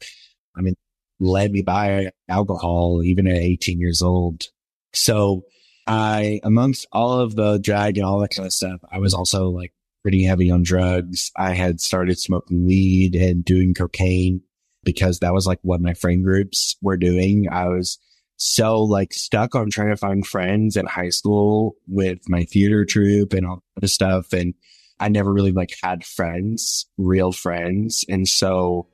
I 0.55 0.61
mean, 0.61 0.75
let 1.19 1.51
me 1.51 1.61
buy 1.61 2.11
alcohol 2.29 3.01
even 3.03 3.27
at 3.27 3.37
18 3.37 3.79
years 3.79 4.01
old. 4.01 4.45
So 4.93 5.45
I, 5.87 6.39
amongst 6.43 6.87
all 6.91 7.19
of 7.19 7.35
the 7.35 7.57
drag 7.57 7.97
and 7.97 8.05
all 8.05 8.19
that 8.19 8.35
kind 8.35 8.45
of 8.45 8.53
stuff, 8.53 8.81
I 8.91 8.99
was 8.99 9.13
also 9.13 9.49
like 9.49 9.73
pretty 10.01 10.23
heavy 10.23 10.51
on 10.51 10.63
drugs. 10.63 11.31
I 11.35 11.53
had 11.53 11.79
started 11.79 12.19
smoking 12.19 12.65
weed 12.65 13.15
and 13.15 13.45
doing 13.45 13.73
cocaine 13.73 14.41
because 14.83 15.19
that 15.19 15.33
was 15.33 15.45
like 15.45 15.59
what 15.61 15.81
my 15.81 15.93
friend 15.93 16.23
groups 16.23 16.75
were 16.81 16.97
doing. 16.97 17.47
I 17.49 17.67
was 17.67 17.99
so 18.43 18.81
like 18.81 19.13
stuck 19.13 19.53
on 19.53 19.69
trying 19.69 19.89
to 19.89 19.95
find 19.95 20.25
friends 20.25 20.75
in 20.75 20.87
high 20.87 21.09
school 21.11 21.75
with 21.87 22.27
my 22.27 22.43
theater 22.43 22.85
troupe 22.85 23.33
and 23.33 23.45
all 23.45 23.61
that 23.75 23.87
stuff. 23.87 24.33
And 24.33 24.55
I 24.99 25.09
never 25.09 25.31
really 25.31 25.51
like 25.51 25.75
had 25.83 26.03
friends, 26.03 26.87
real 26.97 27.31
friends. 27.31 28.03
And 28.09 28.27
so 28.27 28.87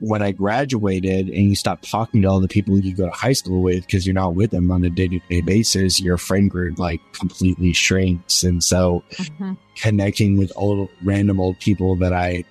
when 0.00 0.22
I 0.22 0.32
graduated 0.32 1.28
and 1.28 1.50
you 1.50 1.54
stop 1.54 1.82
talking 1.82 2.22
to 2.22 2.28
all 2.28 2.40
the 2.40 2.48
people 2.48 2.80
you 2.80 2.92
go 2.92 3.06
to 3.06 3.12
high 3.12 3.32
school 3.32 3.62
with 3.62 3.86
because 3.86 4.08
you're 4.08 4.12
not 4.12 4.34
with 4.34 4.50
them 4.50 4.72
on 4.72 4.82
a 4.82 4.90
day 4.90 5.06
to 5.06 5.20
day 5.30 5.40
basis, 5.40 6.00
your 6.00 6.16
friend 6.16 6.50
group 6.50 6.80
like 6.80 7.00
completely 7.12 7.72
shrinks. 7.72 8.42
And 8.42 8.60
so 8.60 9.04
mm-hmm. 9.12 9.52
connecting 9.76 10.36
with 10.36 10.50
old 10.56 10.88
random 11.04 11.38
old 11.38 11.60
people 11.60 11.94
that 11.98 12.12
I 12.12 12.42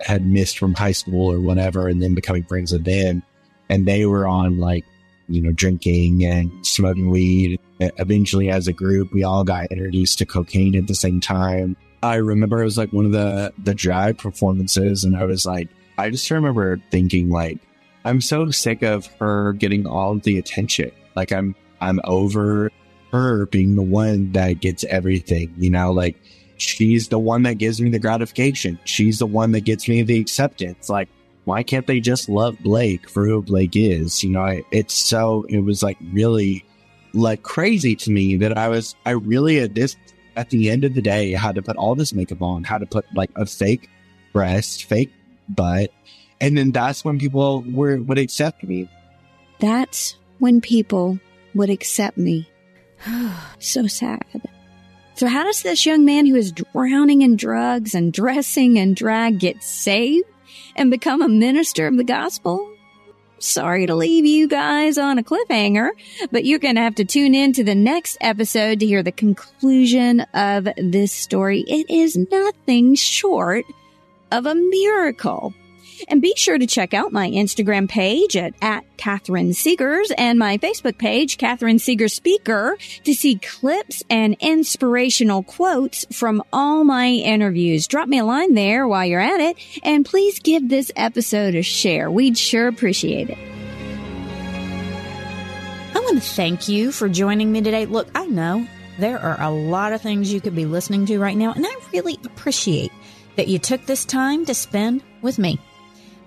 had 0.00 0.26
missed 0.26 0.58
from 0.58 0.74
high 0.74 0.90
school 0.90 1.30
or 1.30 1.38
whatever, 1.38 1.86
and 1.86 2.02
then 2.02 2.16
becoming 2.16 2.42
friends 2.42 2.72
with 2.72 2.84
them. 2.84 3.22
And 3.68 3.86
they 3.86 4.04
were 4.04 4.26
on 4.26 4.58
like, 4.58 4.84
you 5.30 5.40
know, 5.40 5.52
drinking 5.52 6.24
and 6.24 6.50
smoking 6.66 7.10
weed. 7.10 7.60
Eventually, 7.78 8.50
as 8.50 8.68
a 8.68 8.72
group, 8.72 9.12
we 9.12 9.22
all 9.22 9.44
got 9.44 9.66
introduced 9.66 10.18
to 10.18 10.26
cocaine 10.26 10.76
at 10.76 10.86
the 10.86 10.94
same 10.94 11.20
time. 11.20 11.76
I 12.02 12.16
remember 12.16 12.60
it 12.60 12.64
was 12.64 12.78
like 12.78 12.92
one 12.92 13.06
of 13.06 13.12
the, 13.12 13.52
the 13.62 13.74
drag 13.74 14.18
performances 14.18 15.04
and 15.04 15.16
I 15.16 15.24
was 15.24 15.46
like, 15.46 15.68
I 15.98 16.10
just 16.10 16.30
remember 16.30 16.80
thinking 16.90 17.30
like, 17.30 17.58
I'm 18.04 18.20
so 18.20 18.50
sick 18.50 18.82
of 18.82 19.06
her 19.18 19.52
getting 19.54 19.86
all 19.86 20.18
the 20.18 20.38
attention. 20.38 20.92
Like 21.14 21.32
I'm, 21.32 21.54
I'm 21.80 22.00
over 22.04 22.70
her 23.12 23.46
being 23.46 23.76
the 23.76 23.82
one 23.82 24.32
that 24.32 24.60
gets 24.60 24.84
everything, 24.84 25.54
you 25.58 25.70
know, 25.70 25.92
like 25.92 26.16
she's 26.56 27.08
the 27.08 27.18
one 27.18 27.42
that 27.42 27.54
gives 27.54 27.80
me 27.80 27.90
the 27.90 27.98
gratification. 27.98 28.78
She's 28.84 29.18
the 29.18 29.26
one 29.26 29.52
that 29.52 29.62
gets 29.62 29.88
me 29.88 30.02
the 30.02 30.20
acceptance. 30.20 30.88
Like, 30.88 31.08
why 31.50 31.64
can't 31.64 31.88
they 31.88 31.98
just 31.98 32.28
love 32.28 32.56
Blake 32.60 33.10
for 33.10 33.26
who 33.26 33.42
Blake 33.42 33.74
is? 33.74 34.22
You 34.22 34.30
know, 34.30 34.42
I, 34.42 34.62
it's 34.70 34.94
so, 34.94 35.44
it 35.48 35.58
was 35.58 35.82
like 35.82 35.98
really 36.12 36.64
like 37.12 37.42
crazy 37.42 37.96
to 37.96 38.10
me 38.12 38.36
that 38.36 38.56
I 38.56 38.68
was, 38.68 38.94
I 39.04 39.10
really 39.10 39.58
at 39.58 39.74
this, 39.74 39.96
at 40.36 40.50
the 40.50 40.70
end 40.70 40.84
of 40.84 40.94
the 40.94 41.02
day, 41.02 41.32
had 41.32 41.56
to 41.56 41.62
put 41.62 41.76
all 41.76 41.96
this 41.96 42.12
makeup 42.12 42.40
on, 42.40 42.62
had 42.62 42.78
to 42.78 42.86
put 42.86 43.04
like 43.16 43.32
a 43.34 43.46
fake 43.46 43.90
breast, 44.32 44.84
fake 44.84 45.12
butt. 45.48 45.90
and 46.40 46.56
then 46.56 46.70
that's 46.70 47.04
when 47.04 47.18
people 47.18 47.62
were 47.62 47.96
would 47.96 48.18
accept 48.18 48.62
me. 48.62 48.88
That's 49.58 50.14
when 50.38 50.60
people 50.60 51.18
would 51.56 51.68
accept 51.68 52.16
me. 52.16 52.48
so 53.58 53.88
sad. 53.88 54.22
So 55.16 55.26
how 55.26 55.42
does 55.42 55.62
this 55.62 55.84
young 55.84 56.04
man 56.04 56.26
who 56.26 56.36
is 56.36 56.52
drowning 56.52 57.22
in 57.22 57.34
drugs 57.34 57.96
and 57.96 58.12
dressing 58.12 58.76
in 58.76 58.94
drag 58.94 59.40
get 59.40 59.64
saved 59.64 60.26
and 60.76 60.90
become 60.90 61.22
a 61.22 61.28
minister 61.28 61.86
of 61.86 61.96
the 61.96 62.04
gospel? 62.04 62.70
Sorry 63.38 63.86
to 63.86 63.94
leave 63.94 64.26
you 64.26 64.46
guys 64.48 64.98
on 64.98 65.18
a 65.18 65.22
cliffhanger, 65.22 65.90
but 66.30 66.44
you're 66.44 66.58
going 66.58 66.74
to 66.74 66.82
have 66.82 66.96
to 66.96 67.06
tune 67.06 67.34
in 67.34 67.54
to 67.54 67.64
the 67.64 67.74
next 67.74 68.18
episode 68.20 68.80
to 68.80 68.86
hear 68.86 69.02
the 69.02 69.12
conclusion 69.12 70.20
of 70.34 70.68
this 70.76 71.10
story. 71.10 71.62
It 71.66 71.88
is 71.88 72.16
nothing 72.30 72.94
short 72.96 73.64
of 74.30 74.44
a 74.44 74.54
miracle. 74.54 75.54
And 76.08 76.22
be 76.22 76.32
sure 76.36 76.58
to 76.58 76.66
check 76.66 76.94
out 76.94 77.12
my 77.12 77.28
Instagram 77.30 77.88
page 77.88 78.36
at, 78.36 78.54
at 78.60 78.84
Catherine 78.96 79.50
Segars 79.50 80.10
and 80.16 80.38
my 80.38 80.58
Facebook 80.58 80.98
page, 80.98 81.38
Catherine 81.38 81.78
Segars 81.78 82.12
Speaker, 82.12 82.76
to 83.04 83.14
see 83.14 83.36
clips 83.36 84.02
and 84.10 84.36
inspirational 84.40 85.42
quotes 85.42 86.06
from 86.12 86.42
all 86.52 86.84
my 86.84 87.08
interviews. 87.08 87.86
Drop 87.86 88.08
me 88.08 88.18
a 88.18 88.24
line 88.24 88.54
there 88.54 88.86
while 88.86 89.04
you're 89.04 89.20
at 89.20 89.40
it, 89.40 89.56
and 89.82 90.04
please 90.04 90.38
give 90.38 90.68
this 90.68 90.92
episode 90.96 91.54
a 91.54 91.62
share. 91.62 92.10
We'd 92.10 92.36
sure 92.36 92.68
appreciate 92.68 93.30
it. 93.30 93.38
I 95.94 95.98
want 96.00 96.22
to 96.22 96.28
thank 96.28 96.68
you 96.68 96.92
for 96.92 97.08
joining 97.08 97.50
me 97.50 97.62
today. 97.62 97.86
Look, 97.86 98.08
I 98.14 98.26
know 98.26 98.66
there 98.98 99.18
are 99.18 99.40
a 99.40 99.50
lot 99.50 99.92
of 99.92 100.02
things 100.02 100.32
you 100.32 100.40
could 100.40 100.54
be 100.54 100.66
listening 100.66 101.06
to 101.06 101.18
right 101.18 101.36
now, 101.36 101.52
and 101.52 101.66
I 101.66 101.74
really 101.92 102.18
appreciate 102.24 102.92
that 103.36 103.48
you 103.48 103.58
took 103.58 103.86
this 103.86 104.04
time 104.04 104.44
to 104.46 104.54
spend 104.54 105.02
with 105.22 105.38
me. 105.38 105.58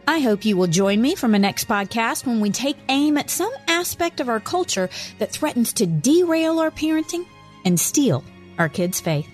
I 0.05 0.19
hope 0.19 0.43
you 0.43 0.57
will 0.57 0.67
join 0.67 1.01
me 1.01 1.15
for 1.15 1.29
my 1.29 1.37
next 1.37 1.67
podcast 1.67 2.25
when 2.25 2.41
we 2.41 2.49
take 2.49 2.75
aim 2.89 3.17
at 3.17 3.29
some 3.29 3.51
aspect 3.69 4.19
of 4.19 4.27
our 4.27 4.41
culture 4.41 4.89
that 5.19 5.31
threatens 5.31 5.71
to 5.73 5.85
derail 5.85 6.59
our 6.59 6.71
parenting 6.71 7.25
and 7.63 7.79
steal 7.79 8.21
our 8.59 8.67
kids' 8.67 8.99
faith. 8.99 9.29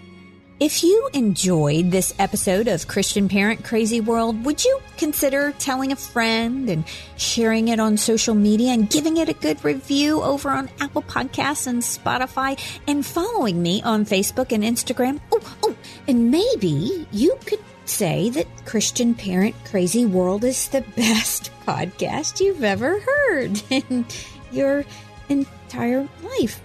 If 0.60 0.84
you 0.84 1.10
enjoyed 1.14 1.90
this 1.90 2.14
episode 2.20 2.68
of 2.68 2.88
Christian 2.88 3.30
Parent 3.30 3.64
Crazy 3.64 4.02
World, 4.02 4.44
would 4.44 4.64
you 4.64 4.80
consider 4.98 5.54
telling 5.54 5.94
a 5.94 5.96
friend 5.96 6.70
and 6.70 6.84
sharing 7.16 7.70
it 7.70 7.80
on 7.80 7.96
social 7.96 8.36
media 8.36 8.74
and 8.74 8.90
giving 8.90 9.18
it 9.18 9.30
a 9.30 9.34
good 9.34 9.64
review 9.64 10.22
over 10.22 10.50
on 10.50 10.70
Apple 10.82 11.02
Podcasts 11.02 11.66
and 11.66 11.82
Spotify 11.82 12.60
and 12.88 13.06
following 13.06 13.64
me 13.64 13.82
on 13.84 14.06
Facebook 14.06 14.52
and 14.52 14.64
Instagram? 14.64 15.22
Oh, 15.32 15.56
oh, 15.64 15.76
and 16.10 16.30
maybe 16.30 17.08
you 17.12 17.40
could 17.46 17.64
say 17.90 18.30
that 18.30 18.48
Christian 18.66 19.14
Parent 19.14 19.56
Crazy 19.66 20.06
World 20.06 20.44
is 20.44 20.70
the 20.70 20.82
best 20.96 21.52
podcast 21.66 22.40
you've 22.40 22.64
ever 22.64 23.00
heard 23.00 23.62
in 23.70 24.06
your 24.52 24.86
entire 25.28 26.08
life. 26.24 26.62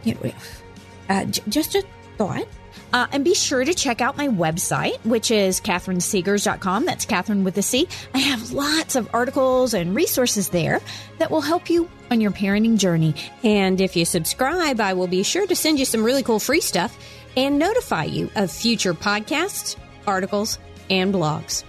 Uh, 1.09 1.25
just 1.25 1.75
a 1.75 1.85
thought. 2.16 2.47
Uh, 2.93 3.09
and 3.11 3.25
be 3.25 3.35
sure 3.35 3.64
to 3.64 3.75
check 3.75 4.01
out 4.01 4.16
my 4.16 4.29
website, 4.29 5.05
which 5.05 5.33
is 5.33 5.61
catherinesegars.com. 5.61 6.85
That's 6.85 7.05
Catherine 7.05 7.43
with 7.43 7.59
a 7.59 7.62
C. 7.62 7.89
I 8.14 8.18
have 8.18 8.53
lots 8.53 8.95
of 8.95 9.12
articles 9.12 9.75
and 9.75 9.97
resources 9.97 10.51
there 10.51 10.81
that 11.18 11.29
will 11.29 11.41
help 11.41 11.68
you 11.68 11.91
on 12.12 12.20
your 12.20 12.31
parenting 12.31 12.79
journey. 12.79 13.16
And 13.43 13.81
if 13.81 13.97
you 13.97 14.05
subscribe, 14.05 14.81
I 14.81 14.93
will 14.93 15.09
be 15.09 15.25
sure 15.25 15.45
to 15.45 15.57
send 15.57 15.81
you 15.81 15.85
some 15.85 16.05
really 16.05 16.22
cool 16.22 16.39
free 16.39 16.61
stuff 16.61 16.97
and 17.37 17.59
notify 17.59 18.05
you 18.05 18.31
of 18.37 18.53
future 18.53 18.95
podcasts, 18.95 19.75
articles, 20.07 20.59
and 20.91 21.14
blogs. 21.14 21.64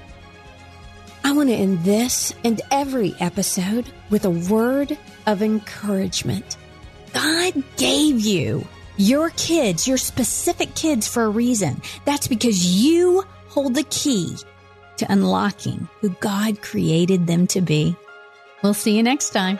I 1.23 1.31
want 1.31 1.49
to 1.49 1.55
end 1.55 1.83
this 1.83 2.33
and 2.43 2.61
every 2.69 3.15
episode 3.19 3.85
with 4.09 4.25
a 4.25 4.29
word 4.29 4.97
of 5.25 5.41
encouragement. 5.41 6.57
God 7.13 7.63
gave 7.77 8.19
you 8.19 8.67
your 8.97 9.31
kids, 9.31 9.87
your 9.87 9.97
specific 9.97 10.75
kids 10.75 11.07
for 11.07 11.23
a 11.23 11.29
reason. 11.29 11.81
That's 12.05 12.27
because 12.27 12.83
you 12.83 13.23
hold 13.47 13.73
the 13.73 13.83
key 13.83 14.37
to 14.97 15.11
unlocking 15.11 15.87
who 16.01 16.09
God 16.19 16.61
created 16.61 17.27
them 17.27 17.47
to 17.47 17.61
be. 17.61 17.95
We'll 18.61 18.73
see 18.73 18.95
you 18.95 19.03
next 19.03 19.31
time. 19.31 19.59